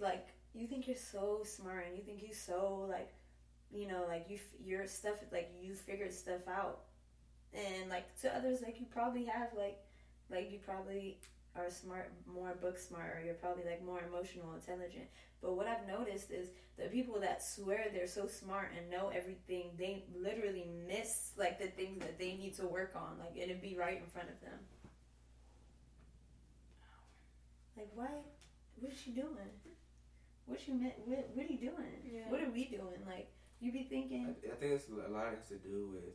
like 0.00 0.28
you 0.54 0.66
think 0.66 0.86
you're 0.86 0.96
so 0.96 1.42
smart 1.44 1.86
and 1.88 1.98
you 1.98 2.02
think 2.02 2.22
you're 2.22 2.32
so 2.34 2.86
like, 2.88 3.12
you 3.74 3.86
know, 3.88 4.04
like 4.08 4.26
you 4.28 4.38
your 4.64 4.86
stuff 4.86 5.16
like 5.32 5.50
you 5.60 5.74
figured 5.74 6.12
stuff 6.12 6.46
out, 6.48 6.80
and 7.52 7.90
like 7.90 8.18
to 8.20 8.34
others 8.34 8.62
like 8.62 8.78
you 8.78 8.86
probably 8.86 9.24
have 9.24 9.48
like, 9.56 9.78
like 10.30 10.50
you 10.50 10.58
probably 10.64 11.18
are 11.56 11.70
smart, 11.70 12.12
more 12.26 12.54
book 12.60 12.78
smart, 12.78 13.16
or 13.16 13.22
you're 13.24 13.34
probably 13.34 13.64
like 13.64 13.84
more 13.84 14.00
emotional 14.08 14.54
intelligent. 14.54 15.06
But 15.40 15.56
what 15.56 15.66
I've 15.66 15.86
noticed 15.86 16.30
is 16.30 16.48
the 16.78 16.84
people 16.84 17.20
that 17.20 17.44
swear 17.44 17.86
they're 17.92 18.06
so 18.06 18.26
smart 18.26 18.72
and 18.76 18.90
know 18.90 19.10
everything, 19.14 19.70
they 19.78 20.04
literally 20.16 20.66
miss 20.88 21.32
like 21.36 21.58
the 21.58 21.68
things 21.68 22.00
that 22.00 22.18
they 22.18 22.34
need 22.34 22.54
to 22.56 22.66
work 22.66 22.94
on. 22.96 23.18
Like 23.18 23.36
it'd 23.36 23.60
be 23.60 23.76
right 23.78 24.00
in 24.02 24.08
front 24.10 24.28
of 24.30 24.40
them. 24.40 24.58
Like 27.76 27.88
why? 27.94 28.08
What 28.76 28.92
is 28.92 28.98
she 28.98 29.10
doing? 29.10 29.50
What 30.46 30.66
you 30.66 30.74
meant? 30.74 30.94
What, 31.04 31.30
what 31.34 31.46
are 31.46 31.52
you 31.52 31.58
doing? 31.58 31.92
Yeah. 32.04 32.28
What 32.28 32.42
are 32.42 32.50
we 32.50 32.66
doing? 32.66 33.02
Like 33.06 33.28
you 33.64 33.72
be 33.72 33.82
thinking. 33.84 34.26
I, 34.44 34.52
I 34.52 34.54
think 34.56 34.72
it's 34.72 34.88
a 34.88 35.10
lot 35.10 35.34
has 35.34 35.48
to 35.48 35.56
do 35.56 35.90
with 35.94 36.14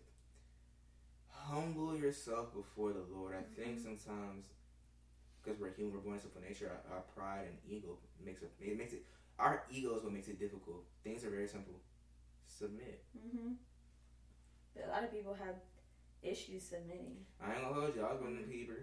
humble 1.30 1.96
yourself 1.96 2.54
before 2.54 2.94
the 2.94 3.04
Lord. 3.14 3.36
I 3.36 3.44
think 3.60 3.80
Mm-hmm. 3.80 3.96
sometimes 3.98 4.46
because 5.42 5.60
we're 5.60 5.72
human, 5.72 5.94
we're 5.94 6.00
born 6.02 6.16
in 6.16 6.22
sinful 6.22 6.42
nature. 6.42 6.70
Our, 6.92 6.98
our 6.98 7.02
pride 7.16 7.48
and 7.48 7.58
ego 7.68 7.98
makes 8.24 8.42
it, 8.42 8.52
it 8.60 8.78
makes 8.78 8.94
it. 8.94 9.04
Our 9.40 9.64
ego 9.72 9.96
is 9.96 10.04
what 10.04 10.12
makes 10.12 10.28
it 10.28 10.38
difficult. 10.40 10.84
Things 11.04 11.24
are 11.24 11.30
very 11.30 11.48
simple. 11.48 11.76
Submit. 12.48 13.04
Mm-hmm. 13.18 13.54
But 14.76 14.86
a 14.88 14.90
lot 14.90 15.04
of 15.04 15.12
people 15.14 15.34
have 15.34 15.56
issues 16.22 16.64
submitting. 16.64 17.24
I 17.42 17.54
ain't 17.54 17.62
gonna 17.64 17.74
hold 17.74 17.96
you. 17.96 18.04
I 18.06 18.12
was 18.12 18.22
one 18.22 18.32
of 18.32 18.38
them 18.40 18.50
people. 18.52 18.76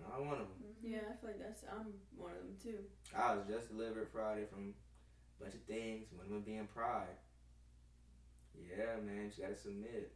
I 0.00 0.18
was 0.18 0.26
one 0.26 0.40
of 0.40 0.48
them. 0.48 0.56
Mm-hmm. 0.64 0.92
Yeah, 0.94 1.04
I 1.12 1.16
feel 1.20 1.30
like 1.30 1.38
that's 1.38 1.64
I'm 1.70 1.92
one 2.16 2.32
of 2.32 2.38
them 2.48 2.56
too. 2.62 2.78
I 3.14 3.34
was 3.36 3.44
just 3.46 3.68
delivered 3.68 4.08
Friday 4.08 4.44
from 4.50 4.72
a 4.72 5.42
bunch 5.44 5.54
of 5.54 5.62
things. 5.68 6.08
One 6.16 6.24
of 6.24 6.32
them 6.32 6.40
being 6.42 6.66
pride. 6.74 7.20
Yeah, 8.68 9.00
man, 9.04 9.30
you 9.32 9.42
gotta 9.42 9.56
submit. 9.56 10.12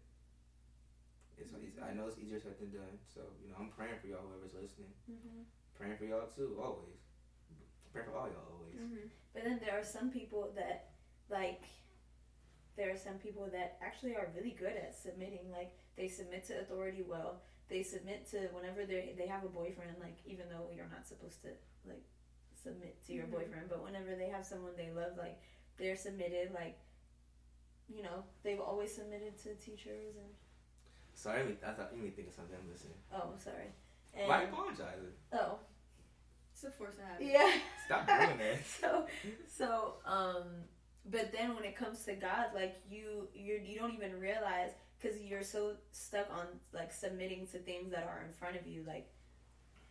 It's, 1.36 1.50
it's 1.52 1.78
I 1.82 1.92
know 1.94 2.06
it's 2.06 2.18
easier 2.18 2.38
said 2.38 2.54
than 2.60 2.70
done. 2.70 2.96
So 3.12 3.20
you 3.42 3.50
know, 3.50 3.56
I'm 3.58 3.70
praying 3.74 3.98
for 4.00 4.06
y'all, 4.06 4.22
whoever's 4.28 4.54
listening. 4.54 4.92
hmm 5.06 5.42
Praying 5.74 5.96
for 5.98 6.04
y'all 6.06 6.30
too, 6.34 6.54
always. 6.62 7.02
Praying 7.92 8.06
for 8.10 8.16
all 8.16 8.28
y'all 8.30 8.54
always. 8.58 8.78
Mm-hmm. 8.78 9.06
But 9.34 9.42
then 9.44 9.58
there 9.64 9.74
are 9.78 9.82
some 9.84 10.10
people 10.10 10.52
that, 10.54 10.94
like, 11.28 11.62
there 12.76 12.90
are 12.94 12.96
some 12.96 13.14
people 13.18 13.48
that 13.50 13.78
actually 13.82 14.14
are 14.14 14.30
really 14.36 14.54
good 14.54 14.74
at 14.78 14.94
submitting. 14.94 15.50
Like, 15.50 15.74
they 15.96 16.06
submit 16.06 16.46
to 16.46 16.60
authority 16.60 17.02
well. 17.06 17.42
They 17.68 17.82
submit 17.82 18.30
to 18.30 18.38
whenever 18.54 18.86
they 18.86 19.14
they 19.18 19.26
have 19.26 19.42
a 19.42 19.48
boyfriend. 19.48 19.96
Like, 20.00 20.18
even 20.26 20.46
though 20.48 20.70
you're 20.74 20.90
not 20.90 21.06
supposed 21.08 21.42
to 21.42 21.48
like 21.88 22.02
submit 22.54 23.04
to 23.06 23.12
your 23.12 23.26
Mhm. 23.26 23.32
boyfriend, 23.32 23.68
but 23.68 23.82
whenever 23.82 24.14
they 24.14 24.28
have 24.28 24.46
someone 24.46 24.76
they 24.76 24.90
love, 24.90 25.16
like, 25.18 25.40
they're 25.76 25.96
submitted. 25.96 26.52
Like, 26.52 26.78
you 27.88 28.02
know, 28.02 28.24
they've 28.42 28.60
always 28.60 28.94
submitted 28.94 29.36
to 29.42 29.54
teachers 29.54 30.16
and. 30.16 30.26
Sorry, 31.16 31.40
I, 31.40 31.44
mean, 31.44 31.56
I 31.64 31.70
thought 31.70 31.90
you 31.92 31.98
made 31.98 32.06
me 32.06 32.10
think 32.10 32.28
of 32.28 32.34
something. 32.34 32.56
I'm 32.60 32.70
listening. 32.72 32.96
Oh, 33.14 33.30
I'm 33.32 33.38
sorry. 33.38 33.70
And, 34.16 34.28
Why 34.28 34.42
apologizing? 34.42 35.12
Oh, 35.32 35.58
It's 36.52 36.64
a 36.64 36.70
force 36.70 36.94
of 36.98 37.04
habit. 37.04 37.26
yeah. 37.26 37.52
Stop 37.86 38.06
doing 38.06 38.38
that. 38.38 38.64
so 38.80 39.06
so 39.46 39.94
um 40.06 40.44
but 41.10 41.32
then 41.32 41.54
when 41.54 41.64
it 41.64 41.76
comes 41.76 42.02
to 42.04 42.14
god 42.14 42.46
like 42.54 42.76
you 42.90 43.28
you 43.34 43.60
you 43.62 43.78
don't 43.78 43.92
even 43.92 44.18
realize 44.18 44.70
because 44.98 45.20
you're 45.20 45.42
so 45.42 45.72
stuck 45.90 46.26
on 46.32 46.46
like 46.72 46.92
submitting 46.92 47.46
to 47.48 47.58
things 47.58 47.90
that 47.90 48.04
are 48.04 48.24
in 48.26 48.32
front 48.32 48.56
of 48.56 48.66
you 48.66 48.82
like 48.86 49.06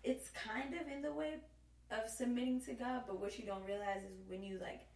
it's 0.04 0.30
kind 0.30 0.74
of 0.74 0.88
in 0.88 1.02
the 1.04 1.12
way 1.14 1.36
of 1.92 2.10
submitting 2.10 2.60
to 2.62 2.74
god 2.74 3.04
but 3.06 3.20
what 3.20 3.38
you 3.38 3.46
don't 3.46 3.64
realize 3.66 4.02
is 4.02 4.28
when 4.28 4.42
you 4.42 4.58
like 4.60 4.88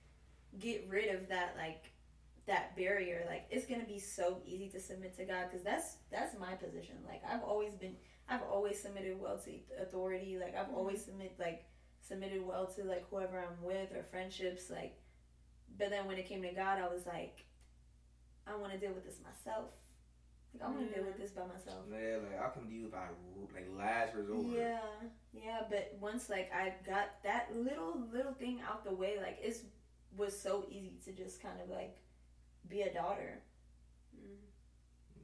get 0.58 0.88
rid 0.89 1.14
of 1.14 1.28
that 1.30 1.56
like 1.58 1.91
that 2.48 2.76
barrier 2.76 3.26
like 3.28 3.45
it's 3.50 3.66
gonna 3.66 3.84
be 3.84 4.00
so 4.00 4.41
easy 4.45 4.70
to 4.70 4.80
submit 4.80 5.16
to 5.18 5.26
god 5.26 5.45
because 5.50 5.64
that's 5.64 5.98
that's 6.12 6.38
my 6.39 6.54
position 6.54 6.95
like 7.06 7.22
i've 7.30 7.43
always 7.43 7.74
been 7.74 7.95
i've 8.30 8.43
always 8.50 8.82
submitted 8.82 9.20
well 9.20 9.38
to 9.38 9.52
authority 9.82 10.38
like 10.39 10.56
i've 10.56 10.68
mm-hmm. 10.68 10.76
always 10.76 11.04
submit 11.04 11.34
like 11.39 11.66
submitted 12.02 12.45
well 12.45 12.66
to 12.66 12.84
like 12.84 13.06
whoever 13.10 13.38
I'm 13.38 13.62
with 13.62 13.91
or 13.91 14.04
friendships 14.04 14.70
like 14.70 14.98
but 15.78 15.89
then 15.89 16.08
when 16.08 16.18
it 16.18 16.28
came 16.28 16.41
to 16.43 16.52
God 16.52 16.80
I 16.80 16.88
was 16.88 17.06
like 17.06 17.45
I 18.48 18.56
want 18.56 18.72
to 18.72 18.80
deal 18.80 18.93
with 18.93 19.06
this 19.06 19.20
myself. 19.24 19.66
Like 20.54 20.64
I 20.64 20.72
want 20.72 20.88
to 20.88 20.95
deal 20.95 21.04
with 21.04 21.18
this 21.18 21.32
by 21.32 21.41
myself. 21.41 21.84
Yeah, 21.91 22.18
like 22.24 22.39
I'll 22.41 22.52
come 22.52 22.68
to 22.68 22.74
you 22.74 22.88
if 22.88 22.93
I 22.93 23.08
like 23.54 23.68
last 23.78 24.16
resort. 24.16 24.45
Yeah, 24.56 24.80
yeah. 25.34 25.62
But 25.70 25.98
once 26.00 26.30
like 26.30 26.50
I 26.54 26.74
got 26.86 27.22
that 27.24 27.50
little 27.54 28.02
little 28.12 28.34
thing 28.34 28.62
out 28.68 28.86
the 28.86 28.93
way, 28.93 29.18
like 29.22 29.38
it 29.41 29.62
was 30.16 30.39
so 30.39 30.66
easy 30.70 30.93
to 31.06 31.12
just 31.12 31.41
kind 31.41 31.60
of 31.62 31.70
like 31.70 31.98
be 32.70 32.82
a 32.82 32.93
daughter, 32.93 33.39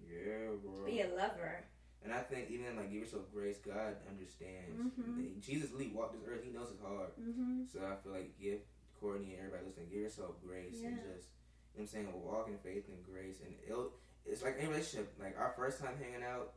Yeah, 0.09 0.55
bro. 0.63 0.85
be 0.85 1.01
a 1.01 1.07
lover. 1.15 1.63
And 2.03 2.11
I 2.13 2.19
think 2.19 2.51
even 2.51 2.75
like 2.75 2.91
give 2.91 2.99
yourself 3.01 3.23
grace, 3.33 3.57
God 3.59 3.95
understands. 4.09 4.75
Mhm. 4.99 5.39
Jesus 5.41 5.71
literally 5.71 5.93
walked 5.95 6.19
this 6.19 6.27
earth. 6.27 6.43
He 6.43 6.51
knows 6.51 6.69
it's 6.71 6.81
hard. 6.81 7.15
Mm-hmm. 7.19 7.63
So 7.71 7.79
I 7.85 7.95
feel 8.03 8.11
like 8.11 8.37
give 8.39 8.59
Courtney 8.99 9.31
and 9.35 9.39
everybody 9.39 9.65
listening, 9.67 9.87
give 9.89 10.01
yourself 10.01 10.35
grace 10.45 10.81
and 10.83 10.97
just 10.97 11.29
you 11.73 11.79
know 11.79 11.81
what 11.81 11.81
I'm 11.81 11.87
saying, 11.87 12.07
walk 12.23 12.47
in 12.49 12.57
faith 12.59 12.87
and 12.89 13.01
grace. 13.03 13.39
And 13.43 13.55
it'll, 13.65 13.93
it's 14.25 14.43
like 14.43 14.57
any 14.59 14.67
relationship. 14.67 15.13
Like 15.19 15.37
our 15.39 15.53
first 15.55 15.79
time 15.79 15.95
hanging 15.97 16.23
out, 16.23 16.53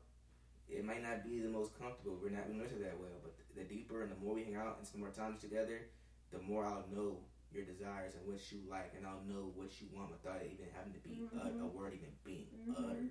it 0.69 0.85
might 0.85 1.03
not 1.03 1.23
be 1.25 1.39
the 1.41 1.49
most 1.49 1.79
comfortable. 1.79 2.19
We're 2.21 2.31
not 2.31 2.51
we 2.51 2.59
other 2.61 2.79
that 2.83 2.99
well, 2.99 3.17
but 3.23 3.35
the 3.55 3.63
deeper 3.65 4.03
and 4.03 4.11
the 4.11 4.17
more 4.17 4.35
we 4.35 4.43
hang 4.45 4.57
out 4.57 4.79
and 4.79 4.87
spend 4.87 5.03
more 5.03 5.13
time 5.15 5.39
together, 5.41 5.87
the 6.33 6.41
more 6.41 6.65
I'll 6.67 6.85
know 6.93 7.19
your 7.57 7.65
desires 7.65 8.13
and 8.15 8.23
what 8.29 8.39
you 8.53 8.61
like, 8.69 8.93
and 8.97 9.07
I'll 9.07 9.25
know 9.25 9.51
what 9.57 9.73
you 9.81 9.89
want 9.97 10.13
without 10.13 10.43
it 10.45 10.53
even 10.53 10.69
having 10.77 10.93
to 10.93 11.01
be 11.01 11.25
a, 11.33 11.49
a 11.49 11.51
Mhm. 11.51 11.73
word 11.73 11.95
even 11.97 12.13
being 12.23 12.47
Mhm. 12.69 12.77
uttered. 12.77 13.11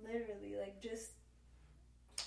Literally, 0.00 0.56
like 0.56 0.80
just 0.80 1.12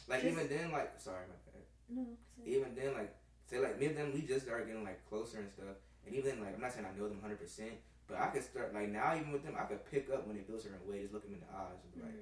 Like 0.07 0.21
Just- 0.21 0.33
even 0.37 0.47
then, 0.47 0.71
like 0.71 0.99
sorry, 0.99 1.27
my 1.27 1.35
bad. 1.51 1.63
no. 1.89 2.17
even 2.45 2.73
then, 2.75 2.93
like 2.93 3.13
say 3.47 3.59
like 3.59 3.77
me 3.79 3.87
and 3.87 3.97
them, 3.97 4.13
we 4.13 4.21
just 4.21 4.45
started 4.45 4.67
getting 4.67 4.83
like 4.83 5.03
closer 5.09 5.39
and 5.39 5.51
stuff. 5.51 5.75
And 6.05 6.15
even 6.15 6.29
then, 6.31 6.39
like 6.45 6.55
I'm 6.55 6.61
not 6.61 6.71
saying 6.71 6.85
I 6.85 6.95
know 6.97 7.07
them 7.09 7.17
100, 7.21 7.37
percent 7.39 7.73
but 8.07 8.17
I 8.17 8.27
could 8.27 8.43
start 8.43 8.73
like 8.73 8.89
now 8.89 9.15
even 9.15 9.31
with 9.31 9.43
them, 9.43 9.55
I 9.57 9.63
could 9.65 9.83
pick 9.85 10.09
up 10.09 10.25
when 10.27 10.35
they 10.37 10.43
feel 10.43 10.55
a 10.55 10.59
certain 10.59 10.85
way, 10.87 11.01
just 11.01 11.13
look 11.13 11.23
them 11.23 11.33
in 11.33 11.39
the 11.41 11.51
eyes 11.53 11.79
and 11.83 11.91
be 11.93 12.01
like, 12.01 12.15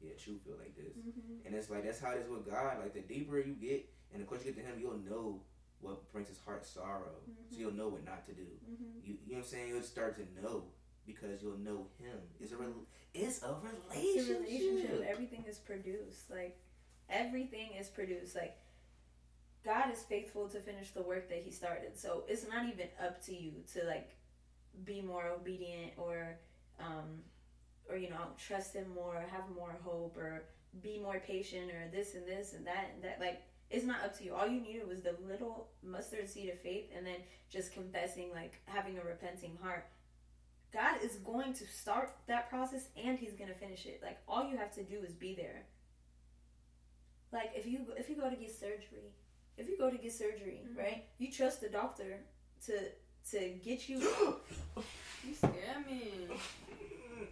yeah, 0.00 0.12
she 0.18 0.38
feel 0.44 0.56
like 0.58 0.74
this. 0.76 0.96
Mm-hmm. 0.98 1.46
And 1.46 1.54
it's 1.54 1.70
like 1.70 1.84
that's 1.84 2.00
how 2.00 2.10
it 2.12 2.18
is 2.22 2.28
with 2.28 2.46
God. 2.48 2.78
Like 2.80 2.92
the 2.94 3.00
deeper 3.02 3.38
you 3.38 3.54
get, 3.54 3.88
and 4.12 4.20
the 4.22 4.26
closer 4.26 4.46
you 4.46 4.52
get 4.52 4.64
to 4.66 4.70
Him, 4.72 4.80
you'll 4.80 4.98
know 4.98 5.42
what 5.82 6.10
brings 6.12 6.28
His 6.28 6.38
heart 6.38 6.64
sorrow. 6.64 7.16
So 7.50 7.56
Mhm. 7.56 7.60
you'll 7.60 7.72
know 7.74 7.88
what 7.88 8.04
not 8.04 8.24
to 8.26 8.32
do. 8.32 8.42
Mm-hmm. 8.70 9.00
You, 9.04 9.18
you 9.26 9.32
know 9.32 9.38
what 9.38 9.44
I'm 9.44 9.44
saying? 9.50 9.68
You'll 9.68 9.82
start 9.82 10.16
to 10.16 10.42
know 10.42 10.64
because 11.06 11.42
you'll 11.42 11.58
know 11.58 11.86
Him. 11.98 12.18
It's 12.40 12.52
a 12.52 12.56
rel 12.56 12.72
it's 13.14 13.42
a 13.42 13.56
It's 13.92 14.28
a 14.30 14.34
relationship. 14.34 14.40
relationship. 14.40 15.06
Everything 15.08 15.44
is 15.46 15.58
produced. 15.58 16.30
Like 16.30 16.56
everything 17.10 17.72
is 17.78 17.88
produced. 17.88 18.34
Like 18.36 18.56
God 19.64 19.92
is 19.92 20.02
faithful 20.02 20.48
to 20.48 20.58
finish 20.60 20.90
the 20.92 21.02
work 21.02 21.28
that 21.28 21.42
He 21.44 21.50
started. 21.50 21.98
So 21.98 22.24
it's 22.28 22.46
not 22.48 22.66
even 22.66 22.88
up 23.04 23.22
to 23.26 23.34
you 23.34 23.52
to 23.74 23.84
like 23.84 24.16
be 24.84 25.00
more 25.02 25.26
obedient 25.28 25.92
or 25.98 26.38
um 26.80 27.22
or 27.88 27.96
you 27.96 28.08
know 28.10 28.28
trust 28.38 28.74
Him 28.74 28.88
more, 28.94 29.20
have 29.30 29.48
more 29.54 29.76
hope, 29.82 30.16
or 30.16 30.44
be 30.80 30.98
more 30.98 31.20
patient, 31.20 31.70
or 31.70 31.88
this 31.92 32.14
and 32.14 32.26
this 32.26 32.54
and 32.54 32.66
that 32.66 32.92
and 32.94 33.02
that. 33.04 33.18
Like 33.20 33.42
it's 33.72 33.84
not 33.86 34.02
up 34.04 34.16
to 34.18 34.24
you. 34.24 34.34
All 34.34 34.46
you 34.46 34.60
needed 34.60 34.86
was 34.86 35.00
the 35.02 35.16
little 35.26 35.68
mustard 35.82 36.28
seed 36.28 36.50
of 36.50 36.60
faith, 36.60 36.90
and 36.96 37.06
then 37.06 37.16
just 37.50 37.72
confessing, 37.72 38.30
like 38.34 38.60
having 38.66 38.98
a 38.98 39.04
repenting 39.04 39.56
heart. 39.62 39.86
God 40.72 41.02
is 41.02 41.16
going 41.16 41.52
to 41.54 41.66
start 41.66 42.14
that 42.28 42.48
process 42.48 42.86
and 42.96 43.18
he's 43.18 43.34
going 43.34 43.48
to 43.50 43.54
finish 43.54 43.84
it. 43.84 44.00
Like 44.02 44.18
all 44.26 44.48
you 44.48 44.56
have 44.56 44.72
to 44.76 44.82
do 44.82 45.00
is 45.06 45.12
be 45.12 45.34
there. 45.34 45.64
Like 47.30 47.50
if 47.54 47.66
you 47.66 47.80
if 47.96 48.08
you 48.08 48.16
go 48.16 48.30
to 48.30 48.36
get 48.36 48.50
surgery, 48.50 49.12
if 49.58 49.68
you 49.68 49.76
go 49.78 49.90
to 49.90 49.98
get 49.98 50.12
surgery, 50.12 50.62
Mhm. 50.66 50.78
right? 50.78 51.04
You 51.18 51.30
trust 51.30 51.60
the 51.60 51.68
doctor 51.68 52.20
to 52.66 52.78
to 53.32 53.48
get 53.62 53.88
you 53.88 53.98
You 55.26 55.34
scare 55.34 55.84
me. 55.86 56.28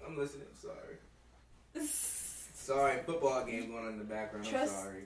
I'm 0.06 0.16
listening. 0.18 0.46
Sorry. 0.60 0.96
Sorry, 1.86 2.98
football 3.04 3.44
game 3.46 3.70
going 3.70 3.86
on 3.86 3.92
in 3.94 3.98
the 3.98 4.04
background. 4.04 4.44
Trust- 4.46 4.74
I'm 4.76 4.82
sorry. 4.84 5.04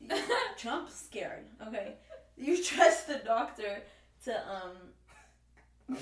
Trump's 0.56 0.94
scared. 0.94 1.44
Okay. 1.68 1.94
You 2.36 2.62
trust 2.64 3.06
the 3.08 3.18
doctor 3.24 3.82
to 4.24 4.34
um 4.50 4.72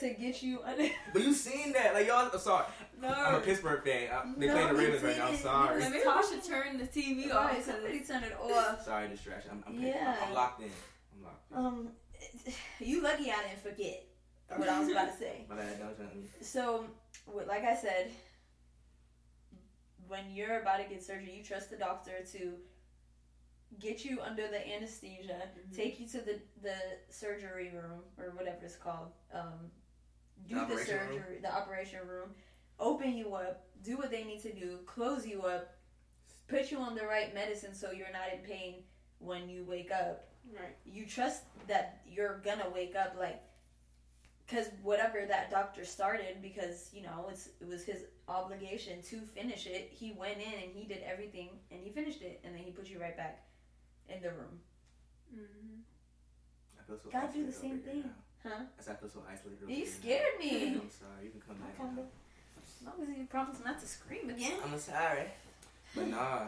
to 0.00 0.10
get 0.18 0.42
you 0.42 0.60
under 0.64 0.88
But 1.12 1.22
you 1.22 1.34
seen 1.34 1.72
that? 1.74 1.92
Like 1.92 2.06
y'all. 2.06 2.30
oh, 2.32 2.38
sorry, 2.38 2.64
no. 3.00 3.08
I'm 3.08 3.34
a 3.34 3.40
Pittsburgh 3.40 3.84
fan. 3.84 4.08
I, 4.10 4.32
they 4.38 4.46
No, 4.46 4.52
playing 4.54 4.68
the 4.68 4.74
Ravens 4.74 5.02
right 5.02 5.16
now. 5.18 5.24
I'm 5.26 5.30
didn't. 5.32 5.42
sorry. 5.42 5.80
Maybe 5.80 5.98
we 5.98 6.22
should 6.28 6.42
turn 6.44 6.78
the 6.78 6.84
TV 6.86 7.34
off. 7.34 7.50
Right, 7.52 7.62
somebody 7.64 8.00
turn 8.00 8.24
it 8.24 8.34
off. 8.40 8.82
Sorry, 8.82 9.08
distraction. 9.08 9.50
I'm, 9.52 9.64
I'm, 9.66 9.80
Yeah. 9.82 10.16
I'm 10.26 10.32
locked 10.32 10.62
in. 10.62 10.70
I'm 11.18 11.24
locked. 11.24 11.50
In. 11.52 11.56
Um 11.58 11.88
you 12.80 13.02
lucky 13.02 13.30
I 13.30 13.42
didn't 13.48 13.62
forget 13.62 14.04
what 14.56 14.68
I 14.68 14.80
was 14.80 14.88
about 14.88 15.12
to 15.12 15.18
say. 15.18 15.44
My 15.50 15.56
bad. 15.56 15.78
Don't 15.80 15.96
tell 15.96 16.06
me. 16.06 16.24
So, 16.40 16.86
with- 17.26 17.46
like 17.48 17.64
I 17.64 17.76
said, 17.76 18.10
when 20.08 20.30
you're 20.32 20.60
about 20.60 20.78
to 20.78 20.84
get 20.84 21.02
surgery, 21.04 21.34
you 21.36 21.42
trust 21.42 21.70
the 21.70 21.76
doctor 21.76 22.12
to 22.32 22.52
get 23.78 24.04
you 24.04 24.20
under 24.22 24.48
the 24.48 24.66
anesthesia, 24.74 25.48
Mhm. 25.58 25.76
take 25.76 26.00
you 26.00 26.06
to 26.08 26.20
the, 26.20 26.40
the 26.62 26.76
surgery 27.10 27.70
room 27.70 28.02
or 28.18 28.30
whatever 28.30 28.64
it's 28.64 28.76
called, 28.76 29.12
um, 29.32 29.70
do 30.46 30.54
The 30.54 30.60
the, 30.60 30.66
operation 30.66 30.98
room? 30.98 31.08
surgery, 31.18 31.38
the 31.40 31.54
operation 31.54 32.06
room, 32.08 32.34
open 32.78 33.12
you 33.16 33.34
up, 33.34 33.64
do 33.82 33.96
what 33.96 34.10
they 34.10 34.24
need 34.24 34.40
to 34.42 34.52
do, 34.52 34.78
close 34.86 35.26
you 35.26 35.42
up, 35.42 35.74
put 36.48 36.70
you 36.70 36.78
on 36.78 36.94
the 36.94 37.04
right 37.06 37.34
medicine 37.34 37.74
so 37.74 37.90
you're 37.90 38.12
not 38.12 38.32
in 38.32 38.38
pain 38.40 38.84
when 39.18 39.48
you 39.48 39.64
wake 39.64 39.90
up 39.90 40.28
Right. 40.52 40.76
you 40.84 41.06
trust 41.06 41.42
that 41.66 42.02
you're 42.06 42.38
gonna 42.38 42.70
wake 42.70 42.94
up 42.94 43.16
like 43.18 43.42
because 44.46 44.68
whatever 44.82 45.26
that 45.26 45.50
doctor 45.50 45.84
started 45.84 46.40
because 46.40 46.90
you 46.94 47.02
know 47.02 47.26
it's 47.28 47.48
it 47.60 47.66
was 47.66 47.82
his 47.84 48.04
obligation 48.28 49.02
to 49.02 49.20
finish 49.22 49.66
it 49.66 49.88
he 49.90 50.12
went 50.12 50.36
in 50.38 50.52
and 50.62 50.72
he 50.72 50.84
did 50.84 51.02
everything 51.02 51.48
and 51.72 51.80
he 51.82 51.90
finished 51.90 52.22
it 52.22 52.40
and 52.44 52.54
then 52.54 52.62
he 52.62 52.70
put 52.70 52.88
you 52.88 53.00
right 53.00 53.16
back 53.16 53.42
in 54.08 54.22
the 54.22 54.30
room 54.30 54.60
Mm-hmm. 55.34 55.80
I 56.78 56.82
feel 56.86 56.98
so 57.02 57.10
Gotta 57.10 57.32
do 57.32 57.46
the 57.46 57.52
same 57.52 57.78
thing. 57.80 58.02
now. 58.02 58.50
Huh? 58.50 58.62
I 58.78 58.82
said 58.82 58.96
I 58.96 59.00
feel 59.00 59.08
so 59.10 59.22
isolated. 59.28 59.68
you 59.68 59.74
here 59.74 59.84
now. 59.84 59.90
scared 59.90 60.38
me 60.38 60.66
I'm 60.80 60.90
sorry. 60.90 61.24
You 61.24 61.30
can 61.30 61.40
come 61.46 61.56
back. 61.56 61.76
Come 61.76 61.96
now. 61.96 62.02
back. 62.02 62.12
as 62.64 62.86
long 62.86 63.10
as 63.10 63.18
you 63.18 63.26
promise 63.26 63.58
not 63.64 63.80
to 63.80 63.86
scream 63.86 64.30
again 64.30 64.52
I'm 64.64 64.78
sorry. 64.78 65.26
But 65.94 66.08
nah. 66.08 66.42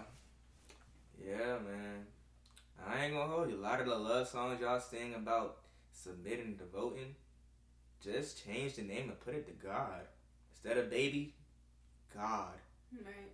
Yeah, 1.20 1.58
man. 1.58 2.06
I 2.86 3.04
ain't 3.04 3.14
gonna 3.14 3.26
hold 3.32 3.50
you. 3.50 3.56
A 3.56 3.60
lot 3.60 3.80
of 3.80 3.86
the 3.86 3.94
love 3.96 4.28
songs 4.28 4.60
y'all 4.60 4.78
sing 4.80 5.14
about 5.14 5.56
submitting 5.92 6.56
to 6.58 6.64
voting, 6.64 7.16
just 8.02 8.44
change 8.44 8.74
the 8.76 8.82
name 8.82 9.08
and 9.10 9.18
put 9.20 9.34
it 9.34 9.46
to 9.46 9.66
God. 9.66 10.02
Instead 10.52 10.78
of 10.78 10.88
baby, 10.90 11.34
God. 12.14 12.54
Right. 12.92 13.32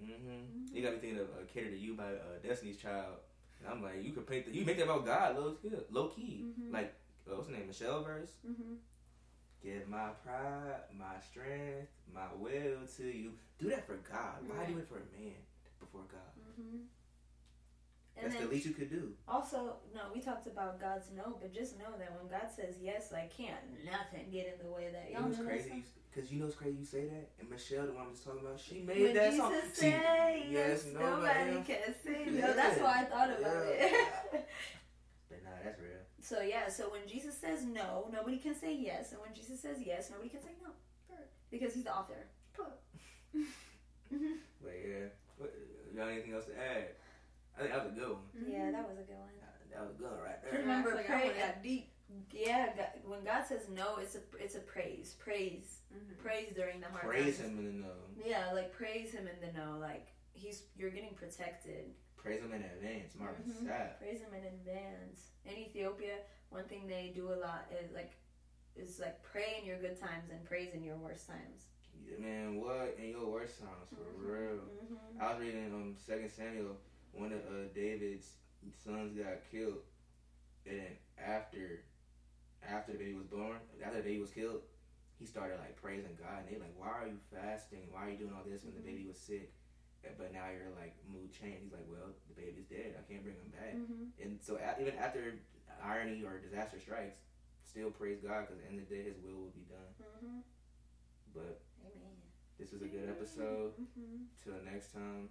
Hmm 0.00 0.74
You 0.74 0.82
got 0.82 0.94
me 0.94 0.98
thinking 1.00 1.18
of 1.20 1.26
uh, 1.26 1.44
Cater 1.52 1.70
to 1.70 1.78
You 1.78 1.94
by 1.94 2.04
uh, 2.04 2.38
Destiny's 2.46 2.76
Child. 2.78 3.16
And 3.60 3.68
I'm 3.68 3.82
like, 3.82 4.02
you 4.02 4.12
could 4.12 4.26
paint 4.26 4.46
the, 4.46 4.56
you 4.56 4.64
make 4.64 4.78
that 4.78 4.84
about 4.84 5.04
God 5.04 5.36
low, 5.36 5.56
low 5.90 6.08
key. 6.08 6.44
Mhm. 6.58 6.72
Like, 6.72 6.94
uh, 7.30 7.36
what's 7.36 7.48
her 7.48 7.54
name? 7.54 7.66
Michelle 7.68 8.02
verse? 8.02 8.30
mm-hmm. 8.48 8.74
Give 9.62 9.86
my 9.88 10.08
pride, 10.24 10.80
my 10.98 11.20
strength, 11.30 11.90
my 12.14 12.24
will 12.38 12.80
to 12.96 13.04
you. 13.04 13.32
Do 13.58 13.68
that 13.68 13.86
for 13.86 13.96
God. 14.10 14.40
Why 14.48 14.64
do 14.64 14.78
it 14.78 14.88
for 14.88 14.96
a 14.96 15.20
man 15.20 15.36
before 15.78 16.00
God? 16.10 16.32
And 18.16 18.26
That's 18.26 18.34
then 18.38 18.48
the 18.48 18.54
least 18.54 18.66
you 18.66 18.72
could 18.72 18.90
do. 18.90 19.12
also 19.26 19.76
no 19.94 20.02
we 20.14 20.20
talked 20.20 20.46
about 20.46 20.78
god's 20.80 21.06
no 21.16 21.36
but 21.40 21.54
just 21.54 21.78
know 21.78 21.96
that 21.98 22.12
when 22.20 22.28
god 22.30 22.48
says 22.54 22.74
yes 22.82 23.10
like 23.12 23.34
can't 23.34 23.56
nothing 23.84 24.26
get 24.30 24.46
in 24.46 24.66
the 24.66 24.70
way 24.70 24.86
of 24.86 24.92
that 24.92 25.10
y'all 25.10 25.26
was 25.28 25.38
know 25.38 25.44
that 25.44 25.50
crazy 25.52 25.84
because 26.12 26.30
you 26.30 26.38
know 26.40 26.46
it's 26.46 26.56
crazy 26.56 26.76
you 26.80 26.84
say 26.84 27.04
that. 27.06 27.30
And 27.38 27.48
Michelle, 27.48 27.86
the 27.86 27.92
one 27.92 28.06
I 28.06 28.10
was 28.10 28.18
talking 28.20 28.40
about, 28.44 28.58
she 28.58 28.80
made 28.82 29.00
When 29.00 29.14
that 29.14 29.30
Jesus 29.30 29.38
song. 29.38 29.54
say 29.72 30.42
See, 30.42 30.52
yes, 30.52 30.84
nobody 30.92 31.54
nobody- 31.54 31.62
can 31.64 31.94
say 32.04 32.24
Yeah. 32.26 32.46
no. 32.46 32.52
That's 32.54 32.80
why 32.80 32.94
I 33.00 33.04
thought 33.04 33.30
about 33.30 33.64
Yeah. 33.64 33.78
it. 34.34 34.48
but 35.30 35.44
nah, 35.44 35.50
that's 35.62 35.78
real. 35.80 36.02
so 36.20 36.40
yeah, 36.42 36.68
so 36.68 36.90
when 36.90 37.06
Jesus 37.06 37.38
says 37.38 37.62
no, 37.64 38.10
nobody 38.12 38.38
can 38.38 38.56
say 38.56 38.74
yes, 38.74 39.12
and 39.12 39.20
when 39.22 39.32
Jesus 39.32 39.60
says 39.60 39.78
yes, 39.86 40.10
nobody 40.10 40.28
can 40.30 40.42
say 40.42 40.50
no, 40.60 40.70
because 41.48 41.74
he's 41.74 41.84
the 41.84 41.94
author. 41.96 42.26
But 44.10 44.74
yeah, 44.86 45.06
what, 45.38 45.54
y'all 45.94 46.08
anything 46.08 46.34
else 46.34 46.46
to 46.46 46.56
add? 46.58 46.88
I 47.56 47.62
think 47.62 47.72
that 47.74 47.84
was 47.84 47.92
a 47.92 47.98
good 47.98 48.08
one. 48.10 48.22
Yeah, 48.48 48.70
that 48.70 48.88
was 48.88 48.98
a 48.98 49.02
good 49.02 49.18
one. 49.18 49.28
That 49.72 49.82
was 49.86 49.94
good 49.96 50.18
right 50.24 50.42
there. 50.42 50.60
remember, 50.60 50.94
like 50.94 51.06
pray- 51.06 51.30
I 51.36 51.46
got 51.46 51.62
deep. 51.62 51.90
Yeah, 52.32 52.74
God, 52.76 52.88
when 53.04 53.22
God 53.24 53.44
says 53.46 53.68
no, 53.72 53.96
it's 53.98 54.16
a 54.16 54.20
it's 54.38 54.56
a 54.56 54.60
praise, 54.60 55.14
praise, 55.18 55.76
Mm-hmm. 55.94 56.22
praise 56.22 56.52
during 56.54 56.80
the 56.80 56.86
hard 56.86 57.04
Praise 57.06 57.38
times. 57.38 57.50
him 57.50 57.58
in 57.58 57.64
the 57.66 57.86
no. 57.86 57.94
Yeah, 58.24 58.52
like 58.52 58.72
praise 58.72 59.10
him 59.12 59.26
in 59.28 59.38
the 59.44 59.52
no, 59.58 59.78
like 59.78 60.06
he's 60.32 60.62
you're 60.76 60.90
getting 60.90 61.14
protected. 61.14 61.90
Praise 62.16 62.40
him 62.42 62.52
in 62.52 62.62
advance. 62.62 63.14
Marvin 63.18 63.42
Mhm. 63.46 63.66
Sapp. 63.66 63.98
Praise 63.98 64.20
him 64.20 64.34
in 64.34 64.44
advance. 64.44 65.30
In 65.46 65.56
Ethiopia, 65.56 66.16
one 66.50 66.64
thing 66.64 66.86
they 66.88 67.12
do 67.14 67.32
a 67.32 67.38
lot 67.38 67.70
is 67.82 67.92
like 67.92 68.12
is 68.76 68.98
like 69.00 69.22
pray 69.22 69.56
in 69.60 69.66
your 69.66 69.78
good 69.78 69.98
times 70.00 70.30
and 70.30 70.44
praise 70.44 70.74
in 70.74 70.82
your 70.82 70.96
worst 70.96 71.26
times. 71.28 71.66
Yeah, 72.08 72.18
man, 72.18 72.60
what 72.60 72.96
in 72.98 73.10
your 73.10 73.26
worst 73.30 73.58
times 73.60 73.88
for 73.90 74.02
real? 74.18 74.58
Mm-hmm. 74.66 75.22
I 75.22 75.32
was 75.32 75.40
reading 75.40 75.72
um 75.74 75.94
Second 75.96 76.30
Samuel. 76.30 76.76
One 77.12 77.32
of 77.32 77.40
uh, 77.50 77.68
David's 77.74 78.26
sons 78.84 79.16
got 79.16 79.42
killed, 79.50 79.82
and 80.66 80.94
after 81.18 81.82
after 82.62 82.92
the 82.92 82.98
baby 82.98 83.14
was 83.14 83.26
born, 83.26 83.56
after 83.84 83.98
the 83.98 84.02
baby 84.04 84.20
was 84.20 84.30
killed, 84.30 84.60
he 85.18 85.24
started 85.26 85.58
like 85.58 85.76
praising 85.80 86.16
God, 86.20 86.44
and 86.44 86.48
they 86.48 86.60
like, 86.60 86.76
why 86.76 86.88
are 86.92 87.08
you 87.08 87.18
fasting? 87.32 87.88
Why 87.90 88.06
are 88.06 88.10
you 88.10 88.18
doing 88.18 88.32
all 88.36 88.44
this 88.46 88.64
when 88.64 88.74
the 88.74 88.80
Mhm. 88.80 88.84
baby 88.92 89.04
was 89.08 89.18
sick? 89.18 89.52
But 90.16 90.32
now 90.32 90.48
you're 90.48 90.72
like 90.80 90.96
mood 91.08 91.28
changed. 91.32 91.60
He's 91.64 91.72
like, 91.72 91.84
well, 91.88 92.08
the 92.28 92.34
baby's 92.40 92.64
dead. 92.68 92.96
I 92.96 93.02
can't 93.10 93.22
bring 93.22 93.36
him 93.36 93.52
back. 93.52 93.74
Mm-hmm. 93.76 94.04
And 94.22 94.40
so 94.40 94.56
a- 94.56 94.80
even 94.80 94.94
after 94.96 95.34
irony 95.82 96.24
or 96.24 96.38
disaster 96.40 96.80
strikes, 96.80 97.20
still 97.64 97.90
praise 97.90 98.20
God 98.20 98.48
because 98.48 98.56
at 98.60 98.64
the 98.64 98.68
end 98.68 98.80
the 98.80 98.88
day, 98.88 99.02
His 99.04 99.20
will 99.20 99.36
will 99.48 99.52
be 99.56 99.64
done. 99.68 99.92
Mm-hmm. 100.00 100.40
But 101.36 101.60
Amen. 101.84 102.16
this 102.58 102.72
was 102.72 102.80
a 102.80 102.88
good 102.88 103.08
episode. 103.08 103.76
Mm-hmm. 103.76 104.24
Till 104.42 104.56
next 104.64 104.92
time, 104.92 105.28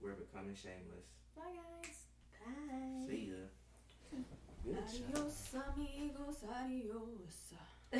we're 0.00 0.14
becoming 0.14 0.54
shameless. 0.54 1.06
Bye, 1.36 1.54
guys. 1.54 1.98
Bye. 2.44 3.06
See 3.08 3.32
ya. 3.32 3.44
Good 4.64 4.86
job. 4.86 5.14
Adios, 5.14 5.54
amigos. 5.54 6.36
Adios. 6.48 7.54